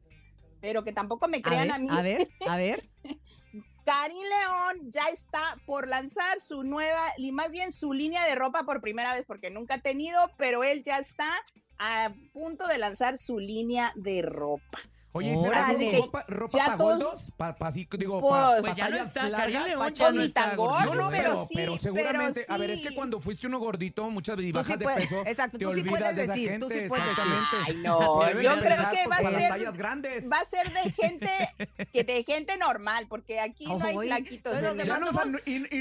pero 0.59 0.83
que 0.83 0.91
tampoco 0.91 1.27
me 1.27 1.41
A 1.43 1.43
crean 1.43 1.67
ver, 1.67 1.71
a 1.71 1.77
mí. 1.77 1.87
a 1.87 2.01
ver, 2.01 2.29
a 2.47 2.57
ver. 2.57 2.89
Karim 3.85 4.17
León 4.17 4.91
ya 4.91 5.07
está 5.11 5.57
por 5.65 5.87
lanzar 5.87 6.41
su 6.41 6.63
nueva, 6.63 7.05
y 7.17 7.31
más 7.31 7.51
bien 7.51 7.73
su 7.73 7.93
línea 7.93 8.25
de 8.25 8.35
ropa 8.35 8.63
por 8.63 8.81
primera 8.81 9.13
vez, 9.13 9.25
porque 9.25 9.49
nunca 9.49 9.75
ha 9.75 9.81
tenido, 9.81 10.31
pero 10.37 10.63
él 10.63 10.83
ya 10.83 10.97
está 10.97 11.29
a 11.77 12.13
punto 12.33 12.67
de 12.67 12.77
lanzar 12.77 13.17
su 13.17 13.39
línea 13.39 13.91
de 13.95 14.21
ropa. 14.21 14.79
Oye, 15.13 15.33
¿y 15.33 15.41
será 15.41 15.65
que 15.77 15.97
ropa, 15.97 16.23
ropa 16.29 16.57
ya 16.57 16.65
para 16.65 16.77
todos- 16.77 17.03
gordos? 17.03 17.23
Pa, 17.35 17.53
pa- 17.55 17.67
así, 17.67 17.85
digo, 17.97 18.21
Pues- 18.21 18.31
pa- 18.31 18.55
Pues 18.61 18.75
ya 18.77 18.89
no 18.89 18.95
está, 19.03 19.27
largas? 19.29 19.65
León 19.67 19.93
ya 19.93 20.11
no 20.13 20.21
está 20.21 20.55
gordo, 20.55 20.85
No, 20.85 20.95
no, 20.95 21.09
pero, 21.09 21.23
pero 21.31 21.45
sí, 21.45 21.53
pero 21.55 21.71
pero 21.73 21.83
seguramente, 21.83 22.41
a 22.47 22.57
ver, 22.57 22.69
es 22.71 22.79
sí. 22.79 22.87
que 22.87 22.95
cuando 22.95 23.19
fuiste 23.19 23.47
uno 23.47 23.59
gordito, 23.59 24.09
muchas 24.09 24.35
y 24.35 24.37
Tú 24.37 24.43
sí 24.45 24.51
bajas 24.53 24.79
de 24.79 24.83
puedes- 24.85 25.09
peso, 25.09 25.21
exacto, 25.25 25.57
te 25.57 25.65
tú 25.65 25.73
sí 25.73 25.79
olvidas 25.81 25.99
puedes 25.99 26.15
de 26.15 26.23
esa 26.23 26.33
decir, 26.33 26.49
gente, 26.49 26.65
tú 26.65 26.71
sí 26.71 26.79
puedes 26.87 27.03
decir. 27.05 27.23
exactamente. 27.23 27.57
Ay, 27.67 27.75
no, 27.83 28.31
yo 28.41 28.59
creo 28.61 28.91
que 28.91 29.07
va 29.07 29.15
a 29.15 29.19
ser, 29.19 30.31
va 30.31 30.37
a 30.39 30.45
ser 30.45 30.71
de 30.71 30.91
gente, 30.91 31.29
que 31.93 32.03
de 32.05 32.23
gente 32.23 32.57
normal, 32.57 33.07
porque 33.09 33.39
aquí 33.41 33.65
no 33.65 33.83
hay 33.83 33.97
flaquitos. 34.07 34.53
los 34.61 34.77
Ya 34.77 34.97
nos 34.97 35.13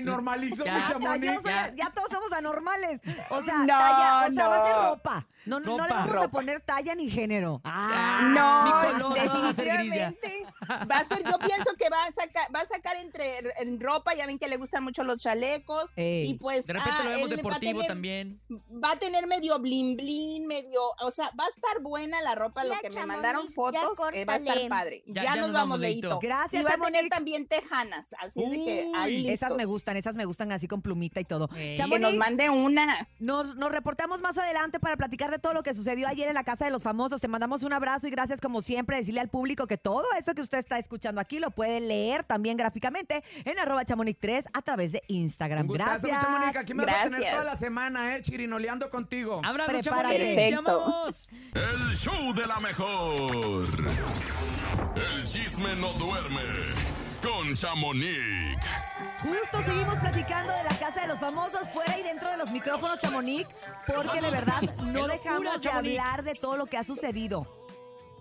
normalizó 0.03 0.65
mi 0.65 0.71
Ya, 1.77 1.93
todos 1.95 2.11
somos 2.11 2.33
anormales. 2.33 3.01
O 3.31 3.41
sea, 3.43 3.59
No, 3.59 3.67
talla, 3.67 4.27
o 4.29 4.31
sea, 4.33 4.49
va 4.49 4.63
a 4.63 4.67
ser 4.67 4.77
no. 4.77 4.91
ropa. 4.91 5.27
No, 5.47 5.59
no, 5.61 5.77
no 5.77 5.87
le 5.87 5.93
Ropa. 5.93 6.05
vamos 6.07 6.23
a 6.25 6.29
poner 6.29 6.61
talla 6.61 6.95
ni 6.95 7.09
género. 7.11 7.61
Ah, 7.65 8.31
No, 8.35 8.89
color 9.01 9.27
no 9.27 9.43
va 9.43 9.49
a 9.51 9.55
ser 9.55 9.65
grilla. 9.79 10.11
definitivamente 10.13 10.47
va 10.91 10.99
a 10.99 11.05
ser, 11.05 11.23
yo 11.25 11.39
pienso 11.39 11.73
que 11.79 11.89
va 11.91 12.05
a 12.05 12.13
sacar, 12.13 12.55
va 12.55 12.61
a 12.61 12.67
sacar 12.67 12.97
entre 12.97 13.39
en 13.59 13.81
ropa, 13.81 14.15
ya 14.15 14.27
ven 14.27 14.39
que 14.39 14.49
le 14.49 14.57
gustan 14.57 14.85
mucho 14.85 15.03
los 15.03 15.19
chalecos 15.23 15.93
Ey. 15.97 16.31
y 16.31 16.35
pues 16.35 16.67
De 16.67 16.75
repente 16.75 16.97
ah, 17.01 17.05
lo 17.05 17.11
vemos 17.11 17.31
él 17.31 17.31
va 17.31 17.35
a 17.35 17.37
deportivo 17.37 17.81
tener- 17.81 17.89
también. 17.89 18.41
Va 18.85 18.93
a 18.93 18.97
tener 18.99 19.27
medio 19.27 19.59
blin 19.59 19.97
blin, 19.97 20.47
medio, 20.47 20.81
o 21.01 21.11
sea, 21.11 21.31
va 21.39 21.45
a 21.45 21.49
estar 21.49 21.81
buena 21.81 22.21
la 22.23 22.35
ropa, 22.35 22.65
lo 22.65 22.75
que 22.81 22.91
me 22.91 23.05
mandaron 23.07 23.49
fotos, 23.49 23.99
eh, 24.13 24.25
va 24.25 24.35
a 24.35 24.37
estar 24.37 24.59
padre. 24.69 25.03
Ya- 25.07 25.23
Ya, 25.23 25.35
ya 25.35 25.37
nos 25.37 25.49
nos 25.49 25.53
vamos, 25.53 25.79
Leito. 25.81 26.19
Gracias, 26.21 26.63
Y 26.63 26.65
va 26.65 26.73
a 26.75 26.79
tener 26.87 27.09
también 27.09 27.47
tejanas, 27.47 28.15
así 28.21 28.43
es 28.43 28.51
de 28.51 28.65
que 28.65 28.91
ahí 28.95 29.17
Uy, 29.17 29.23
listos. 29.23 29.33
Esas 29.49 29.57
me 29.57 29.65
gustan, 29.65 29.97
esas 29.97 30.17
me 30.17 30.25
gustan 30.25 30.53
así 30.53 30.69
con 30.69 30.83
plumita 30.83 31.19
y 31.21 31.25
todo. 31.25 31.49
Ey. 31.57 31.77
Que 31.77 31.99
nos 31.99 32.15
mande 32.15 32.49
una. 32.51 33.09
nos, 33.19 33.57
nos 33.57 33.73
reportamos 33.73 34.21
más 34.21 34.37
adelante 34.39 34.79
para 34.81 34.97
platicar 34.97 35.30
de 35.31 35.39
todo 35.39 35.55
lo 35.55 35.63
que 35.63 35.75
sucedió 35.75 36.09
ayer 36.09 36.29
en 36.29 36.35
la 36.35 36.45
Casa 36.45 36.65
de 36.65 36.71
los 36.71 36.83
Famosos. 36.83 37.21
Te 37.21 37.29
mandamos 37.29 37.63
un 37.63 37.73
abrazo 37.73 38.07
y 38.07 38.11
gracias 38.11 38.41
como 38.41 38.63
siempre 38.63 38.97
decirle 38.97 39.21
al 39.21 39.29
público 39.29 39.67
que 39.67 39.77
todo 39.79 40.05
eso 40.19 40.35
que 40.35 40.43
usted 40.43 40.59
está 40.59 40.79
escuchando 40.79 41.21
aquí 41.21 41.39
lo 41.39 41.51
puede 41.51 41.81
leer 41.81 42.25
también 42.25 42.57
gráficamente 42.57 43.23
en 43.45 43.59
arroba 43.59 43.85
chamonix3 43.85 44.45
a 44.53 44.63
través 44.63 44.93
de 44.93 45.03
Instagram. 45.09 45.63
Un 45.63 45.69
gustazo, 45.69 46.07
Gracias. 46.07 46.23
chamonix. 46.23 46.57
Aquí 46.57 46.75
me 46.75 46.85
vas 46.85 46.95
a 46.95 47.03
tener 47.05 47.21
Gracias. 47.21 47.33
toda 47.41 47.45
la 47.45 47.57
semana, 47.57 48.17
eh, 48.17 48.23
chirinoleando 48.23 48.91
contigo. 48.91 49.41
Abrazo, 49.45 49.71
Prepárate. 49.73 49.83
Chamonix. 49.83 50.35
Perfecto. 50.37 50.65
Te 50.65 50.71
amamos. 50.71 51.29
El 51.55 51.95
show 51.95 52.35
de 52.35 52.47
la 52.47 52.61
mejor. 52.61 53.67
El 54.97 55.25
chisme 55.25 55.77
no 55.77 55.93
duerme 55.95 56.41
con 57.23 57.55
Chamonix. 57.55 58.59
Justo 59.23 59.63
seguimos 59.65 59.99
platicando 59.99 60.53
de 60.53 60.65
la 60.65 60.79
casa 60.79 61.01
de 61.03 61.07
los 61.09 61.19
famosos 61.19 61.69
fuera 61.69 61.99
y 61.99 62.03
dentro 62.03 62.31
de 62.31 62.37
los 62.37 62.51
micrófonos, 62.51 62.99
Chamonix, 62.99 63.49
porque 63.87 64.21
de 64.21 64.31
verdad 64.31 64.61
no 64.85 65.07
dejamos 65.07 65.63
de 65.63 65.71
hablar 65.71 66.23
de 66.23 66.33
todo 66.33 66.57
lo 66.57 66.67
que 66.67 66.77
ha 66.77 66.85
sucedido. 66.85 67.47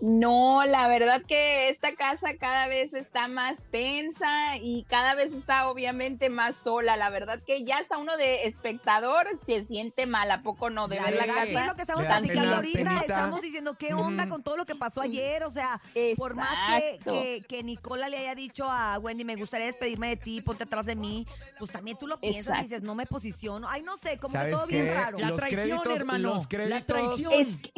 No, 0.00 0.64
la 0.66 0.88
verdad 0.88 1.20
que 1.26 1.68
esta 1.68 1.94
casa 1.94 2.34
cada 2.38 2.68
vez 2.68 2.94
está 2.94 3.28
más 3.28 3.64
tensa 3.70 4.56
y 4.56 4.84
cada 4.84 5.14
vez 5.14 5.32
está 5.32 5.68
obviamente 5.68 6.30
más 6.30 6.56
sola. 6.56 6.96
La 6.96 7.10
verdad 7.10 7.38
que 7.44 7.64
ya 7.64 7.78
hasta 7.78 7.98
uno 7.98 8.16
de 8.16 8.44
espectador 8.46 9.26
se 9.38 9.62
siente 9.64 10.06
mal, 10.06 10.30
¿a 10.30 10.42
poco 10.42 10.70
no? 10.70 10.88
De 10.88 10.96
La 10.96 11.02
ver 11.04 11.16
la 11.16 11.26
casa. 11.26 11.44
es 11.60 11.66
lo 11.66 11.74
que 11.76 11.82
estamos 11.82 12.02
Le 12.02 12.08
da 12.08 12.18
platicando 12.18 12.42
pena, 12.42 12.56
ahorita. 12.56 12.78
penita. 12.78 13.00
Estamos 13.02 13.40
diciendo 13.42 13.76
qué 13.78 13.92
onda 13.92 14.28
con 14.28 14.42
todo 14.42 14.56
lo 14.56 14.64
que 14.64 14.74
pasó 14.74 15.02
ayer. 15.02 15.44
O 15.44 15.50
sea, 15.50 15.78
por 16.16 16.34
más 16.34 16.80
que, 16.80 16.98
que, 17.04 17.44
que 17.46 17.62
Nicola 17.62 18.08
le 18.08 18.16
haya 18.18 18.34
dicho 18.34 18.64
a 18.70 18.98
Wendy, 18.98 19.24
me 19.24 19.36
gustaría 19.36 19.66
despedirme 19.66 20.08
de 20.08 20.16
ti, 20.16 20.40
ponte 20.40 20.64
atrás 20.64 20.86
de 20.86 20.94
mí, 20.96 21.26
pues 21.58 21.70
también 21.70 21.98
tú 21.98 22.06
lo 22.06 22.18
piensas 22.18 22.40
Exacto. 22.46 22.60
y 22.60 22.64
dices, 22.68 22.82
no 22.82 22.94
me 22.94 23.04
posiciono. 23.04 23.68
Ay, 23.68 23.82
no 23.82 23.98
sé, 23.98 24.16
como 24.16 24.32
que 24.32 24.38
¿Sabes 24.38 24.54
todo 24.54 24.66
qué? 24.66 24.80
bien 24.82 24.94
raro. 24.94 25.18
La 25.18 25.28
los 25.28 25.36
traición, 25.38 25.62
créditos, 25.80 25.94
hermano. 25.94 26.34
los 26.34 26.68
La 26.70 26.86
traición. 26.86 27.32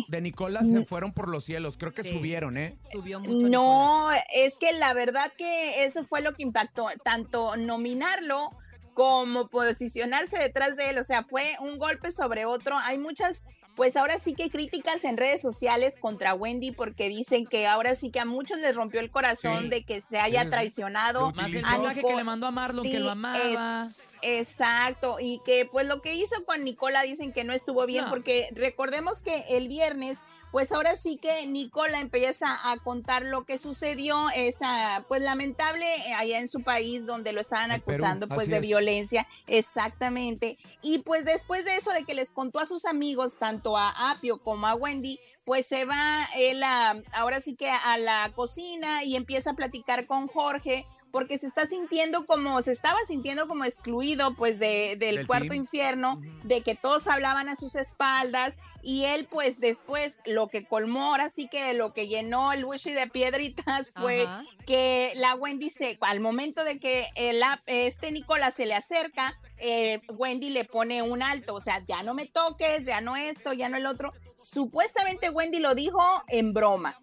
De 0.07 0.21
Nicolás 0.21 0.71
se 0.71 0.85
fueron 0.85 1.13
por 1.13 1.29
los 1.29 1.43
cielos. 1.45 1.77
Creo 1.77 1.93
que 1.93 2.03
Sí. 2.03 2.12
Subieron, 2.13 2.57
¿eh? 2.57 2.77
Subió 2.93 3.21
mucho. 3.21 3.49
No, 3.49 4.09
es 4.35 4.59
que 4.59 4.73
la 4.73 4.95
verdad 4.95 5.33
que 5.37 5.85
eso 5.85 6.05
fue 6.05 6.21
lo 6.23 6.35
que 6.35 6.43
impactó, 6.43 6.87
tanto 7.05 7.57
nominarlo 7.57 8.51
como 8.95 9.49
posicionarse 9.49 10.39
detrás 10.39 10.77
de 10.77 10.91
él, 10.91 10.99
o 10.99 11.05
sea, 11.05 11.25
fue 11.25 11.53
un 11.61 11.79
golpe 11.79 12.13
sobre 12.13 12.45
otro. 12.45 12.77
Hay 12.85 12.99
muchas, 12.99 13.47
pues 13.75 13.97
ahora 13.97 14.19
sí 14.19 14.35
que 14.35 14.51
críticas 14.51 15.05
en 15.05 15.17
redes 15.17 15.41
sociales 15.41 15.97
contra 15.99 16.35
Wendy 16.35 16.73
porque 16.73 17.09
dicen 17.09 17.47
que 17.47 17.67
ahora 17.67 17.95
sí 17.95 18.11
que 18.11 18.21
a 18.21 18.27
muchos 18.27 18.59
les 18.59 18.77
rompió 18.77 19.01
el 19.01 19.11
corazón 19.11 19.63
Sí. 19.65 19.69
de 19.71 19.85
que 19.85 20.01
se 20.03 20.19
haya 20.19 20.47
traicionado. 20.51 21.33
Más 21.33 21.47
el 21.47 21.63
mensaje 21.63 22.03
que 22.03 22.15
le 22.17 22.25
mandó 22.25 22.47
a 22.47 22.51
Marlon, 22.51 22.85
que 22.85 23.01
lo 23.01 23.11
amaba. 23.13 23.85
es- 23.87 24.12
exacto, 24.23 25.17
y 25.21 25.41
que 25.45 25.67
pues 25.67 25.87
lo 25.87 26.01
que 26.01 26.15
hizo 26.15 26.45
con 26.45 26.65
Nicola 26.65 27.03
dicen 27.03 27.33
que 27.33 27.45
no 27.45 27.53
estuvo 27.53 27.85
bien 27.87 28.05
No. 28.05 28.11
porque 28.11 28.49
recordemos 28.55 29.23
que 29.23 29.45
el 29.51 29.69
viernes 29.69 30.19
pues 30.53 30.71
ahora 30.71 30.97
sí 30.97 31.17
que 31.17 31.47
Nicola 31.47 31.99
empieza 31.99 32.47
a 32.71 32.77
contar 32.77 33.25
lo 33.25 33.47
que 33.47 33.59
sucedió, 33.59 34.29
esa 34.35 35.03
pues 35.09 35.23
lamentable 35.23 35.87
eh, 36.07 36.13
allá 36.13 36.41
en 36.41 36.49
su 36.49 36.63
país 36.63 37.07
donde 37.07 37.33
lo 37.33 37.41
estaban 37.41 37.71
Perú, 37.71 37.83
acusando 37.83 38.29
pues 38.29 38.49
de 38.49 38.57
es. 38.57 38.61
violencia, 38.63 39.27
exactamente. 39.47 40.59
Y 40.83 40.99
pues 40.99 41.25
después 41.25 41.65
de 41.65 41.77
eso 41.77 41.91
de 41.93 42.05
que 42.05 42.13
les 42.13 42.31
contó 42.31 42.61
a 42.61 42.67
sus 42.67 42.85
amigos, 42.85 43.39
tanto 43.39 43.79
a 43.79 44.11
Apio 44.11 44.43
como 44.43 44.67
a 44.67 44.75
Wendy, 44.75 45.19
pues 45.45 45.67
se 45.67 45.87
va 45.87 46.29
él 46.37 46.63
a, 46.63 47.03
ahora 47.15 47.41
sí 47.41 47.57
que 47.57 47.71
a 47.71 47.97
la 47.97 48.31
cocina 48.35 49.05
y 49.05 49.17
empieza 49.17 49.53
a 49.53 49.55
platicar 49.55 50.07
con 50.07 50.29
Jorge 50.29 50.85
porque 51.13 51.39
se 51.39 51.47
está 51.47 51.67
sintiendo 51.67 52.27
como, 52.27 52.61
se 52.63 52.73
estaba 52.73 52.99
sintiendo 53.07 53.47
como 53.47 53.65
excluido 53.65 54.35
pues 54.35 54.59
de, 54.59 54.97
del 54.99 55.17
Del 55.17 55.27
cuarto 55.27 55.51
team. 55.51 55.61
infierno, 55.61 56.21
de 56.43 56.63
que 56.63 56.75
todos 56.75 57.07
hablaban 57.07 57.49
a 57.49 57.57
sus 57.57 57.75
espaldas 57.77 58.59
Y 58.85 59.05
él, 59.05 59.29
pues 59.31 59.61
después, 59.61 60.19
lo 60.27 60.49
que 60.49 60.65
colmó, 60.67 61.05
ahora 61.13 61.31
sí 61.31 61.47
que 61.49 61.73
lo 61.75 61.93
que 61.93 62.09
llenó 62.09 62.53
el 62.53 62.65
wishy 62.65 62.91
de 62.93 63.07
piedritas 63.07 63.91
fue 63.95 64.23
Ajá. 64.23 64.43
que 64.67 65.13
la 65.15 65.37
Wendy 65.37 65.71
se, 65.71 65.99
al 66.01 66.19
momento 66.19 66.65
de 66.65 66.81
que 66.81 67.07
el, 67.15 67.41
este 67.67 68.11
Nicolás 68.11 68.55
se 68.55 68.67
le 68.67 68.75
acerca, 68.75 69.39
eh, 69.59 70.01
Wendy 70.09 70.51
le 70.51 70.65
pone 70.65 71.01
un 71.03 71.23
alto, 71.23 71.55
o 71.55 71.61
sea, 71.61 71.85
ya 71.87 72.03
no 72.03 72.15
me 72.15 72.27
toques, 72.27 72.85
ya 72.85 73.01
no 73.01 73.15
esto, 73.15 73.53
ya 73.53 73.69
no 73.69 73.77
el 73.77 73.87
otro. 73.87 74.13
Supuestamente 74.37 75.31
Wendy 75.31 75.61
lo 75.61 75.77
dijo 75.77 76.01
en 76.27 76.53
broma. 76.53 76.99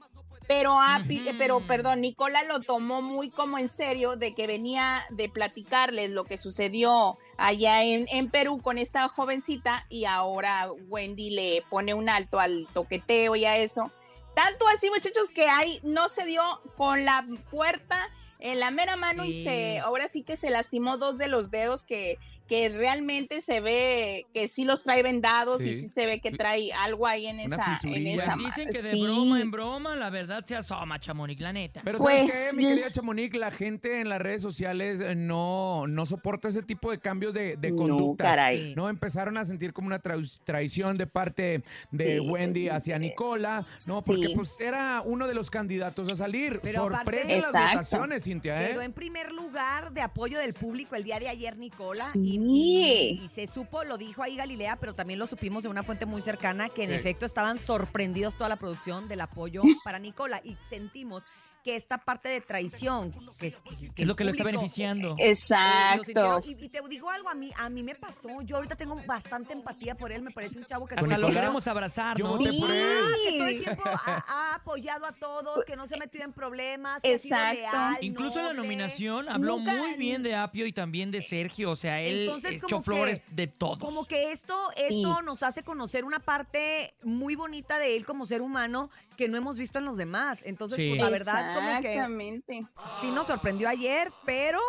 Pero, 0.49 0.79
Api- 0.81 1.27
eh, 1.27 1.35
pero, 1.37 1.59
perdón, 1.67 2.01
Nicola 2.01 2.41
lo 2.41 2.59
tomó 2.61 3.03
muy 3.03 3.29
como 3.29 3.59
en 3.59 3.69
serio 3.69 4.15
de 4.15 4.33
que 4.33 4.47
venía 4.47 5.03
de 5.11 5.29
platicarles 5.29 6.09
lo 6.09 6.23
que 6.23 6.37
sucedió 6.37 7.15
allá 7.37 7.83
en, 7.83 8.07
en 8.09 8.31
Perú 8.31 8.59
con 8.59 8.79
esta 8.79 9.07
jovencita 9.09 9.85
y 9.89 10.05
ahora 10.05 10.67
Wendy 10.87 11.29
le 11.29 11.63
pone 11.69 11.93
un 11.93 12.09
alto 12.09 12.39
al 12.39 12.67
toqueteo 12.73 13.35
y 13.35 13.45
a 13.45 13.57
eso. 13.57 13.91
Tanto 14.33 14.67
así, 14.69 14.89
muchachos, 14.89 15.29
que 15.29 15.47
ahí 15.47 15.79
no 15.83 16.09
se 16.09 16.25
dio 16.25 16.41
con 16.77 17.05
la 17.05 17.27
puerta 17.51 17.95
en 18.39 18.59
la 18.59 18.71
mera 18.71 18.95
mano 18.95 19.25
y 19.25 19.43
se, 19.43 19.77
ahora 19.77 20.07
sí 20.07 20.23
que 20.23 20.35
se 20.35 20.49
lastimó 20.49 20.97
dos 20.97 21.19
de 21.19 21.27
los 21.27 21.51
dedos 21.51 21.83
que, 21.83 22.17
que 22.49 22.67
realmente 22.69 23.41
se 23.41 23.61
ve 23.61 24.25
que 24.33 24.47
sí 24.47 24.65
los 24.65 24.83
trae 24.83 25.03
vendados 25.03 25.61
y 25.61 25.73
Sí. 25.75 25.87
se 25.87 26.05
ve 26.07 26.19
que 26.19 26.31
trae 26.31 26.73
algo 26.73 27.05
ahí 27.05 27.27
en 27.27 27.35
Una 27.39 27.55
esa, 27.55 27.65
en 27.65 27.75
fisurilla. 27.77 28.15
esa 28.15 28.33
Pues 28.35 28.45
dicen 28.55 28.73
que 28.73 28.81
de 28.81 28.91
sí. 28.91 29.01
broma 29.03 29.39
en 29.39 29.51
broma, 29.51 29.95
la 29.95 30.09
verdad 30.09 30.43
se 30.47 30.55
asoma, 30.55 30.99
Chamonix, 30.99 31.39
la 31.39 31.53
neta. 31.53 31.81
Pero 31.83 31.99
¿sabes 31.99 32.21
Pues, 32.23 32.49
qué, 32.51 32.57
mi 32.57 32.63
querida 32.69 32.89
Chamonix? 32.91 33.35
La 33.37 33.51
gente 33.51 34.01
en 34.01 34.09
las 34.09 34.19
redes 34.19 34.41
sociales 34.41 34.99
eh, 34.99 35.13
no, 35.15 35.85
no 35.87 36.05
soporta 36.07 36.47
ese 36.47 36.63
tipo 36.63 36.89
de 36.89 36.97
cambios 36.99 37.33
de, 37.35 37.55
de 37.55 37.71
No, 37.71 38.15
caray. 38.17 38.73
No, 38.75 38.89
empezaron 38.89 39.37
a 39.37 39.45
sentir 39.45 39.71
como 39.71 39.87
una 39.87 40.01
traic- 40.01 40.39
traición 40.43 40.97
de 40.97 41.05
parte 41.05 41.63
de 41.91 42.19
Sí. 42.19 42.19
Wendy 42.19 42.69
hacia 42.69 42.97
Nicola, 42.97 43.67
no, 43.87 44.03
porque 44.03 44.27
Sí. 44.27 44.33
pues 44.35 44.59
era 44.59 45.01
uno 45.05 45.27
de 45.27 45.35
los 45.35 45.51
candidatos 45.51 46.09
a 46.09 46.15
salir. 46.15 46.59
Pero 46.63 46.85
aparte- 46.87 46.99
Sorpresa 47.19 47.31
en 47.33 47.37
las 47.41 47.45
Exacto. 47.45 47.77
votaciones, 47.77 48.23
Cintia, 48.23 48.63
¿eh? 48.65 48.69
Quedó 48.71 48.81
en 48.81 48.93
primer 48.93 49.31
lugar 49.31 49.93
de 49.93 50.01
apoyo 50.01 50.39
del 50.39 50.53
público 50.55 50.95
el 50.95 51.03
día 51.03 51.19
de 51.19 51.29
ayer, 51.29 51.55
Nicola. 51.57 52.03
Sí. 52.39 53.19
Y, 53.21 53.25
y 53.25 53.27
se 53.27 53.47
supo, 53.47 53.83
lo 53.83 53.97
dijo 53.97 54.23
ahí 54.23 54.35
Galilea, 54.37 54.77
pero 54.77 54.93
también 54.93 55.19
lo 55.19 55.27
supimos 55.27 55.63
de 55.63 55.69
una 55.69 55.83
fuente 55.83 56.05
muy 56.05 56.21
cercana, 56.21 56.69
que 56.69 56.83
en 56.83 56.89
Sí. 56.89 56.95
efecto 56.95 57.25
estaban 57.25 57.57
sorprendidos 57.57 58.35
toda 58.35 58.49
la 58.49 58.55
producción 58.55 59.07
del 59.07 59.21
apoyo 59.21 59.61
para 59.83 59.99
Nicola. 59.99 60.41
Y 60.43 60.55
sentimos 60.69 61.23
que 61.69 61.75
esta 61.75 61.97
parte 61.99 62.29
de 62.29 62.41
traición, 62.41 63.11
que, 63.39 63.53
que 63.95 64.01
es 64.01 64.07
lo 64.07 64.15
que 64.15 64.23
lo 64.23 64.31
está 64.31 64.43
beneficiando. 64.43 65.15
eh, 65.19 65.29
Exacto. 65.31 66.39
Y, 66.45 66.65
y 66.65 66.69
te 66.69 66.81
digo 66.89 67.09
algo, 67.09 67.29
a 67.29 67.35
mí, 67.35 67.51
a 67.57 67.69
mí 67.69 67.83
me 67.83 67.95
pasó. 67.95 68.29
Yo 68.43 68.55
ahorita 68.57 68.75
tengo 68.75 68.95
bastante 69.05 69.53
empatía 69.53 69.95
por 69.95 70.11
él. 70.11 70.21
Me 70.21 70.31
parece 70.31 70.57
un 70.57 70.65
chavo 70.65 70.85
que 70.87 70.95
Hasta 70.95 71.17
lo 71.17 71.27
queremos 71.27 71.67
abrazar, 71.67 72.17
yo 72.17 72.25
¿no? 72.25 72.37
voté 72.37 72.51
por 72.59 72.71
él. 72.71 72.97
Ah, 73.01 73.13
que 73.23 73.37
todo 73.37 73.47
el 73.47 73.59
tiempo 73.63 73.83
ha, 73.85 74.25
ha 74.27 74.55
apoyado 74.55 75.05
a 75.05 75.11
todos, 75.13 75.63
que 75.65 75.75
no 75.75 75.87
se 75.87 75.95
ha 75.95 75.97
metido 75.97 76.23
en 76.23 76.33
problemas, 76.33 77.01
que 77.01 77.13
ha 77.13 77.17
sido 77.17 77.37
Exacto. 77.37 77.59
leal, 77.71 77.97
Incluso 78.01 78.39
en 78.39 78.45
la 78.45 78.53
nominación 78.53 79.29
habló 79.29 79.57
Nunca- 79.57 79.73
muy 79.75 79.93
bien 79.95 80.23
de 80.23 80.35
Apio 80.35 80.65
y 80.65 80.73
también 80.73 81.11
de 81.11 81.21
Sergio. 81.21 81.71
O 81.71 81.75
sea, 81.75 82.01
él 82.01 82.21
Entonces, 82.21 82.55
echó 82.63 82.77
que- 82.79 82.83
flores 82.83 83.21
de 83.29 83.47
todos. 83.47 83.79
Como 83.79 84.05
que 84.05 84.31
esto, 84.31 84.55
Sí. 84.71 84.81
esto 84.87 85.21
nos 85.21 85.43
hace 85.43 85.63
conocer 85.63 86.03
una 86.05 86.19
parte 86.19 86.93
muy 87.03 87.35
bonita 87.35 87.77
de 87.77 87.95
él 87.95 88.05
como 88.05 88.25
ser 88.25 88.41
humano 88.41 88.89
que 89.19 89.27
no 89.27 89.35
hemos 89.37 89.57
visto 89.57 89.79
en 89.79 89.85
los 89.85 89.97
demás. 89.97 90.39
Entonces, 90.45 90.77
Sí. 90.77 90.89
pues, 90.89 91.01
la 91.01 91.09
verdad, 91.09 91.53
como 91.55 91.81
que 91.81 91.89
Exactamente. 91.93 92.65
sí 93.01 93.11
nos 93.11 93.27
sorprendió 93.27 93.67
ayer, 93.67 94.07
pero 94.25 94.59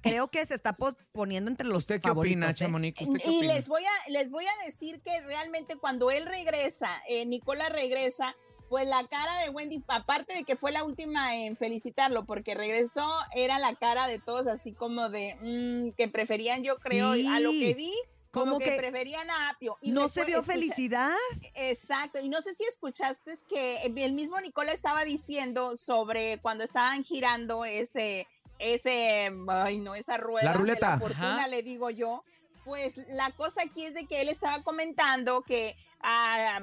creo 0.00 0.28
que 0.28 0.46
se 0.46 0.54
está 0.54 0.74
po- 0.74 0.96
poniendo 1.10 1.50
entre 1.50 1.66
los 1.66 1.78
¿Usted 1.78 2.00
qué 2.00 2.10
opina, 2.10 2.50
¿eh? 2.50 2.54
Chamonix? 2.54 3.00
¿Usted 3.02 3.18
qué 3.20 3.28
Y 3.30 3.38
opina? 3.38 3.54
les 3.54 3.66
voy 3.66 3.82
a 3.84 4.10
les 4.10 4.30
voy 4.30 4.44
a 4.46 4.64
decir 4.64 5.00
que 5.00 5.20
realmente 5.22 5.74
cuando 5.76 6.12
él 6.12 6.24
regresa, 6.26 6.88
eh, 7.08 7.26
Nicola 7.26 7.68
regresa, 7.68 8.36
pues 8.68 8.86
la 8.86 9.02
cara 9.08 9.42
de 9.42 9.50
Wendy, 9.50 9.82
aparte 9.88 10.34
de 10.34 10.44
que 10.44 10.54
fue 10.54 10.70
la 10.70 10.84
última 10.84 11.34
en 11.36 11.56
felicitarlo, 11.56 12.24
porque 12.26 12.54
regresó, 12.54 13.08
era 13.34 13.58
la 13.58 13.74
cara 13.74 14.06
de 14.06 14.20
todos 14.20 14.46
así 14.46 14.72
como 14.72 15.08
de 15.08 15.36
mm, 15.40 15.96
que 15.96 16.06
preferían, 16.08 16.62
yo 16.62 16.76
creo, 16.76 17.14
Sí. 17.14 17.26
a 17.26 17.40
lo 17.40 17.50
que 17.50 17.74
vi, 17.74 17.92
como, 18.40 18.52
Como 18.52 18.58
que, 18.58 18.72
que 18.72 18.76
preferían 18.76 19.30
a 19.30 19.48
Apio. 19.48 19.78
Y 19.80 19.92
No 19.92 20.08
se 20.10 20.24
vio 20.26 20.40
escucha- 20.40 20.52
felicidad. 20.52 21.14
Exacto, 21.54 22.20
y 22.20 22.28
no 22.28 22.42
sé 22.42 22.54
si 22.54 22.64
escuchaste 22.64 23.32
es 23.32 23.44
que 23.44 23.82
el 23.84 24.12
mismo 24.12 24.38
Nicola 24.40 24.72
estaba 24.72 25.04
diciendo 25.06 25.76
sobre 25.78 26.38
cuando 26.42 26.62
estaban 26.64 27.02
girando 27.02 27.64
ese, 27.64 28.26
ese, 28.58 29.32
ay 29.48 29.78
no, 29.78 29.94
esa 29.94 30.18
rueda 30.18 30.44
La 30.44 30.52
de 30.52 30.58
ruleta. 30.58 30.90
la 30.90 30.98
fortuna, 30.98 31.36
Ajá. 31.38 31.48
le 31.48 31.62
digo 31.62 31.88
yo. 31.90 32.24
Pues 32.66 32.98
la 33.10 33.30
cosa 33.30 33.62
aquí 33.62 33.84
es 33.84 33.94
de 33.94 34.06
que 34.06 34.20
él 34.20 34.28
estaba 34.28 34.62
comentando 34.62 35.40
que 35.42 35.74
ah, 36.00 36.60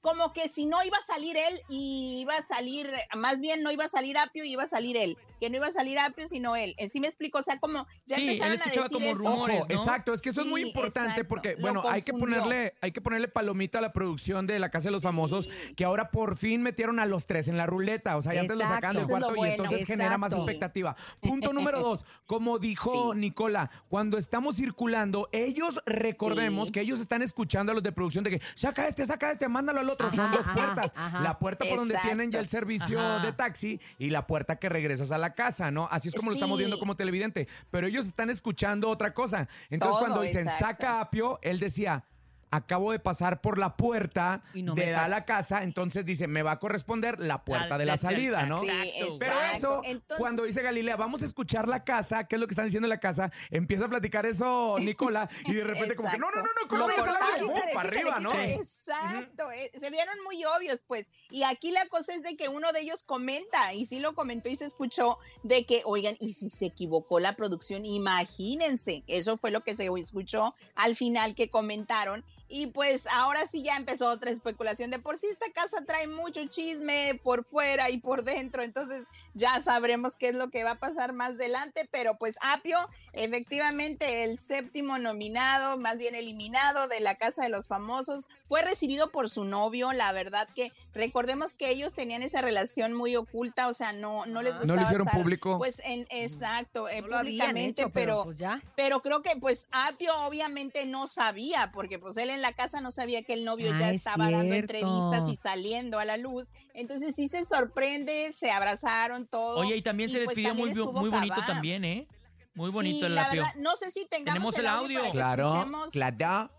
como 0.00 0.32
que 0.32 0.48
si 0.48 0.66
no 0.66 0.84
iba 0.84 0.98
a 0.98 1.02
salir 1.02 1.36
él 1.36 1.60
y 1.68 2.20
iba 2.20 2.36
a 2.36 2.42
salir, 2.44 2.92
más 3.16 3.40
bien 3.40 3.62
no 3.62 3.72
iba 3.72 3.86
a 3.86 3.88
salir 3.88 4.16
Apio 4.18 4.44
y 4.44 4.52
iba 4.52 4.62
a 4.64 4.68
salir 4.68 4.96
él, 4.96 5.16
que 5.40 5.50
no 5.50 5.56
iba 5.56 5.66
a 5.66 5.72
salir 5.72 5.98
Apio 5.98 6.28
sino 6.28 6.56
él. 6.56 6.74
En 6.78 6.90
sí 6.90 7.00
me 7.00 7.06
explico, 7.08 7.38
o 7.38 7.42
sea, 7.42 7.58
como 7.58 7.86
ya 8.06 8.16
Sí, 8.16 8.22
él 8.22 8.28
empezaron 8.30 8.52
a 8.52 8.56
escuchaba 8.56 8.82
decir 8.88 8.96
como 8.96 9.10
eso. 9.10 9.16
rumores, 9.30 9.60
Ojo, 9.60 9.66
¿no? 9.72 9.74
exacto, 9.80 10.12
es 10.14 10.22
que 10.22 10.28
eso 10.30 10.40
es 10.42 10.46
muy 10.46 10.62
importante 10.62 11.10
exacto, 11.10 11.28
porque, 11.28 11.56
bueno, 11.60 11.82
hay 11.88 12.02
que 12.02 12.12
ponerle, 12.12 12.74
hay 12.80 12.92
que 12.92 13.00
ponerle 13.00 13.28
palomita 13.28 13.78
a 13.78 13.82
la 13.82 13.92
producción 13.92 14.46
de 14.46 14.58
La 14.58 14.70
Casa 14.70 14.84
de 14.88 14.92
los 14.92 15.02
Famosos, 15.02 15.48
que 15.76 15.84
ahora 15.84 16.10
por 16.10 16.36
fin 16.36 16.62
metieron 16.62 16.98
a 17.00 17.06
los 17.06 17.26
tres 17.26 17.48
en 17.48 17.56
la 17.56 17.66
ruleta, 17.66 18.16
o 18.16 18.22
sea, 18.22 18.34
ya 18.34 18.40
antes 18.40 18.56
lo 18.56 18.66
sacaban 18.66 18.96
del 18.96 19.06
cuarto 19.06 19.34
y 19.36 19.48
entonces 19.48 19.84
genera 19.84 20.18
más 20.18 20.32
expectativa. 20.32 20.96
Punto 21.20 21.52
número 21.52 21.80
dos, 21.82 22.04
como 22.26 22.58
dijo 22.58 23.12
Sí. 23.14 23.18
Nicola, 23.18 23.70
cuando 23.88 24.18
estamos 24.18 24.56
circulando, 24.56 25.28
ellos 25.32 25.80
recordemos 25.86 26.68
Sí. 26.68 26.72
que 26.72 26.80
ellos 26.80 27.00
están 27.00 27.22
escuchando 27.22 27.72
a 27.72 27.74
los 27.74 27.82
de 27.84 27.92
producción 27.92 28.24
de 28.24 28.30
que 28.30 28.40
saca 28.54 28.86
este, 28.86 29.04
saca 29.04 29.30
este, 29.30 29.48
mándalo 29.48 29.80
al 29.80 29.90
otro, 29.90 30.10
son 30.10 30.30
dos 30.32 30.40
ajá, 30.46 30.54
puertas, 30.54 30.92
ajá. 30.96 31.20
la 31.20 31.38
puerta 31.38 31.64
por 31.64 31.78
donde 31.78 31.96
tienen 32.02 32.30
ya 32.32 32.38
el 32.40 32.48
servicio 32.48 32.98
Ajá. 33.00 33.24
de 33.24 33.32
taxi 33.32 33.80
y 33.98 34.10
la 34.10 34.26
puerta 34.26 34.58
que 34.58 34.68
regresas 34.68 35.12
a 35.12 35.18
la 35.18 35.27
casa, 35.34 35.70
¿no? 35.70 35.88
Así 35.90 36.08
es 36.08 36.14
como 36.14 36.30
lo 36.30 36.34
estamos 36.34 36.58
viendo 36.58 36.78
como 36.78 36.96
televidente, 36.96 37.48
pero 37.70 37.86
ellos 37.86 38.06
están 38.06 38.30
escuchando 38.30 38.88
otra 38.88 39.14
cosa. 39.14 39.48
Entonces 39.70 39.96
Todo, 39.96 40.06
cuando 40.06 40.22
dicen 40.22 40.42
exacto. 40.42 40.66
saca 40.66 41.00
Apio, 41.00 41.38
él 41.42 41.58
decía, 41.58 42.04
acabo 42.50 42.92
de 42.92 42.98
pasar 42.98 43.40
por 43.40 43.58
la 43.58 43.76
puerta 43.76 44.42
no 44.54 44.74
de 44.74 44.94
a 44.94 45.08
la 45.08 45.24
casa, 45.24 45.62
entonces 45.62 46.04
dice, 46.06 46.26
me 46.28 46.42
va 46.42 46.52
a 46.52 46.58
corresponder 46.58 47.18
la 47.20 47.44
puerta 47.44 47.68
La- 47.70 47.78
de 47.78 47.84
la 47.84 47.92
la- 47.92 47.96
salida, 47.98 48.42
¿no? 48.44 48.60
Sí, 48.60 48.68
Exacto. 48.70 49.16
Pero 49.18 49.40
eso, 49.56 49.80
Entonces- 49.84 50.18
cuando 50.18 50.42
dice 50.44 50.62
Galilea, 50.62 50.96
vamos 50.96 51.22
a 51.22 51.24
escuchar 51.24 51.68
la 51.68 51.84
casa, 51.84 52.24
¿qué 52.24 52.36
es 52.36 52.40
lo 52.40 52.46
que 52.46 52.52
están 52.52 52.64
diciendo 52.66 52.86
en 52.86 52.90
la 52.90 53.00
casa? 53.00 53.30
Empieza 53.50 53.84
a 53.84 53.88
platicar 53.88 54.26
eso 54.26 54.76
Nicola 54.80 55.28
y 55.46 55.54
de 55.54 55.64
repente 55.64 55.94
como 55.94 56.10
que, 56.10 56.18
no, 56.18 56.30
no, 56.30 56.36
no, 56.42 56.78
no, 56.78 56.84
aire", 56.88 56.96
cortaron. 56.96 57.46
¡pum! 57.48 57.60
para 57.74 57.88
arriba, 57.88 58.20
¿no? 58.20 58.32
Exacto, 58.32 59.50
eh, 59.52 59.70
se 59.78 59.90
vieron 59.90 60.14
muy 60.24 60.44
obvios, 60.44 60.82
pues. 60.86 61.06
Y 61.30 61.42
aquí 61.42 61.70
la 61.70 61.86
cosa 61.88 62.14
es 62.14 62.22
de 62.22 62.36
que 62.36 62.48
uno 62.48 62.72
de 62.72 62.80
ellos 62.80 63.02
comenta, 63.04 63.74
y 63.74 63.84
sí 63.86 63.98
lo 63.98 64.14
comentó 64.14 64.48
y 64.48 64.56
se 64.56 64.64
escuchó, 64.66 65.18
de 65.42 65.66
que, 65.66 65.82
oigan, 65.84 66.16
y 66.20 66.32
si 66.34 66.48
se 66.50 66.66
equivocó 66.66 67.20
la 67.20 67.36
producción, 67.36 67.84
imagínense, 67.84 69.04
eso 69.06 69.36
fue 69.36 69.50
lo 69.50 69.62
que 69.62 69.74
se 69.76 69.88
escuchó 69.98 70.54
al 70.74 70.96
final 70.96 71.34
que 71.34 71.50
comentaron. 71.50 72.24
Y 72.48 72.68
pues 72.68 73.06
ahora 73.12 73.46
sí 73.46 73.62
ya 73.62 73.76
empezó 73.76 74.08
otra 74.08 74.30
especulación. 74.30 74.90
De 74.90 74.98
por 74.98 75.18
sí 75.18 75.26
esta 75.30 75.50
casa 75.52 75.84
trae 75.86 76.06
mucho 76.06 76.44
chisme 76.46 77.20
por 77.22 77.44
fuera 77.44 77.90
y 77.90 77.98
por 77.98 78.24
dentro, 78.24 78.62
entonces 78.62 79.04
ya 79.34 79.60
sabremos 79.60 80.16
qué 80.16 80.28
es 80.28 80.34
lo 80.34 80.48
que 80.48 80.64
va 80.64 80.72
a 80.72 80.78
pasar 80.78 81.12
más 81.12 81.32
adelante. 81.32 81.88
Pero 81.90 82.16
pues 82.16 82.36
Apio, 82.40 82.78
efectivamente 83.12 84.24
el 84.24 84.38
séptimo 84.38 84.98
nominado, 84.98 85.76
más 85.76 85.98
bien 85.98 86.14
eliminado 86.14 86.88
de 86.88 87.00
la 87.00 87.16
Casa 87.16 87.42
de 87.42 87.48
los 87.50 87.68
Famosos, 87.68 88.26
fue 88.46 88.62
recibido 88.62 89.10
por 89.10 89.28
su 89.28 89.44
novio. 89.44 89.92
La 89.92 90.12
verdad 90.12 90.48
que 90.54 90.72
recordemos 90.94 91.54
que 91.54 91.70
ellos 91.70 91.94
tenían 91.94 92.22
esa 92.22 92.40
relación 92.40 92.94
muy 92.94 93.14
oculta, 93.16 93.68
o 93.68 93.74
sea, 93.74 93.92
no, 93.92 94.24
no 94.26 94.42
les 94.42 94.54
No 94.54 94.60
gustaba 94.60 94.80
lo 94.80 94.86
hicieron 94.86 95.06
estar, 95.06 95.20
público. 95.20 95.58
Pues 95.58 95.80
en 95.84 96.06
exacto, 96.10 96.88
eh, 96.88 97.02
No 97.02 97.18
públicamente, 97.18 97.82
hecho, 97.82 97.90
pero, 97.92 98.24
pues 98.24 98.38
ya. 98.38 98.62
pero 98.74 99.02
creo 99.02 99.22
que 99.22 99.36
pues 99.36 99.68
Apio 99.70 100.12
obviamente 100.22 100.86
no 100.86 101.06
sabía, 101.06 101.70
porque 101.72 101.98
pues 101.98 102.16
él 102.16 102.30
en 102.30 102.37
la 102.42 102.52
casa 102.52 102.80
no 102.80 102.92
sabía 102.92 103.22
que 103.22 103.32
el 103.32 103.44
novio 103.44 103.72
Ah, 103.74 103.78
ya 103.78 103.90
es 103.90 103.96
estaba 103.96 104.30
dando 104.30 104.54
entrevistas 104.54 105.28
y 105.28 105.36
saliendo 105.36 105.98
a 105.98 106.04
la 106.04 106.16
luz. 106.16 106.48
Entonces 106.74 107.14
sí 107.14 107.28
se 107.28 107.44
sorprende, 107.44 108.32
se 108.32 108.50
abrazaron 108.50 109.26
todo. 109.26 109.58
Oye, 109.58 109.76
y 109.76 109.82
también 109.82 110.10
se 110.10 110.24
pues, 110.24 110.28
despidió 110.28 110.50
también 110.50 110.92
muy, 110.92 111.10
bonito 111.10 111.40
también, 111.46 111.84
¿eh? 111.84 112.08
Muy 112.54 112.70
bonito 112.70 113.00
Sí, 113.00 113.06
el 113.06 113.14
la 113.14 113.28
verdad, 113.28 113.54
no 113.56 113.76
sé 113.76 113.90
si 113.90 114.06
tengamos 114.06 114.54
Tenemos 114.54 114.58
el 114.58 114.66
audio. 114.66 115.10
Claro, 115.12 115.66
claro. 115.92 116.50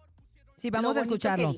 Sí, 0.58 0.70
vamos 0.70 0.98
a 0.98 1.02
escucharlo. 1.02 1.54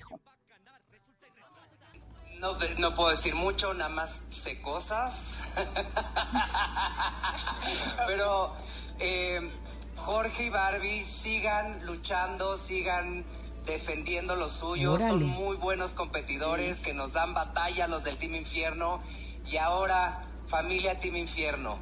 No, 2.40 2.58
no 2.80 2.96
puedo 2.96 3.10
decir 3.10 3.36
mucho, 3.36 3.74
nada 3.74 3.90
más 3.90 4.26
sé 4.32 4.62
cosas. 4.62 5.42
Pero 8.08 8.56
eh, 9.00 9.52
Jorge 9.96 10.46
y 10.46 10.50
Barbie 10.50 11.06
sigan 11.06 11.86
luchando, 11.86 12.58
sigan 12.58 13.24
defendiendo 13.66 14.36
lo 14.36 14.48
suyo. 14.48 14.98
Son 15.00 15.24
muy 15.24 15.58
buenos 15.58 15.94
competidores 15.94 16.80
que 16.80 16.94
nos 16.94 17.14
dan 17.14 17.34
batalla 17.34 17.88
los 17.88 18.04
del 18.04 18.18
Team 18.18 18.36
Infierno. 18.36 19.02
Y 19.46 19.58
ahora, 19.58 20.22
familia 20.48 21.00
Team 21.00 21.18
Infierno, 21.18 21.80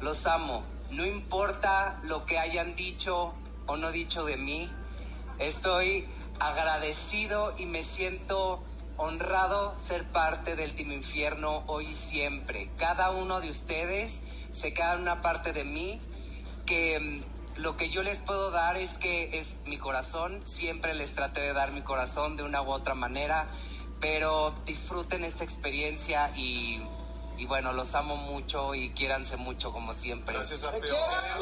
los 0.00 0.26
amo. 0.26 0.64
No 0.90 1.06
importa 1.06 2.00
lo 2.02 2.26
que 2.26 2.38
hayan 2.38 2.74
dicho 2.76 3.34
o 3.66 3.76
no 3.76 3.90
dicho 3.92 4.24
de 4.24 4.36
mí. 4.36 4.70
Estoy 5.38 6.06
agradecido 6.38 7.54
y 7.58 7.66
me 7.66 7.82
siento 7.82 8.62
honrado 8.96 9.76
ser 9.78 10.04
parte 10.04 10.54
del 10.54 10.74
Team 10.74 10.92
Infierno 10.92 11.64
hoy 11.66 11.88
y 11.88 11.94
siempre. 11.94 12.70
Cada 12.76 13.10
uno 13.10 13.40
de 13.40 13.50
ustedes 13.50 14.24
se 14.52 14.74
queda 14.74 14.94
en 14.94 15.02
una 15.02 15.22
parte 15.22 15.52
de 15.52 15.64
mí 15.64 16.00
que 16.66 17.00
mm, 17.00 17.41
lo 17.56 17.76
que 17.76 17.88
yo 17.88 18.02
les 18.02 18.20
puedo 18.20 18.50
dar 18.50 18.76
es 18.76 18.98
que 18.98 19.38
es 19.38 19.56
mi 19.66 19.78
corazón. 19.78 20.40
Siempre 20.44 20.94
les 20.94 21.14
traté 21.14 21.40
de 21.40 21.52
dar 21.52 21.72
mi 21.72 21.82
corazón 21.82 22.36
de 22.36 22.42
una 22.42 22.62
u 22.62 22.70
otra 22.70 22.94
manera, 22.94 23.48
pero 24.00 24.54
disfruten 24.64 25.24
esta 25.24 25.44
experiencia 25.44 26.30
y, 26.36 26.82
y 27.38 27.46
bueno, 27.46 27.72
los 27.72 27.94
amo 27.94 28.16
mucho 28.16 28.74
y 28.74 28.90
quiéranse 28.90 29.36
mucho 29.36 29.72
como 29.72 29.92
siempre. 29.94 30.34
Gracias 30.34 30.64
a 30.64 30.70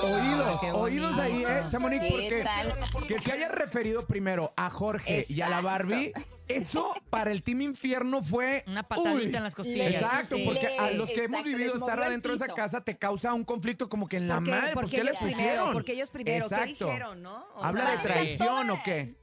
Oídos, 0.03 0.61
Qué 0.61 0.73
oídos 0.73 1.19
ahí, 1.19 1.45
¿eh, 1.47 1.63
Chamonix? 1.71 2.03
¿Qué 2.03 2.11
Porque 2.11 2.43
tal? 2.45 2.75
que 3.09 3.21
se 3.21 3.33
haya 3.33 3.49
referido 3.49 4.07
primero 4.07 4.51
a 4.57 4.71
Jorge 4.71 5.23
y 5.29 5.41
a 5.41 5.49
la. 5.49 5.61
Barbie, 5.61 6.13
eso 6.49 6.95
para 7.11 7.31
el 7.33 7.43
Team 7.43 7.61
Infierno 7.61 8.23
fue... 8.23 8.65
Una 8.67 8.83
patadita 8.83 9.15
uy, 9.31 9.37
en 9.37 9.43
las 9.43 9.55
costillas. 9.55 9.95
Exacto, 9.95 10.37
Sí. 10.37 10.45
porque 10.47 10.67
a 10.79 10.91
los 10.93 11.09
que 11.11 11.25
hemos 11.25 11.45
vivido 11.45 11.77
estar 11.77 12.03
adentro 12.03 12.33
de 12.37 12.43
esa 12.45 12.55
casa 12.55 12.81
te 12.83 12.97
causa 12.97 13.35
un 13.35 13.45
conflicto 13.45 13.89
como 13.89 14.09
que 14.09 14.17
en 14.17 14.27
la 14.29 14.37
¿Por 14.37 14.45
qué? 14.45 14.51
madre, 14.51 14.71
Porque 14.75 14.97
¿qué 14.97 15.05
le 15.05 15.11
primero, 15.13 15.33
pusieron? 15.33 15.73
porque 15.73 15.93
ellos 15.93 16.11
primero, 16.11 16.49
¿qué 16.49 16.55
Exacto. 16.55 16.87
dijeron, 16.87 17.23
no? 17.23 17.47
O 17.55 17.63
¿Habla 17.65 17.87
sea, 17.87 17.97
de 17.97 17.99
traición 18.09 18.71
o 18.71 18.81
qué? 18.83 19.15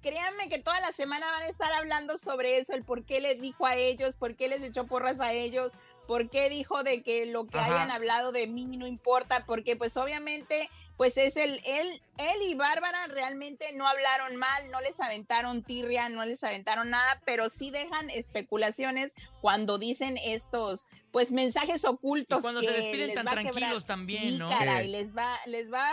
Créanme 0.00 0.48
que 0.48 0.60
toda 0.60 0.78
la 0.80 0.92
semana 0.92 1.26
van 1.26 1.42
a 1.42 1.48
estar 1.48 1.72
hablando 1.72 2.16
sobre 2.18 2.58
eso, 2.58 2.72
el 2.74 2.84
por 2.84 3.04
qué 3.04 3.20
les 3.20 3.40
dijo 3.40 3.66
a 3.66 3.74
ellos, 3.74 4.16
por 4.16 4.36
qué 4.36 4.48
les 4.48 4.62
echó 4.62 4.86
porras 4.86 5.20
a 5.20 5.32
ellos, 5.32 5.72
por 6.08 6.30
qué 6.30 6.48
dijo 6.48 6.82
de 6.82 7.02
que 7.02 7.26
lo 7.26 7.46
que 7.46 7.58
Ajá. 7.58 7.66
hayan 7.74 7.90
hablado 7.92 8.32
de 8.32 8.48
mí 8.48 8.64
no 8.76 8.86
importa, 8.88 9.44
porque 9.46 9.76
pues 9.76 9.96
obviamente 9.96 10.68
pues 10.96 11.16
es 11.16 11.36
el 11.36 11.60
él 11.64 12.02
él 12.16 12.42
y 12.48 12.54
Bárbara 12.54 13.06
realmente 13.06 13.72
no 13.74 13.86
hablaron 13.86 14.34
mal, 14.34 14.68
no 14.70 14.80
les 14.80 14.98
aventaron 14.98 15.62
tirria, 15.62 16.08
no 16.08 16.24
les 16.24 16.42
aventaron 16.42 16.90
nada, 16.90 17.22
pero 17.24 17.48
sí 17.50 17.70
dejan 17.70 18.10
especulaciones 18.10 19.14
cuando 19.40 19.78
dicen 19.78 20.16
estos 20.16 20.86
pues 21.12 21.30
mensajes 21.30 21.84
ocultos 21.84 22.38
Y 22.38 22.42
cuando 22.42 22.60
que 22.62 22.66
se 22.66 22.72
despiden 22.72 23.14
tan 23.14 23.26
tranquilos 23.26 23.86
también, 23.86 24.22
Sí, 24.22 24.38
¿no? 24.38 24.48
caray, 24.48 24.88
les 24.88 25.14
va 25.14 25.38
les 25.46 25.72
va 25.72 25.88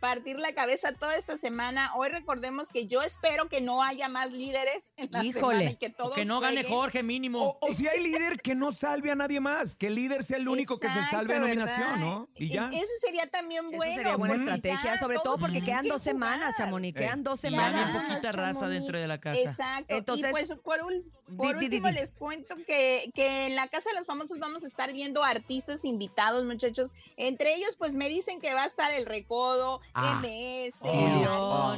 partir 0.00 0.38
la 0.38 0.52
cabeza 0.54 0.92
toda 0.92 1.16
esta 1.16 1.36
semana. 1.38 1.90
Hoy 1.96 2.08
recordemos 2.08 2.68
que 2.68 2.86
yo 2.86 3.02
espero 3.02 3.48
que 3.48 3.60
no 3.60 3.82
haya 3.82 4.08
más 4.08 4.32
líderes 4.32 4.92
en 4.96 5.10
la 5.10 5.24
Híjole. 5.24 5.58
semana 5.58 5.70
y 5.70 5.76
que 5.76 5.90
todos 5.90 6.14
que 6.14 6.24
no 6.24 6.40
gane. 6.40 6.64
Jorge 6.64 7.02
mínimo. 7.02 7.42
O, 7.42 7.58
o 7.60 7.74
si 7.74 7.88
hay 7.88 8.02
líder 8.02 8.40
que 8.40 8.54
no 8.54 8.70
salve 8.70 9.10
a 9.10 9.14
nadie 9.14 9.40
más, 9.40 9.74
que 9.76 9.88
el 9.88 9.94
líder 9.96 10.24
sea 10.24 10.38
el 10.38 10.48
único 10.48 10.78
que 10.78 10.88
se 10.88 11.02
salve 11.10 11.34
a 11.36 11.40
nominación. 11.40 12.00
¿no? 12.00 12.28
Y 12.36 12.48
ya. 12.48 12.70
Ese 12.72 12.86
sería 13.00 13.26
también 13.26 13.66
Eso 13.68 13.76
bueno. 13.76 13.94
sería 13.96 14.16
buena 14.16 14.34
estrategia, 14.36 14.94
ya 14.94 14.98
sobre 15.00 15.18
todo 15.18 15.36
porque 15.38 15.62
quedan 15.62 15.82
que 15.84 15.88
dos 15.90 16.02
semanas. 16.02 16.54
Chamonix, 16.56 16.96
quedan 16.96 17.22
dos 17.22 17.40
semanas. 17.40 17.96
poquita 17.96 18.32
raza 18.32 18.60
Chamonix. 18.60 18.70
dentro 18.80 18.98
de 18.98 19.06
la 19.08 19.18
casa. 19.20 19.40
Exacto. 19.40 19.94
Entonces- 19.96 20.28
y 20.28 20.30
pues 20.30 20.54
por, 20.62 20.80
ul- 20.80 21.04
por 21.36 21.58
Di, 21.58 21.66
di, 21.66 21.68
di, 21.68 21.76
último 21.76 21.88
di. 21.88 21.94
les 21.94 22.12
cuento 22.12 22.56
que, 22.66 23.10
que 23.14 23.46
en 23.46 23.56
la 23.56 23.68
Casa 23.68 23.90
de 23.90 23.96
los 23.96 24.06
Famosos 24.06 24.38
vamos 24.38 24.64
a 24.64 24.66
estar 24.66 24.92
viendo 24.92 25.22
artistas 25.22 25.84
invitados, 25.84 26.44
muchachos. 26.44 26.92
Entre 27.16 27.54
ellos, 27.54 27.76
pues 27.76 27.94
me 27.94 28.08
dicen 28.08 28.40
que 28.40 28.54
va 28.54 28.62
a 28.64 28.66
estar 28.66 28.92
El 28.94 29.06
Recodo, 29.06 29.80
Ah. 29.94 30.20
MS, 30.22 30.82
Oh. 30.84 31.76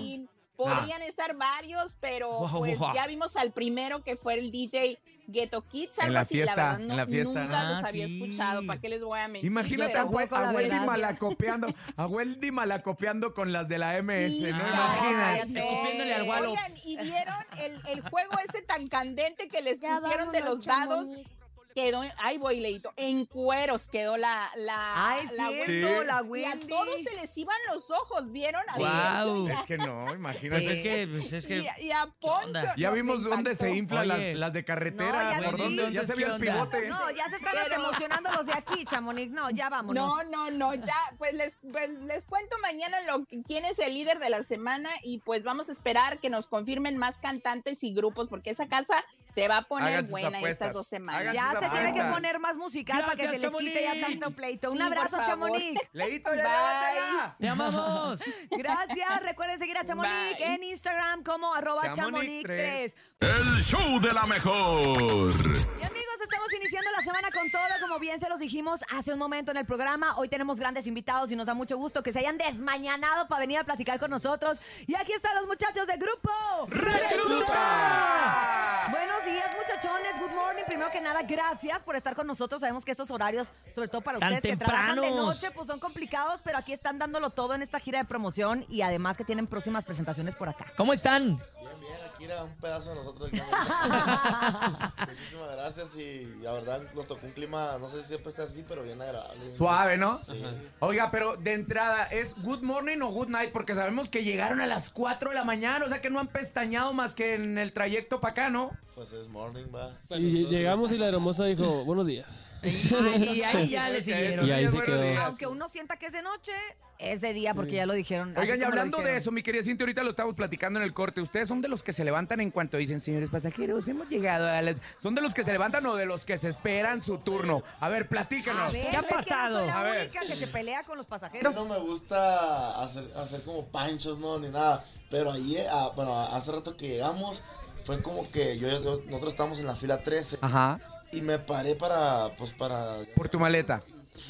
Podrían 0.65 1.03
estar 1.03 1.35
varios, 1.37 1.97
pero 2.01 2.47
pues 2.53 2.79
ya 2.95 3.07
vimos 3.07 3.37
al 3.37 3.53
primero 3.53 4.03
que 4.03 4.17
fue 4.17 4.35
el 4.35 4.51
DJ 4.51 4.99
Ghetto 5.27 5.63
Kids, 5.63 5.99
En 5.99 6.05
algo 6.07 6.15
la 6.15 6.21
así, 6.21 6.35
fiesta, 6.35 6.57
la 6.57 6.63
verdad 6.65 6.81
en 6.81 6.89
no- 6.89 6.97
la 6.97 7.07
fiesta. 7.07 7.29
nunca 7.45 7.71
los 7.71 7.85
Ah, 7.85 7.89
había 7.89 8.09
sí. 8.09 8.15
escuchado, 8.21 8.67
¿para 8.67 8.81
qué 8.81 8.89
les 8.89 9.05
voy 9.05 9.21
a 9.21 9.29
mentir? 9.29 9.47
Imagínate 9.47 9.97
a, 9.97 10.01
a 10.03 10.05
la 10.05 10.11
Wendy 10.51 10.71
verdad. 10.71 10.87
malacopiando, 10.87 11.67
a 11.97 12.07
Wendy 12.07 12.51
malacopiando 12.51 13.33
con 13.33 13.53
las 13.53 13.69
de 13.69 13.79
la 13.79 14.03
MS, 14.03 14.29
Sí, 14.29 14.43
¿no? 14.51 14.59
Imagínate. 14.59 15.59
Escupiéndole 15.61 16.15
al. 16.15 16.47
Oigan, 16.47 16.73
¿y 16.85 16.97
vieron 16.99 17.37
el, 17.59 17.81
el 17.89 18.01
juego 18.11 18.33
ese 18.49 18.63
tan 18.63 18.89
candente 18.89 19.49
que 19.49 19.63
les 19.63 19.79
Ya 19.81 19.99
pusieron 19.99 20.33
de 20.33 20.41
los 20.41 20.65
dados? 20.65 21.09
Chamonix. 21.11 21.31
Quedó, 21.75 22.03
ay, 22.19 22.37
voy, 22.39 22.61
Leito, 22.61 22.93
en 22.97 23.25
cueros 23.27 23.89
quedó 23.89 24.17
la, 24.17 24.51
la, 24.57 25.11
Ay, 25.15 25.27
la 25.37 25.49
cierto, 25.49 25.65
Sí. 26.01 26.07
la 26.07 26.15
Y 26.15 26.19
a 26.19 26.23
Wendy. 26.23 26.67
todos 26.67 27.03
se 27.03 27.15
les 27.17 27.37
iban 27.39 27.57
los 27.73 27.91
ojos, 27.91 28.31
¿vieron? 28.33 28.63
Así. 28.69 28.81
Guau. 28.81 29.49
Es 29.49 29.63
que 29.65 29.79
no, 29.79 30.13
imagínate. 30.15 30.65
Pues 30.65 30.79
es 30.79 30.83
que, 30.83 31.07
pues 31.09 31.33
es 31.33 31.47
que. 31.47 31.59
Y, 31.59 31.67
a- 31.69 31.81
y 31.81 31.91
a 31.93 32.07
Poncho. 32.21 32.61
ya 32.77 32.89
no, 32.89 32.95
vimos 32.95 33.23
dónde 33.23 33.55
se 33.55 33.71
inflan 33.75 34.09
las, 34.09 34.19
las 34.37 34.53
de 34.53 34.61
No, 34.61 34.67
carretera, 34.67 35.41
ya 35.41 35.47
por 35.51 35.59
dónde, 35.59 35.93
ya 35.93 36.05
se 36.07 36.15
ve 36.15 36.25
¿qué 36.25 36.31
el 36.31 36.41
pivote. 36.41 36.89
No, 36.89 37.11
ya 37.13 37.29
se 37.31 37.37
están 37.37 37.53
Pero- 37.63 37.75
emocionando 37.77 38.31
los 38.33 38.47
de 38.47 38.53
aquí, 38.55 38.85
Chamonix. 38.85 39.31
No, 39.31 39.51
ya 39.51 39.69
vámonos. 39.69 40.25
No, 40.25 40.25
no, 40.25 40.51
no, 40.51 40.75
ya, 40.75 40.95
pues 41.19 41.35
les, 41.35 41.59
pues 41.73 41.89
les 42.05 42.27
cuento 42.27 42.57
mañana 42.61 43.01
lo, 43.03 43.25
que- 43.27 43.43
quién 43.43 43.65
es 43.65 43.79
el 43.79 43.95
líder 43.95 44.19
de 44.19 44.31
la 44.31 44.43
semana 44.43 44.91
y 45.03 45.19
pues 45.19 45.45
vamos 45.45 45.69
a 45.69 45.73
esperar 45.73 46.19
que 46.19 46.31
nos 46.31 46.47
confirmen 46.47 46.97
más 46.99 47.19
cantantes 47.19 47.83
y 47.85 47.93
grupos 47.95 48.29
porque 48.29 48.51
esa 48.51 48.67
casa 48.69 48.95
se 49.29 49.47
va 49.47 49.59
a 49.59 49.63
poner 49.63 49.89
Hagan 49.91 50.07
sus 50.07 50.11
buena 50.11 50.41
estas 50.41 50.73
dos 50.73 50.87
semanas. 50.89 51.21
Hagan 51.21 51.35
Ya 51.35 51.51
se 51.61 51.69
tiene 51.71 51.95
que 51.95 52.03
poner 52.05 52.39
más 52.41 52.57
musical 52.57 53.03
para 53.03 53.17
que 53.17 53.23
se 53.23 53.29
Gracias, 53.39 53.53
les 53.53 53.63
quite 53.63 53.83
ya 53.83 53.93
Chamonix. 53.95 54.21
tanto 54.21 54.37
pleito. 54.37 54.71
Un 54.71 54.79
por 54.79 54.87
abrazo, 54.87 55.09
favor. 55.11 55.27
Chamonix. 55.27 55.81
Leito, 55.93 56.35
ya 56.35 56.43
Bye. 56.43 56.53
llévatela. 56.53 57.37
¡Te 57.39 57.49
amamos! 57.49 58.21
Gracias. 58.51 59.23
Recuerden 59.23 59.59
seguir 59.59 59.79
a 59.79 59.85
Chamonix 59.85 60.13
Bye. 60.39 60.55
en 60.55 60.63
Instagram 60.65 61.23
como 61.23 61.55
arroba 61.55 61.93
Chamonix 61.93 62.49
Chamonix3. 62.49 62.95
El 63.21 63.61
show 63.61 64.01
de 64.01 64.13
la 64.13 64.25
mejor. 64.27 65.31
Y 65.33 65.85
amigos, 65.85 66.17
estamos 66.23 66.53
iniciando 66.55 66.91
la 66.97 67.03
semana 67.03 67.31
con 67.31 67.51
todo, 67.51 67.63
como 67.83 67.99
bien 67.99 68.19
se 68.21 68.29
los 68.29 68.41
dijimos 68.41 68.81
hace 68.91 69.13
un 69.13 69.19
momento 69.19 69.51
en 69.51 69.59
el 69.59 69.67
programa. 69.67 70.17
Hoy 70.17 70.29
tenemos 70.29 70.59
grandes 70.59 70.87
invitados 70.87 71.31
y 71.31 71.37
nos 71.37 71.47
da 71.47 71.55
mucho 71.55 71.77
gusto 71.77 72.03
que 72.03 72.13
se 72.13 72.21
hayan 72.21 72.39
desmañanado 72.39 73.29
para 73.29 73.41
venir 73.41 73.59
a 73.59 73.65
platicar 73.65 73.99
con 73.99 74.11
nosotros. 74.11 74.59
Y 74.87 74.95
aquí 74.95 75.13
están 75.13 75.35
los 75.37 75.47
muchachos 75.47 75.87
del 75.87 75.99
grupo 75.99 76.31
¡Recluta! 76.69 78.89
Buenos 78.91 79.25
días, 79.25 79.45
muchachones. 79.81 80.21
Good 80.21 80.35
morning. 80.35 80.63
Primero 80.67 80.91
que 80.91 81.01
nada, 81.01 81.23
gracias 81.23 81.83
por 81.83 81.97
estar 81.97 82.15
con 82.15 82.27
nosotros. 82.27 82.61
Sabemos 82.61 82.85
que 82.85 82.93
estos 82.93 83.11
horarios, 83.11 83.49
sobre 83.75 83.89
todo 83.89 84.01
para 84.01 84.19
Tan 84.19 84.35
ustedes 84.35 84.59
que 84.59 84.65
trabajan 84.65 85.01
de 85.01 85.11
noche, 85.11 85.51
pues 85.51 85.67
son 85.67 85.81
complicados, 85.81 86.41
pero 86.43 86.59
aquí 86.59 86.73
están 86.73 86.99
dándolo 86.99 87.31
todo 87.31 87.55
en 87.55 87.63
esta 87.63 87.81
gira 87.81 87.99
de 87.99 88.05
promoción 88.05 88.67
y 88.69 88.83
además 88.83 89.17
que 89.17 89.25
tienen 89.25 89.47
próximas 89.47 89.85
presentaciones 89.85 90.35
por 90.35 90.49
acá. 90.49 90.67
¿Cómo 90.77 90.93
están? 90.93 91.37
Bien, 91.37 91.81
bien, 91.81 91.99
aquí 92.13 92.25
era 92.25 92.45
un 92.45 92.55
pedazo 92.57 92.91
de 92.91 92.97
nosotros. 92.97 93.31
Muchísimas 95.09 95.53
gracias 95.53 95.97
y 95.97 96.27
la 96.43 96.53
verdad 96.53 96.83
nos 96.95 97.07
tocó 97.07 97.27
un 97.27 97.33
clima, 97.33 97.79
no 97.79 97.89
sé 97.89 98.03
si 98.03 98.09
siempre 98.09 98.31
está 98.31 98.45
así, 98.45 98.65
pero 98.67 98.83
bien 98.83 99.01
agradable. 99.01 99.57
Suave, 99.57 99.97
¿no? 99.97 100.23
Sí. 100.25 100.43
Oiga, 100.81 101.11
pero 101.11 101.37
de 101.37 101.55
entrada, 101.55 102.05
¿es 102.05 102.41
good 102.43 102.63
morning 102.63 103.01
o 103.01 103.09
good 103.09 103.29
night? 103.29 103.53
Porque 103.53 103.75
sabemos 103.75 104.09
que 104.09 104.25
llegaron 104.25 104.61
a 104.61 104.67
las 104.67 104.91
4 104.91 105.31
de 105.31 105.37
la 105.37 105.45
mañana, 105.45 105.85
o 105.85 105.89
sea 105.89 106.01
que 106.01 106.11
no 106.11 106.21
han 106.21 106.29
pestañado 106.29 106.93
más 106.93 107.15
que 107.15 107.35
en 107.35 107.57
el 107.59 107.73
trayecto 107.73 108.21
para 108.21 108.33
acá, 108.33 108.51
¿no? 108.51 108.71
Pues 108.95 109.13
es 109.13 109.29
morning, 109.29 109.70
va. 109.75 109.99
Y 110.19 110.47
llegamos 110.47 110.93
y 110.93 110.99
la 110.99 111.07
hermosa 111.09 111.45
dijo, 111.47 111.85
buenos 111.85 112.07
días. 112.07 112.47
Y 112.63 113.43
ahí 113.43 113.71
ya 113.71 113.89
le 113.89 114.03
siguieron. 114.03 114.47
Y 114.47 114.51
ahí 114.51 114.69
se 114.69 114.83
quedó. 114.83 115.21
Aunque 115.23 115.47
uno 115.47 115.69
sienta 115.69 115.97
que 115.97 116.07
es 116.07 116.13
de 116.13 116.23
noche, 116.23 116.53
es 116.99 117.23
de 117.23 117.33
día 117.33 117.55
porque 117.55 117.73
ya 117.77 117.87
lo 117.87 117.95
dijeron. 117.95 118.37
Oigan, 118.37 118.61
y 118.61 118.65
hablando 118.65 118.99
de 119.01 119.17
eso, 119.17 119.31
mi 119.31 119.43
querida 119.43 119.63
Cintia, 119.63 119.85
ahorita 119.85 120.03
lo 120.03 120.11
estamos 120.11 120.35
platicando 120.35 120.79
en 120.79 120.85
el 120.85 120.93
corte. 120.93 121.23
¿Ustedes 121.23 121.49
son 121.49 121.63
de 121.63 121.69
los 121.69 121.83
que 121.83 121.95
se 121.95 122.05
levantan 122.05 122.41
en 122.41 122.51
cuanto 122.51 122.77
dicen, 122.77 123.01
señores 123.01 123.31
pasajeros, 123.31 123.89
hemos 123.89 124.09
llegado 124.11 124.47
a 124.47 124.61
las... 124.61 124.83
¿Son 125.03 125.15
de 125.15 125.23
los 125.23 125.33
que 125.33 125.43
se 125.45 125.53
levantan 125.53 125.87
o 125.87 125.97
de 125.97 126.05
los 126.05 126.27
que 126.27 126.37
se 126.37 126.49
esperan 126.51 127.01
su 127.03 127.19
turno? 127.19 127.63
A 127.81 127.89
ver, 127.89 128.09
platícanos. 128.09 128.69
A 128.69 128.73
ver, 128.73 128.91
¿Qué 128.91 128.97
ha 128.99 129.03
pasado? 129.03 129.65
la 129.65 129.81
A 129.81 129.83
ver. 129.85 130.01
única 130.11 130.21
que 130.21 130.37
se 130.37 130.47
pelea 130.49 130.85
con 130.85 130.99
los 130.99 131.07
pasajeros. 131.07 131.55
no 131.55 131.65
me 131.65 131.79
gusta 131.79 132.83
hacer, 132.83 133.05
hacer 133.17 133.41
como 133.43 133.65
panchos, 133.69 134.19
no, 134.19 134.39
ni 134.39 134.49
nada. 134.51 134.85
Pero 135.09 135.33
ahí, 135.33 135.57
ah, 135.71 135.93
bueno, 135.97 136.15
hace 136.21 136.53
rato 136.53 136.77
que 136.77 136.89
llegamos, 136.89 137.43
fue 137.85 138.03
como 138.03 138.31
que 138.31 138.59
yo, 138.59 138.69
yo- 138.69 139.03
nosotros 139.07 139.33
estábamos 139.33 139.59
en 139.61 139.67
la 139.67 139.75
fila 139.75 140.03
13 140.03 140.39
Ajá. 140.41 140.81
y 141.13 141.21
me 141.23 141.39
paré 141.39 141.75
para, 141.75 142.35
pues 142.37 142.51
para... 142.51 142.99
Por 143.15 143.29
tu 143.29 143.39
maleta. 143.39 143.83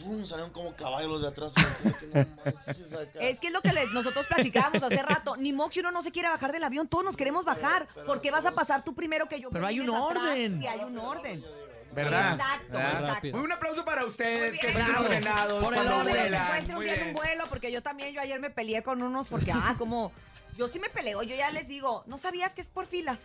¡Fum! 0.03 0.25
Salieron 0.27 0.53
como 0.53 0.75
caballos 0.77 1.23
de 1.23 1.29
atrás. 1.29 1.55
y 1.57 1.61
yo 1.61 1.69
como 1.83 1.97
que 1.99 2.07
no 2.07 2.53
manches 2.67 2.93
acá. 2.93 3.19
Es 3.21 3.41
que 3.41 3.47
es 3.49 3.53
lo 3.53 3.63
que 3.63 3.73
les- 3.73 3.91
nosotros 3.93 4.27
platicábamos 4.27 4.83
hace 4.83 5.03
rato. 5.03 5.37
Ni 5.37 5.53
modo 5.53 5.71
que 5.71 5.81
uno 5.81 5.91
no 5.91 6.03
se 6.03 6.13
quiera 6.13 6.31
bajar 6.31 6.53
del 6.53 6.63
avión, 6.65 6.87
todos 6.87 7.03
nos 7.05 7.17
queremos 7.17 7.45
bajar. 7.45 7.89
¿Por 8.07 8.21
qué 8.21 8.31
vas 8.31 8.45
a 8.47 8.53
pasar 8.53 8.85
tú 8.85 8.95
primero 8.95 9.27
que 9.29 9.41
yo? 9.41 9.51
Pero 9.51 9.67
hay 9.67 9.81
un 9.81 9.89
orden. 9.91 10.61
Sí, 10.61 10.67
hay 10.67 10.81
un 10.85 10.99
orden. 10.99 11.43
¿Verdad? 11.93 12.35
Exacto, 12.35 12.73
¿Verdad? 12.73 13.03
exacto. 13.17 13.37
Un 13.39 13.53
aplauso 13.53 13.85
para 13.85 14.05
ustedes, 14.05 14.61
que 14.61 14.71
Bravo. 14.71 15.05
ordenados 15.07 15.65
Por 15.65 15.75
el 15.77 15.89
orden. 15.89 16.35
Un 16.69 16.75
Muy 16.75 16.85
día 16.85 16.95
en 16.95 16.99
un 17.01 17.05
bien. 17.07 17.15
vuelo, 17.15 17.45
porque 17.49 17.73
yo 17.73 17.83
también, 17.83 18.13
yo 18.13 18.21
ayer 18.21 18.39
me 18.39 18.51
peleé 18.51 18.83
con 18.85 19.03
unos 19.03 19.27
porque, 19.27 19.51
ah, 19.51 19.75
como, 19.77 20.13
yo 20.57 20.69
sí 20.69 20.79
me 20.79 20.89
peleo, 20.89 21.25
yo 21.25 21.35
ya 21.35 21.51
les 21.51 21.67
digo, 21.67 22.05
¿no 22.07 22.17
sabías 22.19 22.55
que 22.55 22.61
es 22.61 22.69
por 22.69 22.87
filas? 22.87 23.19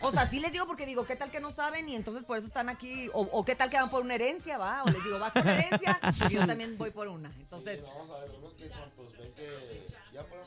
O 0.00 0.10
sea, 0.12 0.26
sí 0.26 0.40
les 0.40 0.52
digo 0.52 0.66
porque 0.66 0.86
digo, 0.86 1.04
¿qué 1.04 1.16
tal 1.16 1.30
que 1.30 1.40
no 1.40 1.52
saben? 1.52 1.88
Y 1.88 1.96
entonces 1.96 2.24
por 2.24 2.38
eso 2.38 2.46
están 2.46 2.68
aquí, 2.68 3.08
o, 3.12 3.22
o 3.22 3.44
qué 3.44 3.54
tal 3.54 3.70
que 3.70 3.76
van 3.76 3.90
por 3.90 4.02
una 4.02 4.14
herencia, 4.14 4.58
¿va? 4.58 4.82
O 4.84 4.88
les 4.90 5.02
digo, 5.04 5.18
vas 5.18 5.32
por 5.32 5.46
herencia, 5.46 6.00
y 6.28 6.32
yo 6.32 6.46
también 6.46 6.78
voy 6.78 6.90
por 6.90 7.08
una. 7.08 7.30
Entonces, 7.38 7.80
Sí, 7.80 7.86
vamos 7.86 8.10
a 8.10 8.20
ver, 8.20 8.30
unos 8.38 8.54
que 8.54 8.68
cuantos 8.68 9.12
ven 9.18 9.32
que 9.34 9.86
ya 10.12 10.24
pueden 10.24 10.46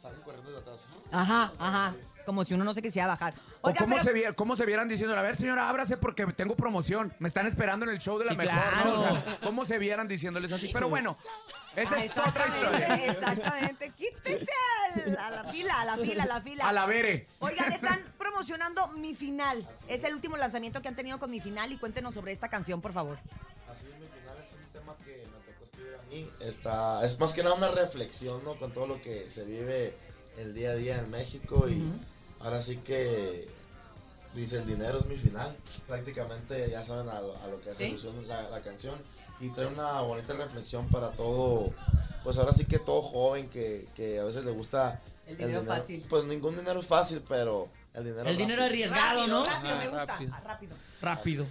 salen 0.00 0.20
corriendo 0.22 0.50
de 0.52 0.58
atrás. 0.58 0.78
Ajá, 1.10 1.52
ajá. 1.58 1.94
Como 2.24 2.44
si 2.44 2.54
uno 2.54 2.62
no 2.64 2.72
se 2.72 2.80
quisiera 2.82 3.08
bajar. 3.08 3.34
O 3.62 3.68
Oiga, 3.68 3.80
cómo, 3.80 3.96
pero- 3.96 4.04
se 4.04 4.14
vier- 4.14 4.34
cómo 4.36 4.54
se 4.54 4.64
vieran 4.64 4.86
diciendo, 4.88 5.16
a 5.16 5.22
ver, 5.22 5.34
señora, 5.36 5.68
ábrase 5.68 5.96
porque 5.96 6.24
tengo 6.28 6.54
promoción. 6.54 7.12
Me 7.18 7.26
están 7.26 7.46
esperando 7.46 7.84
en 7.84 7.90
el 7.92 7.98
show 7.98 8.16
de 8.18 8.24
la 8.26 8.32
Sí, 8.32 8.36
mejor, 8.38 8.54
¿no? 8.54 8.62
claro. 8.70 8.94
O 8.94 9.00
sea, 9.24 9.38
cómo 9.42 9.64
se 9.64 9.78
vieran 9.78 10.06
diciéndoles 10.06 10.52
así. 10.52 10.70
Pero 10.72 10.88
bueno, 10.88 11.16
esa 11.74 11.96
es 11.96 12.16
otra 12.16 12.46
historia. 12.46 12.94
Exactamente. 13.06 13.90
Quítese 13.90 14.46
al- 14.94 15.16
a 15.18 15.30
la 15.42 15.44
fila, 15.44 15.80
a 15.80 15.84
la 15.84 15.96
fila, 15.96 16.22
a 16.22 16.26
la 16.26 16.40
fila. 16.40 16.68
A 16.68 16.72
la 16.72 16.86
vere. 16.86 17.26
Oigan, 17.40 17.72
están 17.72 18.00
promocionando 18.18 18.86
Mi 18.88 19.14
Final. 19.16 19.66
Es 19.88 20.04
el 20.04 20.14
último 20.14 20.36
lanzamiento 20.36 20.80
que 20.80 20.86
han 20.88 20.94
tenido 20.96 21.18
con 21.18 21.28
Mi 21.30 21.40
Final 21.40 21.72
y 21.72 21.78
cuéntenos 21.78 22.14
sobre 22.14 22.30
esta 22.32 22.48
canción, 22.48 22.80
por 22.80 22.92
favor. 22.92 23.18
Así 23.68 23.86
mi 23.86 24.06
final 24.06 24.36
es 24.40 24.52
un 24.52 24.72
tema 24.72 24.94
que 25.04 25.26
me 25.32 25.38
Está, 26.40 27.04
es 27.04 27.18
más 27.18 27.32
que 27.32 27.42
nada 27.42 27.54
una 27.54 27.68
reflexión, 27.68 28.42
¿no? 28.44 28.54
Con 28.56 28.72
todo 28.72 28.86
lo 28.86 29.00
que 29.00 29.28
se 29.30 29.44
vive 29.44 29.94
el 30.36 30.54
día 30.54 30.70
a 30.70 30.74
día 30.74 30.98
en 30.98 31.10
México 31.10 31.68
y 31.68 31.82
ahora 32.40 32.60
sí 32.60 32.76
que 32.78 33.46
dice 34.34 34.58
el 34.58 34.66
dinero 34.66 34.98
es 35.00 35.06
mi 35.06 35.16
final. 35.16 35.56
Prácticamente 35.86 36.68
ya 36.70 36.84
saben 36.84 37.08
a, 37.08 37.20
lo- 37.20 37.36
a 37.42 37.46
lo 37.48 37.60
que 37.60 37.70
hace 37.70 37.78
Sí. 37.84 37.90
alusión 37.90 38.26
la, 38.28 38.48
la 38.50 38.62
canción 38.62 38.94
y 39.40 39.50
trae 39.50 39.66
una 39.66 40.00
bonita 40.02 40.34
reflexión 40.34 40.88
para 40.88 41.10
todo, 41.12 41.70
pues 42.24 42.38
ahora 42.38 42.52
sí 42.52 42.64
que 42.64 42.78
todo 42.78 43.02
joven 43.02 43.48
que, 43.50 43.86
que 43.94 44.18
a 44.18 44.24
veces 44.24 44.44
le 44.44 44.50
gusta 44.52 45.00
El 45.26 45.36
dinero 45.36 45.64
fácil. 45.64 46.04
Pues 46.08 46.24
ningún 46.24 46.56
dinero 46.56 46.80
es 46.80 46.86
fácil, 46.86 47.22
pero 47.28 47.68
el 47.94 48.04
dinero 48.04 48.28
El 48.28 48.36
dinero 48.36 48.62
rápido. 48.62 48.66
arriesgado, 48.90 49.26
¿no? 49.26 49.44
Rápido, 49.44 49.76
me 49.76 49.88
gusta. 49.88 50.06
Rápido. 50.06 50.32
Ah, 50.34 50.76
rápido. 51.00 51.46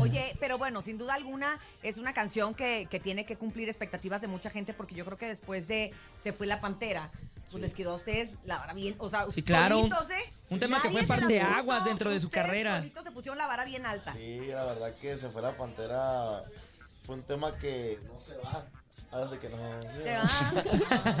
Oye, 0.00 0.36
pero 0.40 0.58
bueno, 0.58 0.80
sin 0.82 0.96
duda 0.98 1.14
alguna 1.14 1.58
es 1.82 1.98
una 1.98 2.12
canción 2.14 2.54
que, 2.54 2.86
que 2.90 3.00
tiene 3.00 3.26
que 3.26 3.36
cumplir 3.36 3.68
expectativas 3.68 4.20
de 4.20 4.26
mucha 4.28 4.50
gente 4.50 4.72
porque 4.72 4.94
yo 4.94 5.04
creo 5.04 5.18
que 5.18 5.26
después 5.26 5.66
de 5.68 5.92
Se 6.22 6.32
fue 6.32 6.46
la 6.46 6.60
Pantera, 6.60 7.10
pues 7.50 7.60
les 7.62 7.74
quedó 7.74 7.92
a 7.92 7.96
ustedes 7.96 8.30
la 8.44 8.58
vara 8.58 8.74
bien, 8.74 8.94
o 8.98 9.10
sea, 9.10 9.26
Sí, 9.30 9.42
claro, 9.42 9.80
un- 9.80 9.90
solitos, 9.90 10.10
¿eh? 10.10 10.32
un 10.50 10.60
tema 10.60 10.80
que 10.80 10.90
fue 10.90 11.02
la 11.02 11.08
parteaguas 11.08 11.78
puso, 11.80 11.88
dentro 11.88 12.10
de 12.10 12.20
su 12.20 12.30
carrera. 12.30 12.78
solitos 12.78 13.04
se 13.04 13.10
pusieron 13.10 13.38
la 13.38 13.46
vara 13.48 13.64
bien 13.64 13.84
alta. 13.86 14.12
Sí, 14.12 14.40
la 14.46 14.64
verdad 14.66 14.94
que 14.94 15.16
se 15.16 15.28
fue 15.30 15.42
la 15.42 15.56
pantera. 15.56 16.44
Fue 17.04 17.16
un 17.16 17.22
tema 17.24 17.52
que 17.56 17.98
no 18.06 18.18
se 18.20 18.36
va. 18.38 18.64
Ahora 19.10 19.28
sí 19.28 19.38
que 19.38 19.48
no. 19.48 19.56
sí, 19.90 19.98
Se 20.04 20.14
no. 20.14 20.22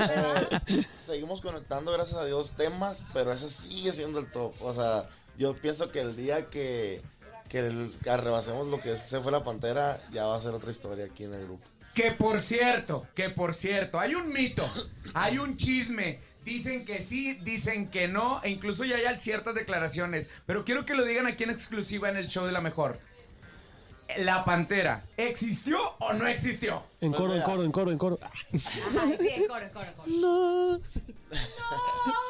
Eh, 0.06 0.86
seguimos 0.94 1.40
conectando, 1.40 1.90
gracias 1.90 2.16
a 2.20 2.24
Dios, 2.24 2.54
temas, 2.56 3.02
pero 3.12 3.32
ese 3.32 3.50
sigue 3.50 3.90
siendo 3.90 4.20
el 4.20 4.30
top. 4.30 4.54
O 4.62 4.72
sea, 4.72 5.08
yo 5.36 5.56
pienso 5.56 5.90
que 5.90 6.00
el 6.00 6.14
día 6.14 6.48
que, 6.48 7.02
que 7.50 7.58
el- 7.58 7.92
arrebasemos 8.08 8.68
lo 8.68 8.80
que 8.80 8.96
se 8.96 9.20
fue 9.20 9.30
la 9.32 9.42
pantera, 9.42 10.00
ya 10.12 10.24
va 10.24 10.36
a 10.36 10.40
ser 10.40 10.52
otra 10.54 10.70
historia 10.70 11.04
aquí 11.06 11.24
en 11.24 11.34
el 11.34 11.44
grupo. 11.44 11.62
Que 11.94 12.12
por 12.12 12.40
cierto, 12.40 13.06
que 13.14 13.28
por 13.30 13.54
cierto, 13.54 13.98
hay 13.98 14.14
un 14.14 14.32
mito, 14.32 14.64
hay 15.12 15.38
un 15.38 15.56
chisme. 15.56 16.20
Dicen 16.44 16.86
que 16.86 17.02
sí, 17.02 17.34
dicen 17.42 17.90
que 17.90 18.08
no, 18.08 18.40
e 18.42 18.48
incluso 18.50 18.84
ya 18.84 18.96
hay 18.96 19.18
ciertas 19.18 19.54
declaraciones. 19.54 20.30
Pero 20.46 20.64
quiero 20.64 20.86
que 20.86 20.94
lo 20.94 21.04
digan 21.04 21.26
aquí 21.26 21.42
en 21.44 21.50
exclusiva 21.50 22.08
en 22.08 22.16
el 22.16 22.28
show 22.28 22.46
de 22.46 22.52
la 22.52 22.60
mejor. 22.62 22.98
La 24.18 24.44
pantera, 24.44 25.04
¿existió 25.16 25.78
o 25.98 26.12
no 26.14 26.26
existió? 26.26 26.82
En 27.00 27.12
coro, 27.12 27.34
en 27.34 27.42
coro, 27.42 27.62
en 27.64 27.72
coro, 27.72 27.90
en 27.90 27.98
coro. 27.98 28.18
Ajá, 28.22 28.40
sí, 28.52 29.46
corre, 29.46 29.70
corre, 29.70 29.92
corre. 29.94 30.10
No. 30.20 30.80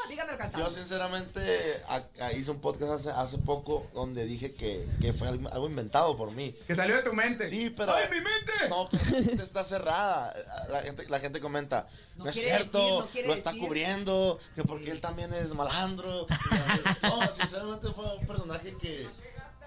Yo 0.56 0.70
sinceramente 0.70 1.82
a- 1.88 2.02
a- 2.24 2.32
hice 2.32 2.50
un 2.50 2.60
podcast 2.60 2.92
hace, 2.92 3.10
hace 3.10 3.38
poco 3.38 3.86
donde 3.94 4.24
dije 4.24 4.54
que, 4.54 4.86
que 5.00 5.12
fue 5.12 5.28
algo, 5.28 5.48
algo 5.50 5.66
inventado 5.68 6.16
por 6.16 6.30
mí. 6.32 6.54
Que 6.66 6.74
salió 6.74 6.96
de 6.96 7.02
tu 7.02 7.12
mente. 7.12 7.48
Sí, 7.48 7.70
pero... 7.70 7.94
¡Ay, 7.94 8.08
mi 8.10 8.20
mente! 8.20 8.52
No, 8.68 8.84
pero 8.90 9.42
está 9.42 9.64
cerrada. 9.64 10.34
La 10.70 10.82
gente, 10.82 11.08
la 11.08 11.18
gente 11.20 11.40
comenta, 11.40 11.86
no, 12.16 12.26
es 12.26 12.34
cierto, 12.34 12.78
decir, 12.78 12.98
no 13.00 13.06
quiere 13.08 13.28
lo 13.28 13.34
está 13.34 13.50
decir". 13.50 13.64
cubriendo, 13.66 14.38
que 14.54 14.62
porque 14.64 14.90
él 14.90 15.00
también 15.00 15.32
es 15.34 15.54
malandro. 15.54 16.26
No, 17.02 17.32
sinceramente 17.32 17.88
fue 17.88 18.14
un 18.16 18.26
personaje 18.26 18.76
que, 18.78 19.08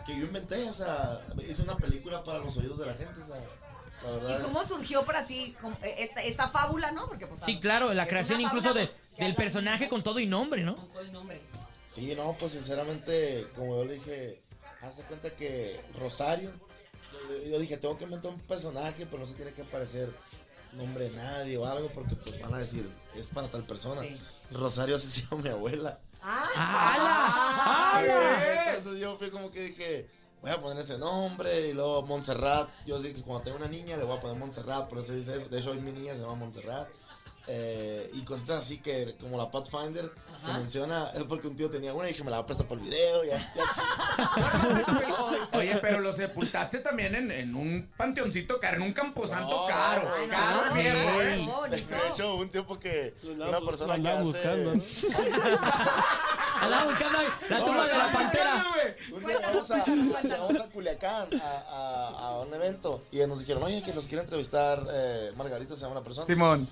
que 0.05 0.17
yo 0.17 0.25
inventé, 0.25 0.67
o 0.69 0.73
sea, 0.73 1.21
hice 1.37 1.61
una 1.63 1.75
película 1.77 2.23
para 2.23 2.39
los 2.39 2.55
oídos 2.57 2.77
de 2.79 2.85
la 2.85 2.93
gente, 2.93 3.21
o 3.21 3.25
sea, 3.25 3.35
la 4.03 4.11
verdad. 4.11 4.39
¿Y 4.39 4.43
cómo 4.43 4.63
surgió 4.65 5.05
para 5.05 5.25
ti 5.25 5.55
eh, 5.81 5.95
esta, 5.99 6.21
esta 6.23 6.47
fábula, 6.49 6.91
no? 6.91 7.07
Porque 7.07 7.25
pues 7.27 7.41
Sí, 7.45 7.59
claro, 7.59 7.93
la 7.93 8.05
creación 8.07 8.41
incluso 8.41 8.69
fábula 8.69 8.85
de, 8.85 8.91
del 9.17 9.35
personaje 9.35 9.89
con 9.89 10.03
todo 10.03 10.19
y 10.19 10.25
nombre, 10.25 10.63
¿no? 10.63 10.75
con 10.75 10.89
todo 10.89 11.01
el 11.01 11.11
nombre. 11.11 11.41
Sí, 11.85 12.13
no, 12.15 12.35
pues 12.37 12.53
sinceramente, 12.53 13.47
como 13.55 13.77
yo 13.77 13.85
le 13.85 13.95
dije, 13.95 14.41
hace 14.81 15.03
cuenta 15.03 15.35
que 15.35 15.79
Rosario, 15.99 16.51
yo, 17.29 17.51
yo 17.51 17.59
dije, 17.59 17.77
tengo 17.77 17.97
que 17.97 18.05
inventar 18.05 18.31
un 18.31 18.39
personaje, 18.39 19.05
pero 19.05 19.19
no 19.19 19.25
se 19.25 19.35
tiene 19.35 19.53
que 19.53 19.63
parecer 19.63 20.13
nombre 20.73 21.09
de 21.09 21.15
nadie 21.15 21.57
o 21.57 21.65
algo, 21.65 21.89
porque 21.91 22.15
pues 22.15 22.39
van 22.41 22.53
a 22.53 22.59
decir, 22.59 22.89
es 23.15 23.29
para 23.29 23.49
tal 23.49 23.63
persona. 23.63 24.01
Rosario 24.51 24.99
se 24.99 25.21
llama 25.29 25.43
mi 25.43 25.49
abuela. 25.49 25.99
¡Ah! 26.21 28.01
Entonces 28.75 28.99
yo 28.99 29.17
fui 29.17 29.29
como 29.29 29.51
que 29.51 29.61
dije, 29.61 30.09
voy 30.41 30.51
a 30.51 30.61
poner 30.61 30.83
ese 30.83 30.97
nombre 30.97 31.69
y 31.69 31.73
luego 31.73 32.03
Montserrat. 32.03 32.69
Yo 32.85 32.99
dije, 33.01 33.21
cuando 33.21 33.43
tengo 33.43 33.57
una 33.57 33.67
niña 33.67 33.97
le 33.97 34.03
voy 34.03 34.17
a 34.17 34.21
poner 34.21 34.37
Montserrat, 34.37 34.89
por 34.89 34.99
eso 34.99 35.13
dice 35.13 35.35
eso. 35.37 35.47
De 35.49 35.59
hecho, 35.59 35.71
hoy 35.71 35.79
mi 35.79 35.91
niña 35.91 36.15
se 36.15 36.21
llama 36.21 36.35
Montserrat. 36.35 36.87
Eh, 37.47 38.09
y 38.13 38.21
cositas 38.21 38.59
así 38.59 38.77
que, 38.79 39.15
como 39.19 39.37
la 39.37 39.51
Pathfinder, 39.51 40.09
que 40.45 40.51
menciona, 40.53 41.09
es 41.13 41.23
porque 41.23 41.47
un 41.47 41.57
tío 41.57 41.69
tenía 41.69 41.93
una 41.93 42.05
y 42.05 42.11
dije, 42.13 42.23
me 42.23 42.31
la 42.31 42.37
va 42.37 42.43
a 42.43 42.45
prestar 42.45 42.67
por 42.67 42.77
el 42.77 42.85
video. 42.85 43.23
Ya, 43.25 43.37
ya, 43.55 44.29
Oye, 45.57 45.77
pero 45.81 45.99
lo 45.99 46.13
sepultaste 46.13 46.79
también 46.79 47.15
en, 47.15 47.31
en 47.31 47.55
un 47.55 47.89
panteoncito 47.97 48.59
caro, 48.59 48.77
en 48.77 48.83
un 48.83 48.93
camposanto 48.93 49.61
No, 49.61 49.65
caro. 49.67 50.03
no, 50.09 50.17
no, 50.25 50.29
caro, 50.29 50.65
no, 50.67 50.73
viejo, 50.73 50.97
no, 50.99 51.21
¿eh? 51.21 51.45
no, 51.45 51.61
De 51.63 51.77
hecho, 52.11 52.35
un 52.37 52.49
tiempo 52.49 52.79
que 52.79 53.13
una 53.23 53.59
persona 53.61 53.97
lo 53.97 54.03
que 54.03 54.09
andaba 54.09 54.19
hace... 54.19 54.23
buscando, 54.29 54.71
Andaba 56.61 56.85
buscando 56.85 57.19
la 57.49 57.59
No, 57.59 57.65
tumba 57.65 57.87
de 57.87 57.97
la 57.97 58.11
pantera. 58.11 58.65
Un 59.11 59.25
día 59.25 59.37
llegamos 59.37 59.71
a, 59.71 59.85
llegamos 60.21 60.55
a 60.61 60.69
Culiacán 60.69 61.27
a, 61.41 61.47
a- 61.47 62.07
a 62.29 62.39
un 62.41 62.53
evento 62.53 63.03
y 63.11 63.17
nos 63.27 63.39
dijeron, 63.39 63.63
oye, 63.63 63.81
que 63.81 63.93
nos 63.93 64.07
quiere 64.07 64.23
entrevistar 64.23 64.85
eh, 64.91 65.31
Margarito, 65.35 65.75
se 65.75 65.81
llama 65.81 65.93
una 65.95 66.03
persona. 66.03 66.25
Simón. 66.25 66.67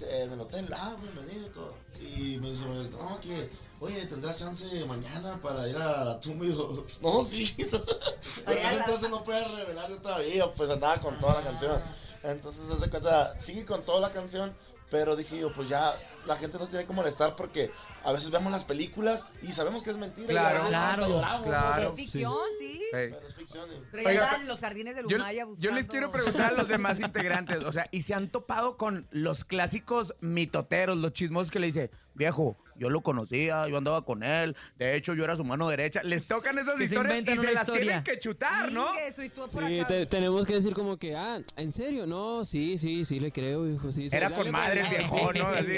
Eh, 0.00 0.22
en 0.24 0.32
el 0.32 0.40
hotel, 0.40 0.66
ah, 0.72 0.96
bienvenido 1.00 1.46
y 1.46 1.50
todo. 1.50 1.74
Y 2.00 2.38
me 2.38 2.48
dice 2.48 2.66
no, 2.66 3.20
que, 3.20 3.50
oye, 3.80 4.06
¿tendrás 4.06 4.36
chance 4.36 4.66
mañana 4.84 5.40
para 5.42 5.68
ir 5.68 5.76
a 5.76 6.04
la 6.04 6.20
tumba? 6.20 6.46
Y 6.46 6.50
yo, 6.54 6.84
no, 7.02 7.24
sí. 7.24 7.54
Pero 8.46 8.60
en 8.60 8.78
entonces 8.78 9.10
no 9.10 9.24
puedes 9.24 9.50
revelar 9.50 9.90
yo 9.90 9.96
todavía, 9.98 10.52
pues 10.54 10.70
andaba 10.70 11.00
con 11.00 11.18
toda 11.18 11.34
la 11.34 11.42
canción. 11.42 11.82
Entonces, 12.22 12.66
se 12.66 12.74
hace 12.74 12.90
cuenta, 12.90 13.38
sigue 13.38 13.64
con 13.64 13.84
toda 13.84 14.00
la 14.00 14.12
canción, 14.12 14.54
pero 14.90 15.16
dije 15.16 15.38
yo, 15.38 15.52
pues 15.52 15.68
ya 15.68 15.94
la 16.26 16.36
gente 16.36 16.58
nos 16.58 16.68
tiene 16.68 16.84
que 16.86 16.92
molestar 16.92 17.34
porque 17.36 17.70
a 18.04 18.12
veces 18.12 18.30
vemos 18.30 18.52
las 18.52 18.64
películas 18.64 19.26
y 19.42 19.48
sabemos 19.52 19.82
que 19.82 19.90
es 19.90 19.96
mentira. 19.96 20.32
y 20.32 20.36
a 20.36 20.40
Claro, 20.40 20.54
veces 20.54 20.68
claro, 20.68 21.08
lloramos, 21.08 21.40
¿no? 21.40 21.46
claro. 21.46 21.88
Es 21.88 21.94
ficción, 21.94 22.34
sí. 22.58 22.82
Pero 22.90 23.26
es 23.26 23.34
ficción. 23.34 23.68
Oiga, 23.94 24.38
los 24.44 24.60
jardines 24.60 24.94
de 24.96 25.02
Yo, 25.08 25.16
Lumaya 25.18 25.42
yo 25.42 25.46
buscando. 25.48 25.74
les 25.76 25.86
quiero 25.86 26.10
preguntar 26.10 26.52
a 26.52 26.56
los 26.56 26.68
demás 26.68 27.00
integrantes, 27.02 27.64
o 27.64 27.72
sea, 27.72 27.88
¿y 27.92 28.02
se 28.02 28.14
han 28.14 28.28
topado 28.30 28.76
con 28.76 29.06
los 29.10 29.44
clásicos 29.44 30.14
mitoteros, 30.20 30.98
los 30.98 31.12
chismosos 31.12 31.50
que 31.50 31.60
le 31.60 31.66
dice, 31.66 31.90
viejo, 32.14 32.56
yo 32.78 32.88
lo 32.90 33.02
conocía, 33.02 33.66
yo 33.68 33.76
andaba 33.76 34.04
con 34.04 34.22
él, 34.22 34.56
de 34.76 34.96
hecho 34.96 35.14
yo 35.14 35.24
era 35.24 35.36
su 35.36 35.44
mano 35.44 35.68
derecha? 35.68 36.02
Les 36.02 36.26
tocan 36.26 36.58
esas 36.58 36.74
Que 36.78 36.86
se 36.88 36.94
historias 36.94 37.14
y 37.14 37.18
inventan 37.18 37.44
se 37.44 37.52
las 37.52 37.62
historia. 37.62 37.82
tienen 37.82 38.04
que 38.04 38.18
chutar, 38.18 38.72
¿no? 38.72 38.86
Por 39.34 39.50
Sí, 39.68 39.82
te- 39.86 40.06
tenemos 40.06 40.46
que 40.46 40.54
decir 40.54 40.74
como 40.74 40.96
que, 40.96 41.14
ah, 41.16 41.40
¿en 41.56 41.72
serio? 41.72 42.06
No, 42.06 42.44
sí, 42.44 42.78
sí, 42.78 43.04
sí 43.04 43.20
le 43.20 43.32
creo, 43.32 43.68
hijo, 43.68 43.90
sí. 43.92 44.08
sí, 44.08 44.16
Era 44.16 44.30
pues, 44.30 44.50
madres, 44.50 44.88
viejo, 44.88 45.32
¿no? 45.32 45.46
Así. 45.48 45.76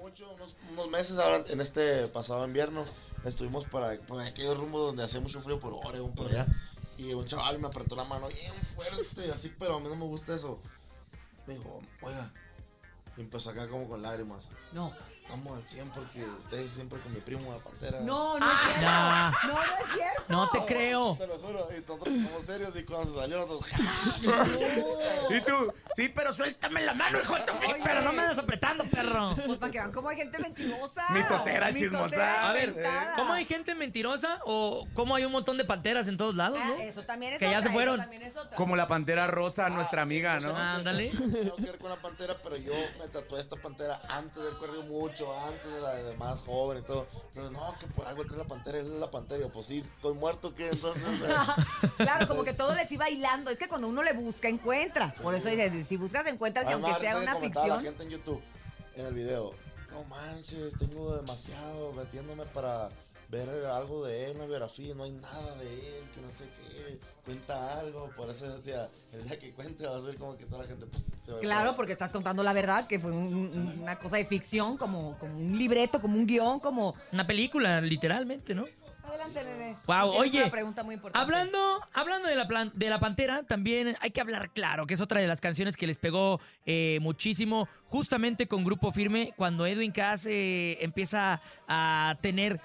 Mucho, 0.00 0.30
unos, 0.34 0.56
unos 0.72 0.90
meses 0.90 1.18
ahora, 1.18 1.44
en 1.48 1.60
este 1.60 2.06
pasado 2.08 2.46
invierno, 2.46 2.84
estuvimos 3.24 3.64
para, 3.66 3.98
por 4.02 4.20
aquellos 4.20 4.56
rumbos 4.58 4.86
donde 4.88 5.04
hacía 5.04 5.20
mucho 5.20 5.40
frío 5.40 5.58
por 5.58 5.72
Oregon, 5.72 6.12
por 6.14 6.26
allá. 6.28 6.46
Y 6.98 7.12
un 7.12 7.24
chaval 7.26 7.58
me 7.58 7.66
apretó 7.66 7.96
la 7.96 8.04
mano 8.04 8.28
bien 8.28 8.52
fuerte, 8.76 9.30
así, 9.32 9.52
pero 9.58 9.76
a 9.76 9.80
mí 9.80 9.88
no 9.88 9.96
me 9.96 10.04
gusta 10.04 10.34
eso. 10.36 10.60
Me 11.46 11.54
dijo, 11.54 11.80
oiga, 12.02 12.32
y 13.16 13.20
empezó 13.22 13.50
acá 13.50 13.68
como 13.68 13.88
con 13.88 14.00
lágrimas. 14.02 14.50
No. 14.72 14.92
Estamos 15.24 15.56
al 15.56 15.66
100 15.66 15.88
porque 15.90 16.22
ustedes 16.22 16.70
siempre 16.70 17.00
con 17.00 17.12
mi 17.14 17.18
primo 17.20 17.50
la 17.50 17.58
pantera. 17.58 18.00
No, 18.00 18.38
no 18.38 18.46
es 18.46 18.58
cierto. 18.58 18.80
Nah. 18.82 19.30
No, 19.30 19.54
no 19.54 19.62
es 19.62 19.94
cierto. 19.94 20.22
No 20.28 20.48
te 20.50 20.58
creo. 20.66 21.16
Te 21.18 21.26
lo 21.26 21.38
juro, 21.38 21.66
y 21.70 21.80
nosotros 21.80 22.14
como 22.26 22.40
serios 22.40 22.76
y 22.76 22.82
cuando 22.84 23.06
se 23.12 23.18
salió 23.20 23.38
nosotros... 23.38 23.70
Y 25.30 25.40
tú, 25.40 25.72
sí, 25.96 26.12
pero 26.14 26.34
suéltame 26.34 26.82
la 26.82 26.92
mano, 26.92 27.18
hijo 27.20 27.34
de 27.36 27.44
pero 27.82 28.02
no 28.02 28.12
me 28.12 28.20
andas 28.22 28.38
apretando, 28.38 28.84
perro. 28.84 29.34
Pues 29.46 29.58
para 29.58 29.72
que 29.72 29.78
vean 29.78 29.92
cómo 29.92 30.08
hay 30.10 30.16
gente 30.16 30.38
mentirosa. 30.38 31.04
Mitotera, 31.10 31.70
Mitotera 31.70 31.74
chismosa. 31.74 32.50
A 32.50 32.52
ver, 32.52 32.68
inventada. 32.68 33.14
¿cómo 33.16 33.32
hay 33.32 33.44
gente 33.46 33.74
mentirosa 33.74 34.40
o 34.44 34.86
cómo 34.92 35.14
hay 35.16 35.24
un 35.24 35.32
montón 35.32 35.56
de 35.56 35.64
panteras 35.64 36.06
en 36.06 36.16
todos 36.18 36.34
lados, 36.34 36.58
Ah, 36.62 36.68
no? 36.68 36.82
eso 36.82 37.02
también 37.02 37.32
es 37.32 37.38
Que 37.38 37.46
ya 37.50 37.58
otra, 37.58 37.68
se 37.70 37.74
fueron. 37.74 38.00
es 38.12 38.36
otra. 38.36 38.56
Como 38.56 38.76
la 38.76 38.88
pantera 38.88 39.26
rosa, 39.26 39.68
nuestra 39.70 40.02
amiga, 40.02 40.38
¿no? 40.40 40.54
Ándale. 40.54 41.08
Tengo 41.10 41.56
que 41.56 41.62
ver 41.62 41.78
con 41.78 41.90
la 41.90 41.96
pantera, 41.96 42.34
pero 42.42 42.56
yo 42.56 42.72
me 43.00 43.08
tatué 43.08 43.40
esta 43.40 43.56
pantera 43.56 44.00
antes 44.10 44.42
del 44.42 44.56
corrido 44.58 44.82
mucho, 44.84 45.13
antes 45.46 45.72
la 45.82 45.94
de 45.94 46.16
más 46.16 46.40
joven 46.40 46.78
y 46.78 46.82
todo. 46.82 47.06
Entonces, 47.28 47.52
no, 47.52 47.78
que 47.78 47.86
por 47.86 48.06
algo 48.06 48.24
trae 48.24 48.38
la 48.38 48.44
pantera, 48.44 48.78
él 48.78 48.92
es 48.92 49.00
la 49.00 49.10
pantera. 49.10 49.40
Y 49.40 49.42
yo, 49.44 49.52
pues 49.52 49.66
sí, 49.66 49.84
estoy 49.96 50.14
muerto, 50.14 50.54
¿qué? 50.54 50.68
Entonces, 50.68 51.04
Claro, 51.96 52.28
como 52.28 52.44
que 52.44 52.52
todo 52.52 52.74
les 52.74 52.90
iba 52.92 53.08
hilando. 53.08 53.50
Es 53.50 53.58
que 53.58 53.68
cuando 53.68 53.88
uno 53.88 54.02
le 54.02 54.12
busca, 54.12 54.48
encuentra. 54.48 55.12
Por 55.22 55.34
eso 55.34 55.48
dice, 55.48 55.84
si 55.84 55.96
buscas, 55.96 56.26
encuentras, 56.26 56.66
que 56.66 56.72
aunque 56.72 56.94
sea 56.96 57.16
una 57.18 57.34
comentaba 57.34 57.66
la 57.66 57.74
ficción. 57.76 57.94
gente 57.94 58.04
en 58.04 58.10
YouTube, 58.18 58.42
en 58.96 59.06
el 59.06 59.14
video. 59.14 59.52
no 59.90 60.04
manches, 60.04 60.76
tengo 60.78 61.16
demasiado 61.16 61.92
metiéndome 61.92 62.44
para 62.46 62.88
ver 63.28 63.48
algo 63.66 64.04
de 64.04 64.26
él, 64.30 64.36
una 64.36 64.46
biografía, 64.46 64.94
no 64.94 65.04
hay 65.04 65.12
nada 65.12 65.54
de 65.56 65.98
él, 65.98 66.04
que 66.14 66.20
no 66.20 66.30
sé 66.30 66.44
qué, 66.44 66.98
cuenta 67.24 67.80
algo, 67.80 68.10
por 68.16 68.30
eso 68.30 68.56
decía, 68.56 68.88
el 69.12 69.24
día 69.24 69.38
que 69.38 69.52
cuente 69.52 69.86
va 69.86 69.96
a 69.96 70.00
ser 70.00 70.16
como 70.16 70.36
que 70.36 70.44
toda 70.46 70.62
la 70.62 70.68
gente 70.68 70.86
pum, 70.86 71.00
se 71.22 71.32
va 71.32 71.38
a 71.38 71.40
Claro, 71.40 71.74
porque 71.76 71.92
estás 71.92 72.12
contando 72.12 72.42
la 72.42 72.52
verdad, 72.52 72.86
que 72.86 72.98
fue 73.00 73.10
un- 73.12 73.78
una 73.80 73.98
cosa 73.98 74.16
de 74.16 74.24
ficción, 74.24 74.76
como, 74.76 75.18
como 75.18 75.36
un 75.36 75.56
libreto, 75.58 76.00
como 76.00 76.16
un 76.16 76.26
guion, 76.26 76.60
como... 76.60 76.94
Una 77.12 77.26
película, 77.26 77.80
literalmente, 77.80 78.54
¿no? 78.54 78.66
Adelante, 79.06 79.44
bebé. 79.44 79.76
Wow, 79.86 80.12
oye, 80.16 80.40
una 80.42 80.50
pregunta 80.50 80.82
muy 80.82 80.94
importante. 80.94 81.22
Hablando, 81.22 81.80
hablando 81.92 82.26
de, 82.28 82.36
la 82.36 82.48
plan- 82.48 82.72
de 82.74 82.88
la 82.88 82.98
Pantera, 83.00 83.42
también 83.42 83.96
hay 84.00 84.10
que 84.10 84.20
hablar 84.22 84.50
claro, 84.54 84.86
que 84.86 84.94
es 84.94 85.00
otra 85.02 85.20
de 85.20 85.26
las 85.26 85.42
canciones 85.42 85.76
que 85.76 85.86
les 85.86 85.98
pegó 85.98 86.40
eh, 86.64 86.98
muchísimo, 87.02 87.68
justamente 87.88 88.48
con 88.48 88.64
Grupo 88.64 88.92
Firme, 88.92 89.34
cuando 89.36 89.66
Edwin 89.66 89.92
Cass 89.92 90.24
eh, 90.24 90.78
empieza 90.82 91.42
a 91.68 92.16
tener 92.22 92.58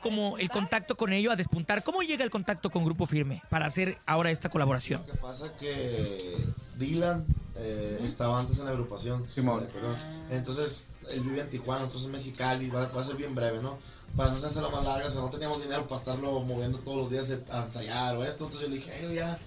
como 0.00 0.38
el 0.38 0.50
contacto 0.50 0.96
con 0.96 1.12
ello, 1.12 1.30
a 1.30 1.36
despuntar. 1.36 1.82
¿Cómo 1.82 2.02
llega 2.02 2.24
el 2.24 2.30
contacto 2.30 2.70
con 2.70 2.84
Grupo 2.84 3.06
Firme 3.06 3.42
para 3.50 3.66
hacer 3.66 3.98
ahora 4.06 4.30
esta 4.30 4.48
colaboración? 4.48 5.02
Lo 5.06 5.12
que 5.12 5.18
pasa 5.18 5.56
que 5.56 6.36
Dylan 6.76 7.24
eh, 7.56 8.00
estaba 8.02 8.40
antes 8.40 8.58
en 8.58 8.64
la 8.66 8.70
agrupación. 8.72 9.28
Simón. 9.30 9.62
eh, 9.62 9.68
perdón. 9.72 9.96
Entonces, 10.30 10.88
él 11.12 11.20
vive 11.20 11.40
en 11.40 11.50
Tijuana, 11.50 11.80
nosotros 11.82 12.06
en 12.06 12.12
Mexicali, 12.12 12.70
va, 12.70 12.86
va 12.88 13.00
a 13.00 13.04
ser 13.04 13.16
bien 13.16 13.34
breve, 13.34 13.60
¿no? 13.62 13.78
Para 14.16 14.30
no 14.30 14.36
hacerla 14.44 14.70
más 14.70 14.84
larga, 14.84 15.06
o 15.06 15.10
sea, 15.10 15.20
no 15.20 15.30
teníamos 15.30 15.62
dinero 15.62 15.86
para 15.86 16.00
estarlo 16.00 16.40
moviendo 16.40 16.78
todos 16.78 16.96
los 16.98 17.10
días 17.10 17.30
a 17.50 17.64
ensayar 17.64 18.16
o 18.16 18.24
esto. 18.24 18.44
Entonces 18.46 18.62
yo 18.62 18.68
le 18.68 18.76
dije, 18.76 19.06
"Ey, 19.06 19.14
ya, 19.14 19.38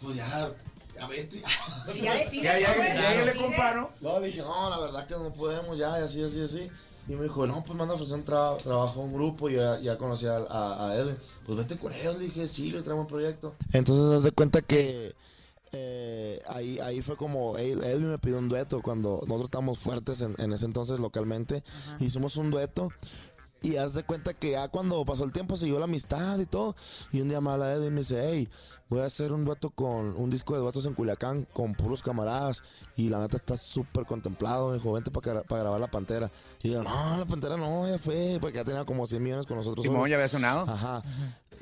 pues 0.00 0.16
ya, 0.16 0.52
ya 0.94 1.06
vete. 1.08 1.42
Ya 2.00 2.14
decide, 2.18 2.42
ya, 2.44 2.58
ya, 2.60 2.76
ya, 2.76 2.94
ya 2.94 3.14
ya 3.14 3.24
le 3.24 3.34
compraron. 3.34 3.88
No, 4.00 4.20
le 4.20 4.28
dije, 4.28 4.40
no, 4.42 4.70
la 4.70 4.78
verdad 4.78 5.06
que 5.06 5.14
no 5.14 5.32
podemos 5.32 5.76
ya, 5.76 5.98
y 5.98 6.02
así, 6.04 6.22
así, 6.22 6.40
así. 6.42 6.70
Y 7.08 7.14
me 7.14 7.24
dijo, 7.24 7.46
no, 7.46 7.62
pues 7.64 7.76
me 7.76 7.84
han 7.84 7.90
ofrecido 7.90 8.16
un 8.16 8.24
tra- 8.24 8.56
trabajo 8.56 9.00
a 9.00 9.04
un 9.04 9.12
grupo, 9.12 9.50
y 9.50 9.54
ya, 9.54 9.78
ya 9.80 9.98
conocí 9.98 10.26
a, 10.26 10.36
a, 10.38 10.88
a 10.90 10.96
Edwin. 10.96 11.16
Pues 11.44 11.58
vete 11.58 11.76
con 11.78 11.92
ellos, 11.92 12.14
le 12.18 12.24
dije, 12.24 12.48
sí, 12.48 12.70
le 12.72 12.82
traemos 12.82 13.02
un 13.04 13.08
proyecto. 13.08 13.54
Entonces, 13.72 14.16
haz 14.18 14.22
de 14.22 14.32
cuenta 14.32 14.62
que 14.62 15.14
eh, 15.72 16.40
ahí, 16.46 16.78
ahí 16.78 17.02
fue 17.02 17.16
como, 17.16 17.58
Ed- 17.58 17.82
Edwin 17.82 18.10
me 18.10 18.18
pidió 18.18 18.38
un 18.38 18.48
dueto 18.48 18.80
cuando 18.80 19.16
nosotros 19.26 19.44
estábamos 19.46 19.78
fuertes 19.80 20.20
en, 20.20 20.34
en 20.38 20.52
ese 20.52 20.64
entonces 20.66 21.00
localmente. 21.00 21.62
Hicimos 22.00 22.36
un 22.36 22.50
dueto. 22.50 22.90
Y 23.64 23.76
haz 23.76 23.94
de 23.94 24.02
cuenta 24.02 24.34
que 24.34 24.52
ya 24.52 24.68
cuando 24.68 25.02
pasó 25.06 25.24
el 25.24 25.32
tiempo 25.32 25.56
siguió 25.56 25.78
la 25.78 25.86
amistad 25.86 26.38
y 26.38 26.44
todo. 26.44 26.76
Y 27.12 27.22
un 27.22 27.30
día 27.30 27.40
me 27.40 27.50
habla 27.50 27.72
Edwin 27.72 27.88
y 27.88 27.90
me 27.90 28.00
dice, 28.00 28.22
hey, 28.22 28.48
voy 28.90 29.00
a 29.00 29.06
hacer 29.06 29.32
un 29.32 29.44
dueto 29.44 29.70
con 29.70 30.14
un 30.16 30.28
disco 30.28 30.52
de 30.52 30.60
duetos 30.60 30.84
en 30.84 30.92
Culiacán 30.92 31.46
con 31.50 31.74
puros 31.74 32.02
camaradas. 32.02 32.62
Y 32.96 33.08
la 33.08 33.20
neta 33.20 33.38
está 33.38 33.56
súper 33.56 34.04
contemplado. 34.04 34.68
Me 34.68 34.74
dijo, 34.74 34.92
vente 34.92 35.10
para 35.10 35.42
grabar 35.48 35.80
la 35.80 35.90
pantera. 35.90 36.30
Y 36.62 36.72
yo, 36.72 36.82
no, 36.84 37.16
la 37.16 37.24
pantera 37.24 37.56
no, 37.56 37.88
ya 37.88 37.96
fue. 37.96 38.36
Porque 38.38 38.56
ya 38.56 38.64
tenía 38.64 38.84
como 38.84 39.06
100 39.06 39.22
millones 39.22 39.46
con 39.46 39.56
nosotros. 39.56 39.82
Simón, 39.82 40.10
ya 40.10 40.16
había 40.16 40.28
sonado. 40.28 40.70
Ajá. 40.70 41.02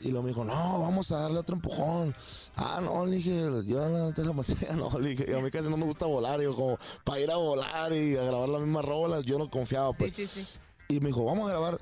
Y 0.02 0.08
luego 0.08 0.24
me 0.24 0.30
dijo, 0.30 0.44
no, 0.44 0.80
vamos 0.80 1.12
a 1.12 1.18
darle 1.18 1.38
otro 1.38 1.54
empujón. 1.54 2.12
Ah, 2.56 2.80
no, 2.82 3.06
le 3.06 3.16
dije, 3.16 3.48
yo 3.64 3.88
la 3.88 4.06
neta 4.06 4.22
la 4.22 4.32
pantera, 4.32 4.74
no, 4.76 4.98
le 4.98 5.10
dije, 5.10 5.36
a 5.36 5.40
mí 5.40 5.50
casi 5.52 5.68
no 5.68 5.76
me 5.76 5.84
gusta 5.84 6.06
volar. 6.06 6.40
Y 6.40 6.44
yo, 6.44 6.56
como, 6.56 6.78
para 7.04 7.20
ir 7.20 7.30
a 7.30 7.36
volar 7.36 7.92
y 7.92 8.16
a 8.16 8.24
grabar 8.24 8.48
la 8.48 8.58
misma 8.58 8.82
rola, 8.82 9.20
yo 9.20 9.38
no 9.38 9.48
confiaba, 9.48 9.92
pues. 9.92 10.12
Sí, 10.12 10.26
sí, 10.26 10.42
sí. 10.42 10.58
Y 10.88 11.00
me 11.00 11.08
dijo, 11.08 11.24
vamos 11.24 11.46
a 11.48 11.52
grabar. 11.52 11.80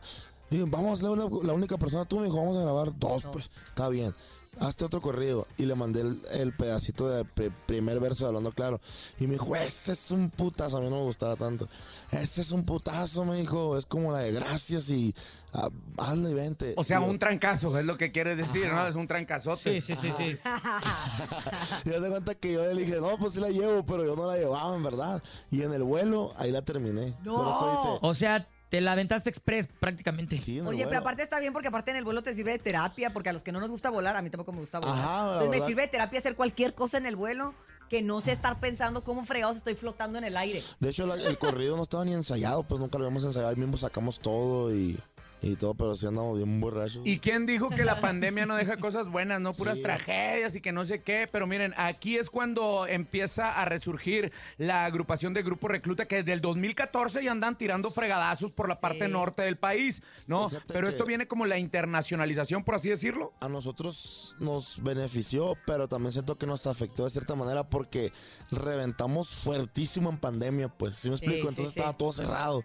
Y 0.50 0.58
yo, 0.58 0.66
vamos, 0.66 1.02
la, 1.02 1.10
la 1.10 1.52
única 1.52 1.78
persona 1.78 2.04
tú 2.04 2.18
me 2.18 2.24
dijo, 2.26 2.36
vamos 2.38 2.56
a 2.58 2.62
grabar 2.62 2.92
dos, 2.98 3.26
pues. 3.30 3.50
Está 3.68 3.88
bien. 3.88 4.14
Hazte 4.58 4.84
otro 4.84 5.00
corrido. 5.00 5.46
Y 5.58 5.64
le 5.64 5.76
mandé 5.76 6.00
el, 6.00 6.20
el 6.32 6.52
pedacito 6.52 7.08
de 7.08 7.24
pri- 7.24 7.52
primer 7.66 8.00
verso 8.00 8.24
de 8.24 8.28
Hablando 8.28 8.50
Claro. 8.50 8.80
Y 9.20 9.28
me 9.28 9.34
dijo, 9.34 9.54
ese 9.54 9.92
es 9.92 10.10
un 10.10 10.28
putazo. 10.28 10.78
A 10.78 10.80
mí 10.80 10.90
no 10.90 10.96
me 10.96 11.02
gustaba 11.04 11.36
tanto. 11.36 11.68
Ese 12.10 12.40
es 12.40 12.50
un 12.50 12.64
putazo, 12.64 13.24
me 13.24 13.36
dijo. 13.36 13.78
Es 13.78 13.86
como 13.86 14.10
la 14.10 14.18
de 14.18 14.32
gracias 14.32 14.90
y 14.90 15.14
ah, 15.52 15.68
hazle 15.98 16.30
y 16.30 16.34
vente. 16.34 16.74
O 16.76 16.82
sea, 16.82 16.98
Y 16.98 17.04
yo, 17.04 17.10
un 17.10 17.18
trancazo, 17.20 17.78
es 17.78 17.84
lo 17.86 17.96
que 17.96 18.10
quieres 18.10 18.36
decir, 18.36 18.66
Ajá. 18.66 18.82
¿no? 18.82 18.88
Es 18.88 18.96
un 18.96 19.06
trancazote. 19.06 19.80
Sí, 19.80 19.94
sí, 19.94 20.00
sí, 20.02 20.12
sí. 20.18 20.36
Y 21.84 21.94
haz 21.94 22.02
de 22.02 22.10
cuenta 22.10 22.34
que 22.34 22.52
yo 22.52 22.64
le 22.72 22.82
dije, 22.82 23.00
no, 23.00 23.16
pues 23.18 23.34
sí 23.34 23.40
la 23.40 23.50
llevo, 23.50 23.84
pero 23.86 24.04
yo 24.04 24.16
no 24.16 24.26
la 24.26 24.36
llevaba, 24.36 24.74
en 24.76 24.82
verdad. 24.82 25.22
Y 25.50 25.62
en 25.62 25.72
el 25.72 25.84
vuelo, 25.84 26.32
ahí 26.36 26.50
la 26.50 26.62
terminé. 26.62 27.14
Por 27.24 27.48
eso 27.48 27.70
dice, 27.70 27.98
O 28.02 28.14
sea, 28.14 28.48
te 28.70 28.80
la 28.80 28.92
aventaste 28.92 29.28
express 29.28 29.66
prácticamente. 29.66 30.38
Sí, 30.38 30.60
Oye, 30.60 30.86
pero 30.86 31.00
aparte 31.00 31.22
está 31.22 31.38
bien 31.40 31.52
porque 31.52 31.68
aparte 31.68 31.90
en 31.90 31.98
el 31.98 32.04
vuelo 32.04 32.22
te 32.22 32.34
sirve 32.34 32.52
de 32.52 32.58
terapia, 32.58 33.12
porque 33.12 33.28
a 33.28 33.32
los 33.32 33.42
que 33.42 33.52
no 33.52 33.60
nos 33.60 33.68
gusta 33.70 33.90
volar, 33.90 34.16
a 34.16 34.22
mí 34.22 34.30
tampoco 34.30 34.52
me 34.52 34.60
gusta 34.60 34.78
volar. 34.78 34.96
Ajá, 34.98 35.26
la 35.26 35.32
Entonces 35.34 35.60
me 35.60 35.66
sirve 35.66 35.82
de 35.82 35.88
terapia 35.88 36.18
hacer 36.20 36.36
cualquier 36.36 36.74
cosa 36.74 36.96
en 36.98 37.06
el 37.06 37.16
vuelo 37.16 37.52
que 37.90 38.00
no 38.02 38.20
sé 38.20 38.30
estar 38.30 38.60
pensando 38.60 39.02
cómo 39.02 39.24
fregados 39.24 39.56
estoy 39.56 39.74
flotando 39.74 40.16
en 40.18 40.22
el 40.24 40.36
aire. 40.36 40.62
De 40.78 40.90
hecho, 40.90 41.06
la- 41.08 41.16
el 41.16 41.36
corrido 41.38 41.76
no 41.76 41.82
estaba 41.82 42.04
ni 42.04 42.12
ensayado, 42.12 42.62
pues 42.62 42.80
nunca 42.80 42.96
lo 42.98 43.04
habíamos 43.04 43.24
ensayado. 43.24 43.50
Ahí 43.50 43.56
mismo 43.56 43.76
sacamos 43.76 44.20
todo 44.20 44.72
y, 44.72 44.96
y 45.42 45.56
todo, 45.56 45.74
pero 45.74 45.94
sí 45.94 46.06
andamos 46.06 46.36
bien 46.36 46.60
borrachos. 46.60 47.00
¿Y 47.04 47.18
quién 47.18 47.46
dijo 47.46 47.70
que 47.70 47.84
la 47.84 48.00
pandemia 48.00 48.44
no 48.46 48.56
deja 48.56 48.76
cosas 48.76 49.08
buenas, 49.08 49.40
no 49.40 49.52
puras 49.52 49.76
Sí. 49.78 49.82
tragedias 49.82 50.54
y 50.56 50.60
que 50.60 50.72
no 50.72 50.84
sé 50.84 51.02
qué? 51.02 51.28
Pero 51.32 51.46
miren, 51.46 51.72
aquí 51.76 52.16
es 52.18 52.28
cuando 52.30 52.86
empieza 52.86 53.52
a 53.60 53.64
resurgir 53.64 54.32
la 54.58 54.84
agrupación 54.84 55.32
de 55.32 55.42
Grupo 55.42 55.68
Recluta, 55.68 56.06
que 56.06 56.16
desde 56.16 56.32
el 56.34 56.40
2014 56.40 57.24
ya 57.24 57.30
andan 57.32 57.56
tirando 57.56 57.90
fregadazos 57.90 58.52
por 58.52 58.68
la 58.68 58.80
parte 58.80 59.06
Sí. 59.06 59.10
norte 59.12 59.42
del 59.42 59.56
país, 59.56 60.02
¿no? 60.26 60.48
Fíjate 60.50 60.74
Pero 60.74 60.88
esto 60.88 61.04
viene 61.06 61.26
como 61.26 61.46
la 61.46 61.58
internacionalización, 61.58 62.62
por 62.64 62.74
así 62.74 62.88
decirlo. 62.90 63.32
A 63.40 63.48
nosotros 63.48 64.36
nos 64.38 64.82
benefició, 64.82 65.56
pero 65.66 65.88
también 65.88 66.12
siento 66.12 66.36
que 66.36 66.46
nos 66.46 66.66
afectó 66.66 67.04
de 67.04 67.10
cierta 67.10 67.34
manera 67.34 67.68
porque 67.68 68.12
reventamos 68.50 69.30
fuertísimo 69.34 70.10
en 70.10 70.18
pandemia, 70.18 70.68
pues, 70.68 70.96
¿sí 70.96 71.08
me 71.08 71.14
explico? 71.16 71.42
sí, 71.42 71.48
Entonces 71.48 71.72
sí. 71.72 71.78
estaba 71.78 71.96
todo 71.96 72.12
cerrado. 72.12 72.64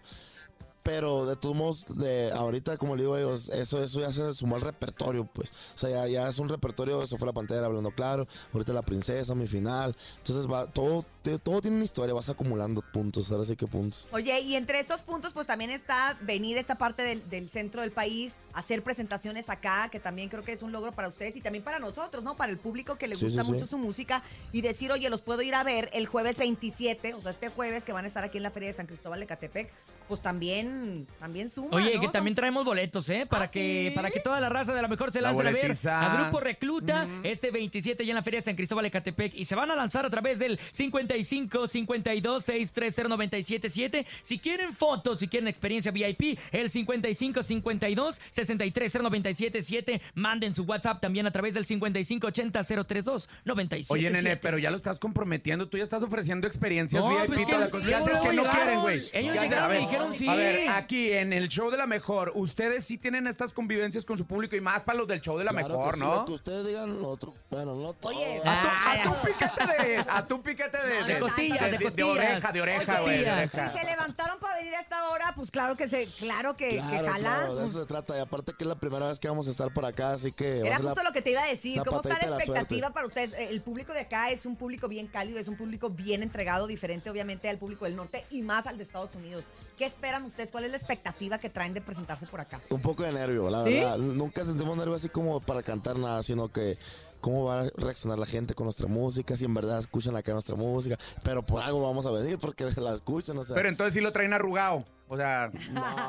Pero 0.86 1.26
de 1.26 1.34
todos 1.34 1.56
modos, 1.56 1.84
de 1.88 2.30
ahorita, 2.30 2.76
como 2.76 2.94
le 2.94 3.02
digo 3.02 3.16
ellos, 3.16 3.48
eso, 3.48 3.82
eso 3.82 3.98
ya 3.98 4.12
se 4.12 4.32
sumó 4.34 4.54
al 4.54 4.62
repertorio, 4.62 5.24
pues. 5.24 5.50
O 5.50 5.78
sea, 5.78 5.90
ya, 5.90 6.06
ya 6.06 6.28
es 6.28 6.38
un 6.38 6.48
repertorio, 6.48 7.02
eso 7.02 7.16
fue 7.16 7.26
la 7.26 7.32
pantera 7.32 7.66
hablando 7.66 7.90
claro, 7.90 8.28
ahorita 8.52 8.72
la 8.72 8.82
princesa, 8.82 9.34
mi 9.34 9.48
final. 9.48 9.96
Entonces 10.18 10.48
va, 10.48 10.68
todo, 10.68 11.04
te- 11.30 11.38
todo 11.40 11.60
tiene 11.60 11.76
una 11.76 11.84
historia, 11.84 12.14
vas 12.14 12.28
acumulando 12.28 12.82
puntos, 12.92 13.30
ahora 13.32 13.44
sí 13.44 13.56
que 13.56 13.66
puntos. 13.66 14.08
Oye, 14.12 14.38
y 14.40 14.54
entre 14.54 14.78
estos 14.78 15.02
puntos, 15.02 15.32
pues 15.32 15.46
también 15.46 15.70
está 15.70 16.16
venir 16.20 16.56
esta 16.56 16.76
parte 16.76 17.02
del, 17.02 17.28
del 17.28 17.50
centro 17.50 17.80
del 17.82 17.90
país, 17.90 18.32
hacer 18.54 18.82
presentaciones 18.82 19.50
acá, 19.50 19.88
que 19.90 19.98
también 20.00 20.28
creo 20.28 20.44
que 20.44 20.52
es 20.52 20.62
un 20.62 20.70
logro 20.72 20.92
para 20.92 21.08
ustedes 21.08 21.34
y 21.36 21.40
también 21.40 21.64
para 21.64 21.78
nosotros, 21.80 22.22
¿no? 22.24 22.36
Para 22.36 22.52
el 22.52 22.58
público 22.58 22.96
que 22.96 23.08
le 23.08 23.16
Sí, 23.16 23.24
gusta 23.26 23.42
sí, 23.44 23.50
mucho 23.52 23.64
sí. 23.66 23.70
su 23.70 23.78
música 23.78 24.22
y 24.52 24.60
decir, 24.62 24.92
oye, 24.92 25.10
los 25.10 25.20
puedo 25.20 25.42
ir 25.42 25.54
a 25.54 25.64
ver 25.64 25.90
el 25.92 26.06
jueves 26.06 26.38
27, 26.38 27.14
o 27.14 27.20
sea, 27.20 27.32
este 27.32 27.48
jueves 27.48 27.84
que 27.84 27.92
van 27.92 28.04
a 28.04 28.08
estar 28.08 28.22
aquí 28.24 28.36
en 28.36 28.44
la 28.44 28.50
Feria 28.50 28.68
de 28.68 28.74
San 28.74 28.86
Cristóbal 28.86 29.18
de 29.20 29.26
Catepec, 29.26 29.70
pues 30.08 30.22
también, 30.22 31.06
también 31.18 31.50
suma, 31.50 31.76
Oye, 31.76 31.96
¿no? 31.96 32.00
que 32.00 32.08
también 32.08 32.36
traemos 32.36 32.64
boletos, 32.64 33.08
¿eh? 33.08 33.26
Para 33.28 33.46
¿Ah, 33.46 33.48
que 33.50 33.88
sí? 33.90 33.94
para 33.96 34.10
que 34.12 34.20
toda 34.20 34.40
la 34.40 34.48
raza 34.48 34.72
de 34.72 34.80
la 34.80 34.86
mejor 34.86 35.10
se 35.12 35.20
La 35.20 35.32
lance 35.32 35.42
a 35.48 35.50
ver 35.50 35.72
a 35.88 36.22
Grupo 36.22 36.38
Recluta 36.38 37.08
este 37.24 37.50
27 37.50 38.06
ya 38.06 38.12
en 38.12 38.14
la 38.14 38.22
Feria 38.22 38.38
de 38.40 38.44
San 38.44 38.54
Cristóbal 38.54 38.84
de 38.84 38.92
Catepec 38.92 39.34
y 39.34 39.44
se 39.46 39.56
van 39.56 39.68
a 39.72 39.74
lanzar 39.74 40.06
a 40.06 40.10
través 40.10 40.38
del 40.38 40.60
55 40.70 40.96
52 41.24 42.44
630 42.44 43.08
977. 43.08 44.06
Si 44.22 44.38
quieren 44.38 44.72
fotos, 44.72 45.20
si 45.20 45.28
quieren 45.28 45.48
experiencia 45.48 45.90
VIP, 45.92 46.38
el 46.52 46.70
55 46.70 47.42
52 47.42 48.20
630 48.30 48.98
977, 49.00 50.02
manden 50.14 50.54
su 50.54 50.64
WhatsApp 50.64 51.00
también 51.00 51.26
a 51.26 51.30
través 51.30 51.54
del 51.54 51.64
55 51.66 52.26
80 52.26 52.62
032 52.62 53.28
97. 53.44 53.92
Oye, 53.92 54.10
nene, 54.10 54.36
pero 54.36 54.58
ya 54.58 54.70
lo 54.70 54.76
estás 54.76 54.98
comprometiendo, 54.98 55.68
tú 55.68 55.76
ya 55.78 55.84
estás 55.84 56.02
ofreciendo 56.02 56.46
experiencias 56.46 57.02
No, 57.02 57.08
VIP 57.10 57.26
pues 57.34 57.46
toda 57.46 57.58
la 57.58 57.64
que 57.66 57.70
cosa. 57.72 57.82
sí, 57.84 57.88
¿Qué 57.88 57.94
haces 57.94 58.20
que 58.20 58.32
no 58.32 58.50
quieren, 58.50 58.80
güey? 58.80 59.02
Ellos 59.12 59.34
Ya 59.34 59.42
llegaron 59.42 59.64
a 59.64 59.68
ver, 59.68 59.80
y 59.80 59.84
dijeron 59.84 60.16
sí. 60.16 60.28
A 60.28 60.34
ver, 60.34 60.68
aquí 60.70 61.12
en 61.12 61.32
el 61.32 61.48
show 61.48 61.70
de 61.70 61.76
la 61.76 61.86
mejor, 61.86 62.32
ustedes 62.34 62.84
sí 62.84 62.98
tienen 62.98 63.26
estas 63.26 63.52
convivencias 63.52 64.04
con 64.04 64.18
su 64.18 64.26
público 64.26 64.56
y 64.56 64.60
más 64.60 64.82
para 64.82 64.98
los 64.98 65.08
del 65.08 65.20
show 65.20 65.36
de 65.38 65.44
la 65.44 65.50
Claro 65.52 65.68
mejor, 65.68 65.90
que 65.92 65.98
sí, 65.98 66.04
¿no? 66.04 66.14
Lo 66.16 66.24
que 66.24 66.32
ustedes 66.32 66.66
digan, 66.66 66.98
lo 67.00 67.08
otro, 67.08 67.34
bueno, 67.50 67.74
no 67.74 67.92
todo. 67.94 68.12
Oye, 68.12 68.40
Haz 68.44 68.62
tu, 68.62 68.68
haz 68.68 69.02
tu 69.02 69.26
piquete 69.26 69.82
de, 69.82 69.96
haz 69.98 70.28
tu 70.28 70.42
piquete 70.42 70.78
de, 70.78 71.05
de 71.06 71.18
costillas, 71.18 71.60
de 71.70 71.70
de, 71.78 71.84
costillas. 71.84 72.08
oreja, 72.08 72.52
de 72.52 72.60
oreja, 72.60 72.92
Oye, 72.94 73.02
güey, 73.02 73.24
de 73.24 73.30
oreja. 73.32 73.68
Si 73.72 73.78
se 73.78 73.84
levantaron 73.84 74.38
para 74.38 74.56
venir 74.56 74.74
a 74.74 74.80
esta 74.80 75.08
hora, 75.08 75.32
pues 75.34 75.50
claro 75.50 75.76
que 75.76 75.88
se, 75.88 76.06
claro 76.18 76.56
que, 76.56 76.68
que 76.68 76.76
Claro, 76.78 77.06
jala. 77.08 77.18
claro, 77.18 77.56
de 77.56 77.66
eso 77.66 77.80
se 77.80 77.86
trata. 77.86 78.16
Y 78.16 78.20
aparte 78.20 78.52
que 78.56 78.64
es 78.64 78.68
la 78.68 78.74
primera 78.78 79.06
vez 79.08 79.18
que 79.18 79.28
vamos 79.28 79.48
a 79.48 79.50
estar 79.50 79.72
por 79.72 79.84
acá, 79.84 80.12
así 80.12 80.32
que... 80.32 80.60
Era 80.60 80.78
la- 80.78 80.90
justo 80.90 81.02
lo 81.02 81.12
que 81.12 81.22
te 81.22 81.30
iba 81.30 81.42
a 81.42 81.46
decir. 81.46 81.82
¿Cómo 81.84 82.00
está 82.00 82.18
la 82.26 82.36
expectativa 82.36 82.90
para 82.90 83.06
ustedes? 83.06 83.32
El 83.38 83.60
público 83.60 83.92
de 83.92 84.00
acá 84.00 84.30
es 84.30 84.46
un 84.46 84.56
público 84.56 84.88
bien 84.88 85.06
cálido, 85.06 85.38
es 85.38 85.48
un 85.48 85.56
público 85.56 85.88
bien 85.90 86.22
entregado, 86.22 86.66
diferente 86.66 87.10
obviamente 87.10 87.48
al 87.48 87.58
público 87.58 87.84
del 87.84 87.96
norte 87.96 88.24
y 88.30 88.42
más 88.42 88.66
al 88.66 88.76
de 88.78 88.84
Estados 88.84 89.14
Unidos. 89.14 89.44
¿Qué 89.78 89.84
esperan 89.84 90.24
ustedes? 90.24 90.50
¿Cuál 90.50 90.64
es 90.64 90.70
la 90.70 90.78
expectativa 90.78 91.38
que 91.38 91.50
traen 91.50 91.74
de 91.74 91.82
presentarse 91.82 92.26
por 92.26 92.40
acá? 92.40 92.60
Un 92.70 92.80
poco 92.80 93.02
de 93.02 93.12
nervio, 93.12 93.50
la 93.50 93.62
¿Sí? 93.64 93.74
verdad. 93.74 93.98
Nunca 93.98 94.44
sentimos 94.46 94.76
nervio 94.78 94.94
así 94.94 95.10
como 95.10 95.40
para 95.40 95.62
cantar 95.62 95.98
nada, 95.98 96.22
sino 96.22 96.48
que 96.50 96.78
cómo 97.26 97.44
va 97.44 97.62
a 97.62 97.70
reaccionar 97.76 98.20
la 98.20 98.24
gente 98.26 98.54
con 98.54 98.66
nuestra 98.66 98.86
música, 98.86 99.34
si 99.34 99.44
en 99.44 99.52
verdad 99.52 99.80
escuchan 99.80 100.14
acá 100.14 100.30
nuestra 100.32 100.54
música. 100.54 100.96
Pero 101.24 101.44
por 101.44 101.60
algo 101.60 101.82
vamos 101.82 102.06
a 102.06 102.12
venir, 102.12 102.38
porque 102.38 102.64
la 102.76 102.94
escuchan, 102.94 103.36
o 103.36 103.42
sea... 103.42 103.56
Pero 103.56 103.68
entonces 103.68 103.94
sí 103.94 104.00
lo 104.00 104.12
traen 104.12 104.32
arrugado. 104.32 104.84
O 105.08 105.16
sea, 105.16 105.50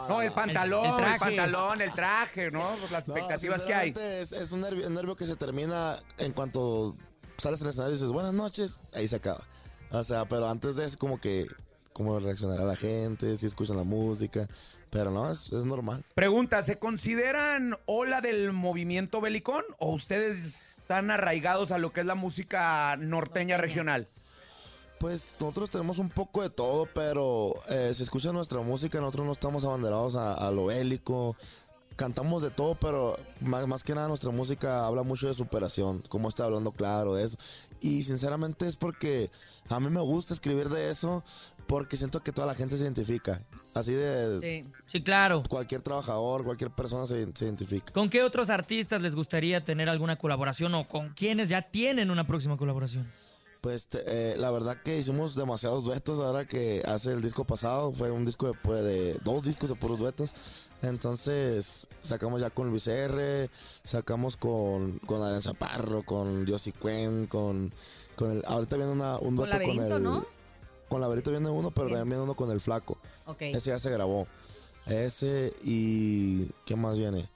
no, 0.07 0.21
el 0.21 0.31
pantalón, 0.31 0.85
El- 0.85 0.91
el, 0.91 0.93
el 0.93 0.97
traje. 0.99 1.19
pantalón, 1.19 1.81
el 1.81 1.91
traje, 1.91 2.51
¿no? 2.51 2.69
Pues 2.79 2.91
las 2.91 3.07
No, 3.07 3.15
expectativas 3.17 3.65
que 3.65 3.73
hay. 3.73 3.93
Es, 3.99 4.31
es 4.31 4.51
un 4.51 4.61
nervio, 4.61 4.85
un 4.87 4.93
nervio 4.93 5.15
que 5.15 5.25
se 5.25 5.35
termina 5.35 5.97
en 6.19 6.33
cuanto 6.33 6.95
sales 7.37 7.59
al 7.63 7.69
escenario 7.69 7.93
y 7.95 7.97
dices 7.97 8.11
buenas 8.11 8.33
noches, 8.33 8.79
ahí 8.93 9.07
se 9.07 9.15
acaba. 9.15 9.41
O 9.89 10.03
sea, 10.03 10.25
pero 10.25 10.47
antes 10.47 10.75
de 10.75 10.85
eso 10.85 10.99
como 10.99 11.19
que 11.19 11.47
cómo 11.93 12.19
reaccionará 12.19 12.63
la 12.63 12.75
gente, 12.75 13.35
si 13.37 13.47
escuchan 13.47 13.77
la 13.77 13.83
música. 13.83 14.47
Pero 14.91 15.11
no, 15.11 15.29
es, 15.31 15.51
es 15.51 15.65
normal. 15.65 16.05
Pregunta, 16.15 16.61
¿se 16.61 16.77
consideran 16.79 17.75
ola 17.87 18.21
del 18.21 18.53
movimiento 18.53 19.19
belicón 19.19 19.63
o 19.79 19.91
ustedes 19.93 20.66
están 20.87 21.11
arraigados 21.11 21.71
a 21.73 21.77
lo 21.79 21.91
que 21.91 21.99
es 21.99 22.05
la 22.05 22.15
música 22.15 22.95
norteña 22.95 23.57
regional? 23.57 24.07
Pues 25.01 25.35
nosotros 25.37 25.69
tenemos 25.69 25.99
un 25.99 26.09
poco 26.09 26.41
de 26.43 26.49
todo, 26.49 26.87
pero 26.95 27.55
eh, 27.69 27.91
si 27.93 28.03
escuchan 28.03 28.33
nuestra 28.33 28.61
música, 28.61 28.97
nosotros 29.01 29.25
no 29.25 29.33
estamos 29.33 29.65
abanderados 29.65 30.15
a, 30.15 30.33
a 30.35 30.49
lo 30.49 30.67
bélico. 30.67 31.35
Cantamos 31.97 32.41
de 32.41 32.51
todo, 32.51 32.75
pero 32.75 33.17
más, 33.41 33.67
más 33.67 33.83
que 33.83 33.93
nada 33.93 34.07
nuestra 34.07 34.31
música 34.31 34.85
habla 34.85 35.03
mucho 35.03 35.27
de 35.27 35.33
superación, 35.33 36.03
como 36.07 36.29
está 36.29 36.45
hablando 36.45 36.71
claro 36.71 37.15
de 37.15 37.25
eso. 37.25 37.37
Y 37.81 38.03
sinceramente 38.03 38.65
es 38.65 38.77
porque 38.77 39.29
a 39.67 39.81
mí 39.81 39.89
me 39.89 39.99
gusta 39.99 40.33
escribir 40.33 40.69
de 40.69 40.89
eso, 40.89 41.21
porque 41.67 41.97
siento 41.97 42.23
que 42.23 42.31
toda 42.31 42.47
la 42.47 42.55
gente 42.55 42.77
se 42.77 42.83
identifica. 42.83 43.41
Así 43.77 43.93
de... 43.93 44.39
Sí, 44.39 44.69
sí, 44.85 45.01
claro. 45.01 45.43
Cualquier 45.47 45.81
trabajador, 45.81 46.43
cualquier 46.43 46.71
persona 46.71 47.05
se, 47.05 47.27
se 47.33 47.45
identifica. 47.45 47.93
¿Con 47.93 48.09
qué 48.09 48.23
otros 48.23 48.49
artistas 48.49 49.01
les 49.01 49.15
gustaría 49.15 49.63
tener 49.63 49.87
alguna 49.89 50.15
colaboración 50.17 50.73
o 50.75 50.87
con 50.87 51.09
quienes 51.09 51.49
ya 51.49 51.61
tienen 51.61 52.11
una 52.11 52.25
próxima 52.25 52.57
colaboración? 52.57 53.11
Pues 53.61 53.87
te- 53.87 54.03
eh, 54.05 54.37
la 54.37 54.51
verdad 54.51 54.77
que 54.83 54.97
hicimos 54.99 55.35
demasiados 55.35 55.83
duetos 55.83 56.19
ahora 56.19 56.45
que 56.45 56.83
hace 56.85 57.11
el 57.11 57.21
disco 57.21 57.43
pasado. 57.43 57.91
Fue 57.91 58.11
un 58.11 58.23
disco 58.23 58.47
de, 58.47 58.53
pues, 58.61 58.83
de 58.83 59.13
dos 59.23 59.43
discos 59.43 59.69
de 59.69 59.75
puros 59.75 59.97
duetos. 59.99 60.33
Entonces 60.83 61.87
sacamos 61.99 62.39
ya 62.41 62.49
con 62.49 62.69
Luis 62.69 62.87
R, 62.87 63.49
sacamos 63.83 64.37
con, 64.37 64.99
con 64.99 65.21
Adrián 65.21 65.41
Chaparro, 65.41 66.03
con 66.03 66.45
Dios 66.45 66.67
y 66.67 66.71
Cuen, 66.71 67.25
con, 67.27 67.73
con 68.15 68.31
el, 68.31 68.43
ahorita 68.45 68.75
viene 68.77 68.91
una, 68.91 69.17
un 69.17 69.35
dueto 69.35 69.51
con 69.57 69.59
Laberinto, 69.67 69.97
el... 69.97 70.03
¿no? 70.03 70.25
Con 70.89 71.01
Laberinto 71.01 71.31
viene 71.31 71.49
uno, 71.49 71.71
pero 71.71 71.87
también 71.87 72.07
viene 72.09 72.23
uno 72.23 72.33
con 72.35 72.49
el 72.51 72.61
Flaco. 72.61 72.97
Ok. 73.25 73.41
Ese 73.41 73.69
ya 73.71 73.79
se 73.79 73.89
grabó. 73.89 74.27
Ese 74.85 75.53
y... 75.63 76.45
¿Qué 76.65 76.75
más 76.75 76.97
viene? 76.97 77.27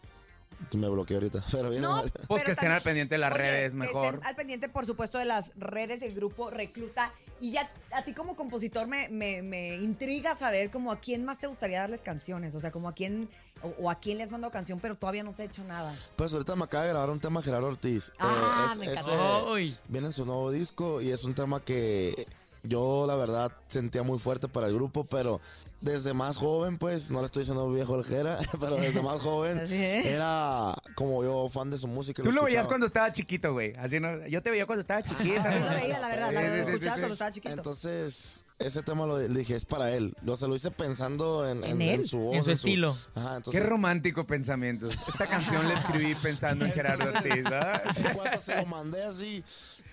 Me 0.74 0.88
bloqueé 0.88 1.18
ahorita, 1.18 1.44
pero 1.52 1.70
viene 1.72 1.88
No. 1.88 2.04
Pues 2.28 2.44
que 2.44 2.52
estén 2.52 2.68
también- 2.68 2.72
al 2.74 2.82
pendiente 2.82 3.16
de 3.16 3.20
las 3.20 3.32
Oye, 3.34 3.42
redes 3.42 3.74
mejor. 3.74 4.14
estén 4.14 4.26
al 4.28 4.36
pendiente, 4.36 4.70
por 4.70 4.86
supuesto, 4.86 5.18
de 5.18 5.26
las 5.26 5.52
redes 5.58 6.00
del 6.00 6.14
grupo 6.14 6.50
Recluta. 6.52 7.12
Y 7.40 7.52
ya 7.52 7.72
a 7.92 8.04
ti 8.04 8.14
como 8.14 8.36
compositor 8.36 8.86
me, 8.86 9.10
me, 9.10 9.42
me 9.42 9.76
intriga 9.78 10.36
saber 10.36 10.70
como 10.70 10.92
a 10.92 11.00
quién 11.00 11.26
más 11.26 11.40
te 11.40 11.48
gustaría 11.48 11.80
darles 11.80 12.02
canciones. 12.02 12.54
O 12.54 12.62
sea, 12.62 12.72
como 12.72 12.88
a 12.88 12.94
quién 12.94 13.28
o, 13.64 13.70
o 13.84 13.90
a 13.90 13.96
quién 13.96 14.20
les 14.20 14.30
mando 14.30 14.52
canción, 14.52 14.80
pero 14.80 14.96
todavía 14.96 15.24
no 15.24 15.34
se 15.34 15.42
ha 15.42 15.46
hecho 15.46 15.64
nada. 15.64 15.96
Pues 16.16 16.32
ahorita 16.32 16.56
me 16.56 16.66
acaba 16.66 16.84
de 16.84 16.92
grabar 16.92 17.10
un 17.10 17.20
tema 17.20 17.42
Gerardo 17.42 17.68
Ortiz. 17.68 18.12
Ah, 18.20 18.70
es- 18.72 18.78
me 18.78 19.76
viene 19.88 20.08
en 20.08 20.14
su 20.14 20.26
nuevo 20.26 20.52
disco 20.52 21.02
y 21.02 21.10
es 21.10 21.24
un 21.24 21.34
tema 21.34 21.60
que 21.66 22.28
yo 22.64 23.06
la 23.08 23.16
verdad 23.16 23.52
sentía 23.68 24.04
muy 24.04 24.20
fuerte 24.20 24.48
para 24.48 24.68
el 24.68 24.74
grupo, 24.76 25.04
pero 25.06 25.42
desde 25.82 26.14
más 26.14 26.38
joven, 26.38 26.78
pues, 26.78 27.10
no 27.10 27.20
le 27.22 27.26
estoy 27.26 27.42
diciendo 27.42 27.72
viejo 27.72 27.94
oljera, 27.94 28.38
pero 28.60 28.76
desde 28.78 29.02
más 29.02 29.20
joven 29.22 29.60
era 29.72 30.76
como 30.96 31.24
yo 31.24 31.50
fan 31.50 31.72
de 31.72 31.78
su 31.80 31.88
música. 31.88 32.22
Tú 32.22 32.32
lo 32.32 32.44
veías 32.44 32.68
cuando 32.68 32.86
estaba 32.86 33.12
chiquito, 33.12 33.54
güey. 33.54 33.74
Así 33.80 34.00
no, 34.00 34.28
yo 34.28 34.42
te 34.44 34.52
veía 34.52 34.66
cuando 34.68 34.82
estaba 34.82 35.02
Yo 35.02 35.14
lo 35.16 35.24
veía, 35.24 36.00
la 36.00 36.08
verdad, 36.08 36.32
la 36.32 36.32
Sí, 36.32 36.36
verdad, 36.36 36.58
lo 36.58 36.64
sí, 36.64 36.70
sí, 36.70 36.72
escuchaba 36.72 36.96
sí. 36.96 37.00
cuando 37.02 37.14
estaba 37.14 37.32
chiquito. 37.32 37.54
Entonces, 37.56 38.46
ese 38.60 38.84
tema 38.84 39.08
lo 39.08 39.18
le 39.18 39.28
dije, 39.28 39.56
es 39.56 39.66
para 39.66 39.92
él. 39.92 40.14
O 40.28 40.38
sea, 40.38 40.48
lo 40.48 40.56
hice 40.56 40.70
pensando 40.70 41.50
en, 41.50 41.64
¿En 41.64 41.72
en- 41.72 41.82
en 41.82 42.00
él? 42.02 42.08
su 42.08 42.20
voz. 42.20 42.36
En 42.36 42.44
su 42.44 42.52
estilo. 42.52 42.96
Ajá, 43.16 43.38
entonces. 43.38 43.60
Qué 43.60 43.68
romántico 43.68 44.28
pensamiento. 44.28 44.88
Esta 44.88 45.26
canción 45.26 45.68
la 45.68 45.80
escribí 45.80 46.14
pensando 46.14 46.66
en 46.66 46.72
Gerardo 46.74 47.06
Ortiz. 47.06 47.44
¿ah? 47.48 47.82
En 47.98 48.14
cuanto 48.14 48.42
se 48.42 48.56
lo 48.56 48.66
mandé 48.68 49.04
así, 49.04 49.44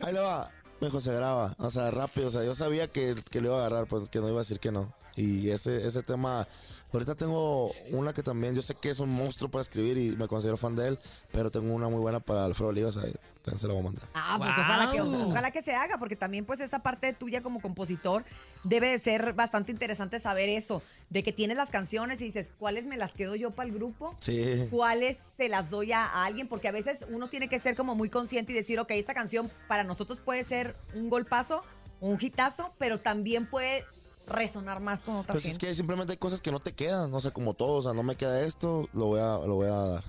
ahí 0.01 0.13
le 0.13 0.21
va. 0.21 0.51
Me 0.81 0.87
dijo, 0.87 1.01
se 1.01 1.13
graba. 1.13 1.55
O 1.59 1.71
sea, 1.71 1.91
rápido. 1.91 2.29
O 2.29 2.31
sea, 2.31 2.45
yo 2.45 2.55
sabía 2.55 2.89
que, 2.89 3.15
que 3.31 3.41
le 3.41 3.49
iba 3.49 3.57
a 3.57 3.67
agarrar, 3.67 3.87
pues 3.87 4.09
que 4.09 4.21
no 4.21 4.29
iba 4.29 4.39
a 4.39 4.43
decir 4.43 4.61
que 4.61 4.71
no. 4.73 4.93
Y 5.17 5.51
ese, 5.51 5.87
ese 5.87 6.03
tema. 6.03 6.47
Ahorita 6.93 7.17
tengo 7.17 7.73
una 7.91 8.13
que 8.13 8.23
también, 8.23 8.55
yo 8.55 8.63
sé 8.63 8.75
que 8.75 8.89
es 8.89 9.01
un 9.01 9.11
monstruo 9.11 9.51
para 9.51 9.63
escribir 9.63 9.99
y 9.99 10.17
me 10.17 10.27
considero 10.27 10.57
fan 10.57 10.75
de 10.75 10.89
él, 10.89 10.99
pero 11.33 11.51
tengo 11.51 11.75
una 11.75 11.89
muy 11.89 12.01
buena 12.01 12.19
para 12.19 12.47
Alfredo 12.47 12.71
Olivas, 12.71 12.97
ahí 12.97 13.13
también 13.43 13.59
se 13.59 13.67
la 13.67 13.75
voy 13.75 13.83
a 13.83 13.85
mandar. 13.85 14.09
Ah, 14.15 14.37
pues 14.39 14.51
ojalá 14.53 14.91
que, 14.91 15.01
ojalá 15.03 15.51
que 15.51 15.63
se 15.63 15.75
haga, 15.75 15.99
porque 15.99 16.17
también 16.17 16.47
pues 16.47 16.61
esa 16.61 16.79
parte 16.79 17.13
tuya 17.13 17.43
como 17.43 17.61
compositor 17.61 18.25
debe 18.65 18.89
de 18.91 18.99
ser 18.99 19.33
bastante 19.33 19.73
interesante 19.73 20.21
saber 20.21 20.49
eso, 20.49 20.83
de 21.11 21.23
que 21.23 21.33
tienes 21.33 21.57
las 21.57 21.71
canciones 21.71 22.21
y 22.21 22.25
dices, 22.25 22.53
¿cuáles 22.59 22.85
me 22.85 22.97
las 22.97 23.15
quedo 23.15 23.35
yo 23.35 23.51
para 23.53 23.69
el 23.69 23.75
grupo? 23.75 24.15
Sí. 24.21 24.67
¿Cuáles 24.71 25.17
se 25.37 25.49
las 25.49 25.71
doy 25.71 25.93
a, 25.93 26.05
a 26.05 26.25
alguien? 26.27 26.49
Porque 26.49 26.69
a 26.69 26.73
veces 26.73 27.05
uno 27.11 27.29
tiene 27.31 27.49
que 27.49 27.59
ser 27.59 27.75
como 27.77 27.95
muy 27.95 28.11
consciente 28.11 28.53
y 28.53 28.55
decir, 28.55 28.79
ok, 28.81 28.91
esta 28.93 29.15
canción 29.15 29.51
para 29.69 29.85
nosotros 29.85 30.21
puede 30.21 30.45
ser 30.45 30.77
un 30.95 31.09
golpazo, 31.09 31.63
un 32.01 32.19
hitazo, 32.21 32.73
pero 32.79 33.01
también 33.01 33.49
puede 33.49 33.85
resonar 34.27 34.81
más 34.81 35.03
con 35.03 35.17
otra 35.17 35.33
Pues 35.33 35.45
es 35.47 35.53
gente. 35.53 35.67
que 35.69 35.75
simplemente 35.75 36.13
hay 36.13 36.19
cosas 36.19 36.41
que 36.43 36.53
no 36.53 36.61
te 36.61 36.73
quedan, 36.73 37.11
no 37.11 37.21
sé, 37.21 37.31
como 37.33 37.55
todo, 37.55 37.77
o 37.77 37.83
sea, 37.83 37.95
no 37.95 38.03
me 38.03 38.15
queda 38.17 38.43
esto, 38.43 38.89
lo 38.93 39.07
voy 39.07 39.21
a, 39.21 39.39
lo 39.47 39.55
voy 39.55 39.69
a 39.69 39.75
dar. 39.75 40.05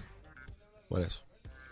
Por 0.89 1.01
eso. 1.01 1.23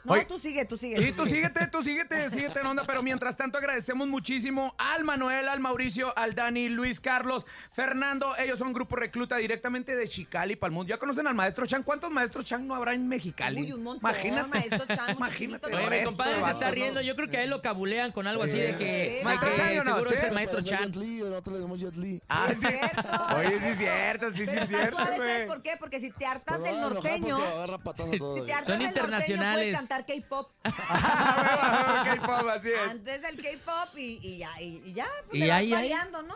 No, 0.08 0.14
Oye, 0.14 0.24
tú 0.24 0.40
sigue, 0.40 0.64
tú 0.66 0.78
sigue. 0.78 1.02
Y 1.02 1.12
tú 1.12 1.26
síguete, 1.26 1.68
tú 1.68 1.84
síguete, 1.84 2.30
síguete 2.30 2.62
en 2.62 2.66
onda, 2.66 2.84
pero 2.88 3.04
mientras 3.04 3.36
tanto 3.36 3.58
agradecemos 3.58 4.08
muchísimo 4.08 4.74
al 4.78 5.04
Manuel, 5.04 5.50
al 5.50 5.60
Mauricio, 5.60 6.18
al 6.18 6.34
Dani, 6.34 6.70
Luis 6.70 7.02
Carlos, 7.02 7.46
Fernando. 7.74 8.34
Ellos 8.38 8.58
son 8.58 8.72
grupo 8.72 8.96
recluta 8.96 9.36
directamente 9.36 9.98
de 9.98 10.08
Chicali 10.08 10.56
para 10.56 10.70
el 10.70 10.74
mundo. 10.76 10.90
¿Ya 10.90 10.98
conocen 10.98 11.28
al 11.28 11.36
maestro 11.36 11.66
Chan? 11.66 11.84
¿Cuántos 11.84 12.10
maestros 12.12 12.46
Chan 12.46 12.66
no 12.66 12.74
habrá 12.74 12.94
en 12.94 13.06
Mexicali? 13.08 13.64
Uy, 13.64 13.74
un 13.74 13.84
montón, 13.84 14.10
Imagínate. 14.10 14.48
maestro 14.50 14.86
Chan, 14.96 15.10
Imagínate. 15.18 15.66
Oye, 15.68 15.76
mi 15.78 15.90
resto 15.90 16.10
compadre 16.12 16.42
se 16.42 16.52
está 16.52 16.72
riendo. 16.72 17.02
Yo 17.02 17.16
creo 17.18 17.30
que 17.30 17.38
a 17.38 17.44
él 17.44 17.50
lo 17.50 17.62
cabulean 17.62 18.14
con 18.14 18.28
algo 18.28 18.44
así 18.44 18.58
de 18.58 18.76
que. 18.78 19.22
Maestro. 19.26 19.50
Chan, 19.56 19.70
¿Sí 19.72 19.78
o 19.80 19.84
no? 19.84 19.92
seguro 19.94 20.10
¿Sí? 20.10 20.16
es 20.16 20.24
el 20.24 20.34
maestro 20.34 20.62
Chan. 20.62 20.94
Jet 20.94 20.96
Li, 20.96 21.20
nosotros 21.20 21.48
le 21.48 21.60
decimos 21.60 21.80
Jet 21.82 21.96
Li. 21.98 22.22
Ah, 22.30 22.48
sí. 22.58 22.66
Oye, 23.38 23.60
sí 23.62 23.68
es 23.72 23.78
cierto, 23.78 24.32
sí, 24.32 24.46
sí 24.46 24.58
es 24.58 24.68
cierto, 24.70 24.96
suave, 24.96 25.18
¿sabes 25.18 25.36
güey. 25.36 25.48
por 25.48 25.62
qué? 25.62 25.76
Porque 25.78 26.00
si 26.00 26.12
te 26.12 26.26
hartas 26.26 26.60
Pues 26.60 26.72
del 26.72 26.82
norteño, 26.82 27.38
si 27.38 27.44
te 27.44 27.52
hartas 27.74 27.98
del 28.08 28.20
norteño, 28.20 28.88
internacionales. 28.88 29.64
puedes 29.66 29.76
cantar 29.78 29.97
K-pop. 30.06 30.52
K-pop, 30.64 32.48
así 32.50 32.72
es. 32.72 32.92
Antes 32.92 33.22
del 33.22 33.42
K-pop 33.42 33.98
y, 33.98 34.20
y 34.22 34.38
ya, 34.40 34.62
y, 34.62 34.94
ya, 34.94 35.08
pues 35.28 35.38
Y 35.38 35.46
te 35.46 35.52
ahí, 35.52 35.66
ahí. 35.68 35.72
variando, 35.74 36.22
¿no? 36.24 36.36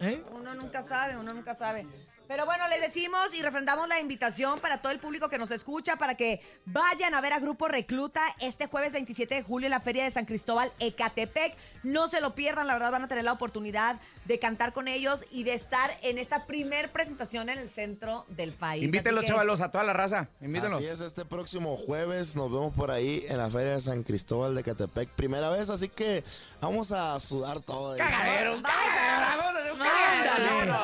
¿Eh? 0.00 0.22
Uno 0.32 0.54
nunca 0.54 0.82
sabe, 0.82 1.16
uno 1.16 1.32
nunca 1.32 1.54
sabe. 1.54 1.86
Pero 2.32 2.46
bueno, 2.46 2.66
les 2.68 2.80
decimos 2.80 3.34
y 3.34 3.42
refrendamos 3.42 3.86
la 3.88 4.00
invitación 4.00 4.58
para 4.58 4.80
todo 4.80 4.90
el 4.90 4.98
público 4.98 5.28
que 5.28 5.36
nos 5.36 5.50
escucha 5.50 5.96
para 5.96 6.14
que 6.14 6.40
vayan 6.64 7.12
a 7.12 7.20
ver 7.20 7.34
a 7.34 7.38
Grupo 7.40 7.68
Recluta 7.68 8.22
este 8.40 8.68
jueves 8.68 8.94
27 8.94 9.34
de 9.34 9.42
julio 9.42 9.66
en 9.66 9.70
la 9.72 9.80
Feria 9.80 10.04
de 10.04 10.10
San 10.10 10.24
Cristóbal, 10.24 10.72
Ecatepec. 10.78 11.54
No 11.82 12.08
se 12.08 12.22
lo 12.22 12.34
pierdan, 12.34 12.66
la 12.68 12.72
verdad 12.72 12.90
van 12.90 13.04
a 13.04 13.08
tener 13.08 13.24
la 13.24 13.32
oportunidad 13.32 14.00
de 14.24 14.38
cantar 14.38 14.72
con 14.72 14.88
ellos 14.88 15.26
y 15.30 15.44
de 15.44 15.52
estar 15.52 15.90
en 16.00 16.16
esta 16.16 16.46
primer 16.46 16.90
presentación 16.90 17.50
en 17.50 17.58
el 17.58 17.68
centro 17.68 18.24
del 18.28 18.54
país. 18.54 18.82
Invítenlos, 18.82 19.24
que- 19.24 19.28
chavalos, 19.28 19.60
a 19.60 19.70
toda 19.70 19.84
la 19.84 19.92
raza. 19.92 20.28
Invítenlos. 20.40 20.78
Así 20.78 20.86
es, 20.86 21.00
este 21.02 21.26
próximo 21.26 21.76
jueves 21.76 22.34
nos 22.34 22.50
vemos 22.50 22.72
por 22.72 22.90
ahí 22.90 23.26
en 23.28 23.36
la 23.36 23.50
Feria 23.50 23.72
de 23.74 23.80
San 23.82 24.04
Cristóbal 24.04 24.54
de 24.54 24.62
Catepec. 24.62 25.10
Primera 25.10 25.50
vez, 25.50 25.68
así 25.68 25.90
que 25.90 26.24
vamos 26.62 26.92
a 26.92 27.20
sudar 27.20 27.60
todo. 27.60 27.94
Cagadero, 27.98 28.52
vamos 28.52 28.64
a 28.64 29.58
hacer 29.58 29.72
un 29.72 29.78
cagadero. 29.78 30.78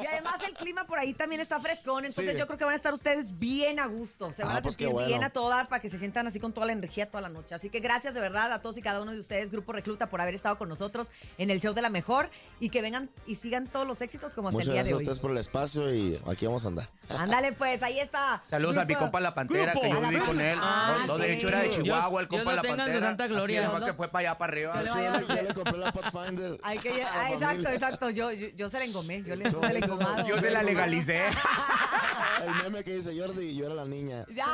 Y 0.00 0.06
además 0.06 0.34
el 0.46 0.54
clima 0.54 0.75
por 0.84 0.98
ahí 0.98 1.14
también 1.14 1.40
está 1.40 1.58
frescón, 1.60 2.04
entonces 2.04 2.32
Sí. 2.34 2.38
yo 2.38 2.46
creo 2.46 2.58
que 2.58 2.64
van 2.64 2.74
a 2.74 2.76
estar 2.76 2.92
ustedes 2.92 3.38
bien 3.38 3.80
a 3.80 3.86
gusto, 3.86 4.32
se 4.32 4.42
van 4.42 4.52
Ah, 4.52 4.58
a 4.58 4.62
pues 4.62 4.76
qué 4.76 4.84
sentir 4.84 4.92
bueno. 4.94 5.08
bien 5.08 5.24
a 5.24 5.30
toda 5.30 5.64
para 5.66 5.80
que 5.80 5.88
se 5.88 5.98
sientan 5.98 6.26
así 6.26 6.38
con 6.40 6.52
toda 6.52 6.66
la 6.66 6.72
energía 6.72 7.08
toda 7.08 7.22
la 7.22 7.28
noche. 7.28 7.54
Así 7.54 7.70
que 7.70 7.80
gracias 7.80 8.14
de 8.14 8.20
verdad 8.20 8.52
a 8.52 8.60
todos 8.60 8.76
y 8.78 8.82
cada 8.82 9.00
uno 9.00 9.12
de 9.12 9.20
ustedes, 9.20 9.50
Grupo 9.50 9.72
Recluta, 9.72 10.08
por 10.10 10.20
haber 10.20 10.34
estado 10.34 10.58
con 10.58 10.68
nosotros 10.68 11.08
en 11.38 11.50
el 11.50 11.60
show 11.60 11.72
de 11.74 11.82
la 11.82 11.88
mejor 11.88 12.28
y 12.60 12.70
que 12.70 12.82
vengan 12.82 13.08
y 13.26 13.36
sigan 13.36 13.66
todos 13.66 13.86
los 13.86 14.00
éxitos 14.02 14.34
como 14.34 14.48
hasta 14.48 14.56
Muchas 14.56 14.68
el 14.68 14.72
día 14.74 14.82
gracias 14.82 14.94
a 14.94 14.98
de 14.98 15.02
ustedes 15.04 15.20
por 15.20 15.30
el 15.30 15.38
espacio 15.38 15.94
y 15.94 16.20
aquí 16.28 16.46
vamos 16.46 16.64
a 16.64 16.68
andar. 16.68 16.88
Ándale 17.08 17.52
pues, 17.52 17.82
ahí 17.82 17.98
está. 18.00 18.42
Saludos 18.46 18.76
a 18.76 18.84
mi 18.84 18.94
Grupo- 18.94 19.00
compa 19.06 19.20
La 19.20 19.34
Pantera, 19.34 19.72
Grupo. 19.72 19.80
que 19.82 19.88
yo 19.90 20.00
la 20.00 20.08
viví 20.10 20.22
con 20.24 20.40
él. 20.40 20.58
Ah, 20.60 20.96
no, 21.00 21.06
no, 21.06 21.18
de 21.18 21.26
sí. 21.28 21.32
hecho 21.34 21.48
era 21.48 21.60
de 21.62 21.70
Chihuahua, 21.70 22.20
el 22.22 22.28
Dios 22.28 22.38
compa 22.40 22.50
lo 22.52 22.56
La 22.56 22.62
tenga 22.62 22.74
en 22.74 22.78
su 22.80 22.84
Pantera. 22.86 23.06
santa 23.06 23.26
gloria. 23.28 23.60
Así, 23.60 23.66
nomás 23.72 23.84
que 23.90 23.96
fue 23.96 24.08
para 24.08 24.28
allá, 24.30 24.38
para 24.38 24.52
arriba. 24.52 24.82
Sí, 24.82 24.88
yo, 24.88 24.94
le, 25.28 25.36
yo 25.36 25.42
le 25.48 25.54
compré 25.54 25.78
la 25.78 25.92
Pathfinder. 25.92 26.60
Hay 26.62 26.78
que, 26.78 26.88
a 27.02 27.08
ah, 27.08 27.22
la 27.22 27.30
exacto, 27.30 27.46
familia. 27.46 27.72
exacto. 27.74 28.10
Yo, 28.10 28.32
yo, 28.32 28.48
yo 28.48 28.68
se 28.68 28.78
la 28.78 28.84
engomé, 28.84 29.22
yo 29.22 29.36
le 29.36 29.44
Yo 29.50 29.60
puse 29.60 29.70
el 29.72 29.76
hice- 29.78 29.84
engomado. 29.86 30.26
Yo 30.26 30.40
se 30.40 30.50
la 30.56 30.62
legalicé. 30.62 31.22
El 32.42 32.54
meme 32.62 32.84
que 32.84 32.94
dice 32.94 33.18
Jordi 33.18 33.54
yo 33.54 33.66
era 33.66 33.74
la 33.74 33.84
niña. 33.84 34.24
Ya. 34.28 34.46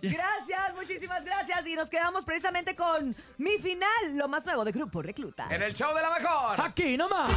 gracias, 0.00 0.74
muchísimas 0.74 1.24
gracias. 1.24 1.66
Y 1.66 1.74
nos 1.74 1.90
quedamos 1.90 2.24
precisamente 2.24 2.76
con 2.76 3.14
mi 3.38 3.58
final, 3.58 3.88
lo 4.14 4.28
más 4.28 4.46
nuevo 4.46 4.64
de 4.64 4.72
Grupo 4.72 5.02
Recluta. 5.02 5.46
En 5.50 5.62
el 5.62 5.74
show 5.74 5.94
de 5.94 6.02
la 6.02 6.10
mejor. 6.10 6.60
Aquí 6.60 6.96
nomás. 6.96 7.30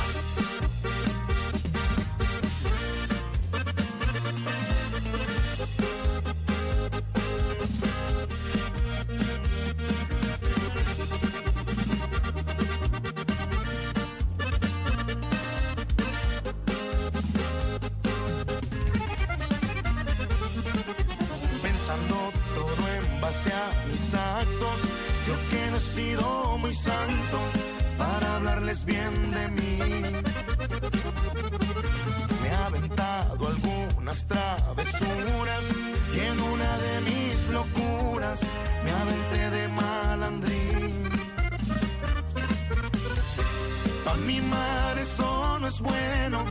base 23.30 23.52
a 23.54 23.88
mis 23.88 24.14
actos. 24.14 24.80
Yo 25.28 25.36
que 25.52 25.62
no 25.72 25.78
he 25.78 25.86
sido 25.98 26.58
muy 26.58 26.74
santo 26.74 27.38
para 27.98 28.36
hablarles 28.36 28.86
bien 28.86 29.14
de 29.38 29.48
mí. 29.58 29.78
Me 32.42 32.48
he 32.50 32.56
aventado 32.70 33.48
algunas 33.54 34.26
travesuras 34.34 35.64
y 36.16 36.20
en 36.32 36.38
una 36.54 36.72
de 36.86 36.94
mis 37.10 37.38
locuras 37.58 38.40
me 38.84 38.92
aventé 39.04 39.42
de 39.58 39.64
malandrín. 39.80 41.10
Pa' 44.06 44.16
mi 44.28 44.42
mar 44.42 44.98
eso 44.98 45.60
no 45.60 45.68
es 45.68 45.80
bueno 45.82 46.49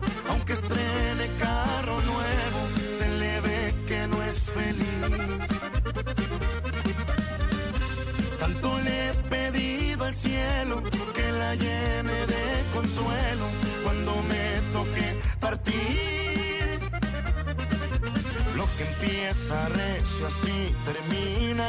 cielo 10.38 10.82
que 11.14 11.32
la 11.32 11.54
llene 11.54 12.18
de 12.34 12.44
consuelo 12.74 13.46
cuando 13.84 14.12
me 14.30 14.44
toque 14.72 15.06
partir. 15.40 16.78
Lo 18.56 18.66
que 18.76 18.84
empieza 18.90 19.68
recio 19.68 20.26
así 20.26 20.58
termina, 20.88 21.66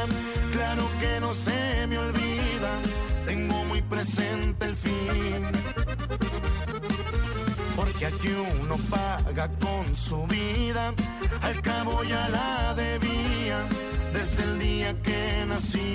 claro 0.52 0.84
que 1.00 1.20
no 1.20 1.34
se 1.34 1.86
me 1.88 1.98
olvida, 1.98 2.72
tengo 3.26 3.64
muy 3.64 3.82
presente 3.82 4.66
el 4.66 4.76
fin. 4.76 5.42
Porque 7.76 8.06
aquí 8.06 8.32
uno 8.62 8.76
paga 8.96 9.48
con 9.64 9.96
su 9.96 10.26
vida, 10.26 10.92
al 11.42 11.60
cabo 11.62 12.02
ya 12.04 12.28
la 12.28 12.74
debía 12.74 13.58
desde 14.12 14.42
el 14.42 14.58
día 14.58 15.02
que 15.02 15.44
nací. 15.48 15.90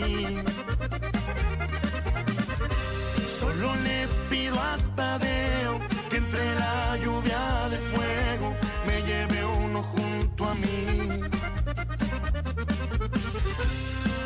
Solo 3.55 3.73
le 3.83 4.05
pido 4.29 4.59
a 4.59 4.75
Tadeo 4.97 5.79
que 6.09 6.17
entre 6.17 6.55
la 6.55 6.97
lluvia 6.97 7.69
de 7.69 7.77
fuego 7.77 8.53
me 8.85 9.01
lleve 9.01 9.45
uno 9.45 9.81
junto 9.81 10.45
a 10.45 10.55
mí. 10.55 11.21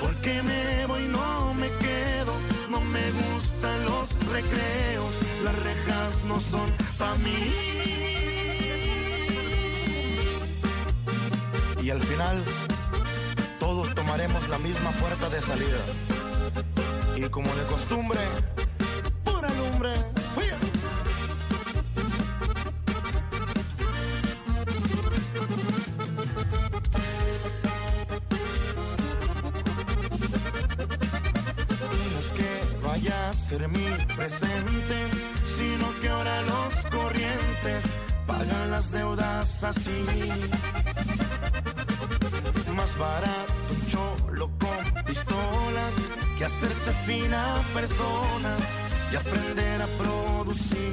Porque 0.01 0.41
me 0.41 0.85
voy, 0.87 1.03
no 1.09 1.53
me 1.53 1.69
quedo, 1.77 2.33
no 2.71 2.81
me 2.81 3.11
gustan 3.11 3.85
los 3.85 4.09
recreos, 4.31 5.13
las 5.43 5.55
rejas 5.59 6.23
no 6.27 6.39
son 6.39 6.67
pa' 6.97 7.13
mí. 7.23 7.53
Y 11.83 11.89
al 11.91 12.01
final, 12.01 12.43
todos 13.59 13.93
tomaremos 13.93 14.49
la 14.49 14.57
misma 14.57 14.89
puerta 14.93 15.29
de 15.29 15.39
salida. 15.39 15.81
Y 17.15 17.29
como 17.29 17.53
de 17.53 17.63
costumbre, 17.65 18.21
que 19.79 19.91
vaya 32.83 33.29
a 33.29 33.33
ser 33.33 33.69
mi 33.69 33.87
presente, 34.17 35.07
sino 35.57 36.01
que 36.01 36.09
ahora 36.09 36.41
los 36.41 36.73
corrientes 36.91 37.85
pagan 38.27 38.71
las 38.71 38.91
deudas 38.91 39.63
así. 39.63 40.05
Más 42.75 42.97
barato 42.97 43.53
un 43.71 43.87
cholo 43.87 44.51
con 44.59 45.03
pistola 45.05 45.89
que 46.37 46.45
hacerse 46.45 46.91
fina 47.05 47.61
persona 47.73 48.57
y 49.11 49.15
aprender 49.15 49.81
a 49.81 49.87
producir. 49.97 50.91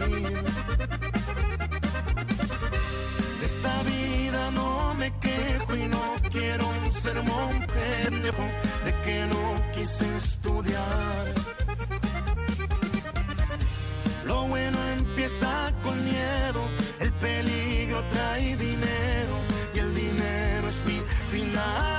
De 3.41 3.47
esta 3.47 3.83
vida 3.83 4.51
no 4.53 4.95
me 4.95 5.11
quejo 5.19 5.77
y 5.77 5.89
no 5.89 6.15
quiero 6.31 6.67
un 6.69 6.93
sermón 6.93 7.51
pendejo 7.75 8.43
de 8.85 8.93
que 9.05 9.27
no 9.27 9.45
quise 9.75 10.17
estudiar. 10.17 11.25
Lo 14.27 14.43
bueno 14.47 14.79
empieza 14.99 15.73
con 15.83 15.95
miedo, 16.05 16.63
el 17.01 17.13
peligro 17.13 18.03
trae 18.13 18.57
dinero 18.57 19.35
y 19.75 19.79
el 19.79 19.95
dinero 19.95 20.69
es 20.69 20.85
mi 20.87 21.01
final. 21.31 21.96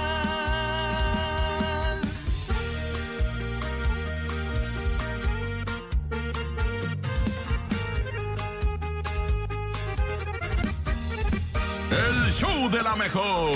De 12.77 12.83
la 12.83 12.95
mejor. 12.95 13.49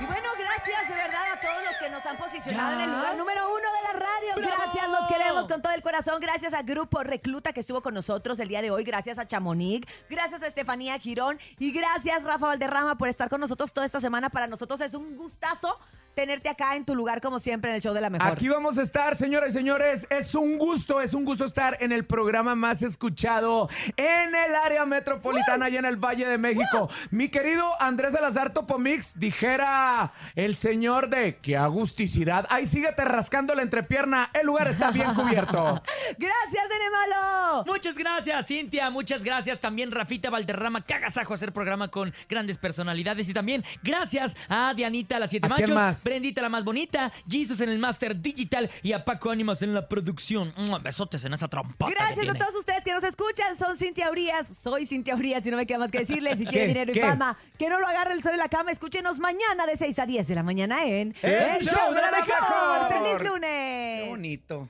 Y 0.00 0.06
bueno, 0.06 0.28
gracias 0.36 0.88
de 0.88 0.94
verdad 0.94 1.22
a 1.34 1.40
todos 1.40 1.62
los 1.64 1.76
que 1.78 1.88
nos 1.88 2.04
han 2.04 2.16
posicionado 2.16 2.70
¿Ya? 2.70 2.82
en 2.82 2.90
el 2.90 2.96
lugar 2.96 3.16
número 3.16 3.48
uno 3.48 3.58
de 3.58 3.82
la 3.82 3.92
radio. 3.92 4.34
Gracias, 4.36 4.88
los 4.88 5.08
queremos 5.08 5.46
con 5.46 5.62
todo 5.62 5.72
el 5.72 5.82
corazón. 5.82 6.20
Gracias 6.20 6.52
a 6.52 6.62
Grupo 6.62 7.04
Recluta 7.04 7.52
que 7.52 7.60
estuvo 7.60 7.80
con 7.80 7.94
nosotros 7.94 8.40
el 8.40 8.48
día 8.48 8.60
de 8.60 8.72
hoy. 8.72 8.82
Gracias 8.82 9.20
a 9.20 9.26
Chamonix. 9.28 9.86
Gracias 10.10 10.42
a 10.42 10.48
Estefanía 10.48 10.98
Girón. 10.98 11.38
Y 11.60 11.70
gracias, 11.70 12.24
Rafa 12.24 12.46
Valderrama, 12.46 12.98
por 12.98 13.08
estar 13.08 13.28
con 13.28 13.40
nosotros 13.40 13.72
toda 13.72 13.86
esta 13.86 14.00
semana. 14.00 14.30
Para 14.30 14.48
nosotros 14.48 14.80
es 14.80 14.94
un 14.94 15.16
gustazo 15.16 15.78
tenerte 16.14 16.48
acá 16.48 16.76
en 16.76 16.84
tu 16.84 16.94
lugar, 16.94 17.20
como 17.20 17.38
siempre, 17.38 17.70
en 17.70 17.76
el 17.76 17.82
show 17.82 17.94
de 17.94 18.00
la 18.00 18.10
mejor. 18.10 18.28
Aquí 18.28 18.48
vamos 18.48 18.78
a 18.78 18.82
estar, 18.82 19.16
señoras 19.16 19.50
y 19.50 19.52
señores. 19.52 20.06
Es 20.10 20.34
un 20.34 20.58
gusto, 20.58 21.00
es 21.00 21.14
un 21.14 21.24
gusto 21.24 21.44
estar 21.44 21.76
en 21.80 21.92
el 21.92 22.04
programa 22.04 22.54
más 22.54 22.82
escuchado 22.82 23.68
en 23.96 24.34
el 24.34 24.54
área 24.54 24.84
metropolitana 24.86 25.68
y 25.68 25.76
en 25.76 25.84
el 25.84 25.96
Valle 25.96 26.26
de 26.26 26.38
México. 26.38 26.88
Mi 27.10 27.28
querido 27.28 27.70
Andrés 27.80 28.12
Salazar 28.12 28.52
Topomix, 28.52 29.18
dijera 29.18 30.12
el 30.34 30.56
señor 30.56 31.08
de 31.08 31.36
qué 31.38 31.56
agusticidad. 31.56 32.46
Ahí 32.50 32.66
síguete 32.66 33.04
rascando 33.04 33.54
la 33.54 33.62
entrepierna. 33.62 34.30
El 34.32 34.46
lugar 34.46 34.68
está 34.68 34.90
bien 34.90 35.12
cubierto. 35.14 35.82
Gracias, 36.18 36.64
Nene 36.68 36.90
Malo. 36.90 37.64
Muchas 37.66 37.96
gracias, 37.96 38.46
Cintia. 38.46 38.90
Muchas 38.90 39.22
gracias 39.22 39.60
también, 39.60 39.90
Rafita 39.90 40.30
Valderrama. 40.30 40.82
Que 40.82 40.94
agasajo 40.94 41.34
hacer 41.34 41.52
programa 41.52 41.88
con 41.88 42.12
grandes 42.28 42.58
personalidades. 42.58 43.28
Y 43.28 43.34
también 43.34 43.64
gracias 43.82 44.36
a 44.48 44.74
Dianita, 44.74 45.18
las 45.18 45.30
siete 45.30 45.46
¿A 45.50 45.54
quién 45.54 45.72
machos. 45.72 46.02
más? 46.03 46.03
Brendita, 46.04 46.42
la 46.42 46.48
más 46.48 46.64
bonita. 46.64 47.10
Jesus 47.28 47.60
en 47.60 47.70
el 47.70 47.78
Master 47.78 48.20
Digital. 48.20 48.70
Y 48.82 48.92
a 48.92 49.04
Paco 49.04 49.30
Ánimas 49.30 49.62
en 49.62 49.72
la 49.74 49.88
producción. 49.88 50.52
Besotes 50.82 51.24
en 51.24 51.32
esa 51.34 51.48
trompota. 51.48 51.86
que 51.86 51.94
Gracias 51.94 52.28
a 52.28 52.34
todos 52.38 52.54
ustedes 52.56 52.84
que 52.84 52.92
nos 52.92 53.02
escuchan. 53.04 53.56
Son 53.56 53.76
Cintia 53.76 54.10
Urias. 54.10 54.46
Soy 54.48 54.86
Cintia 54.86 55.14
Urias 55.14 55.44
y 55.46 55.50
no 55.50 55.56
me 55.56 55.66
queda 55.66 55.78
más 55.78 55.90
que 55.90 55.98
decirles. 56.04 56.38
Si 56.38 56.44
quieren 56.46 56.68
¿Qué? 56.68 56.74
dinero 56.74 56.90
y 56.92 56.94
¿Qué? 56.94 57.00
fama, 57.00 57.36
que 57.58 57.68
no 57.68 57.80
lo 57.80 57.86
agarre 57.86 58.12
el 58.14 58.22
sol 58.22 58.32
en 58.32 58.38
la 58.38 58.48
cama. 58.48 58.70
Escúchenos 58.70 59.18
mañana 59.18 59.66
de 59.66 59.76
6 59.76 59.98
a 59.98 60.06
10 60.06 60.28
de 60.28 60.34
la 60.34 60.42
mañana 60.42 60.84
en 60.84 61.14
El 61.22 61.60
Show 61.62 61.92
de 61.94 62.00
la 62.00 62.10
Mejor. 62.10 62.88
¡Feliz 62.88 63.16
Qué 63.18 63.24
lunes! 63.28 64.08
bonito. 64.10 64.68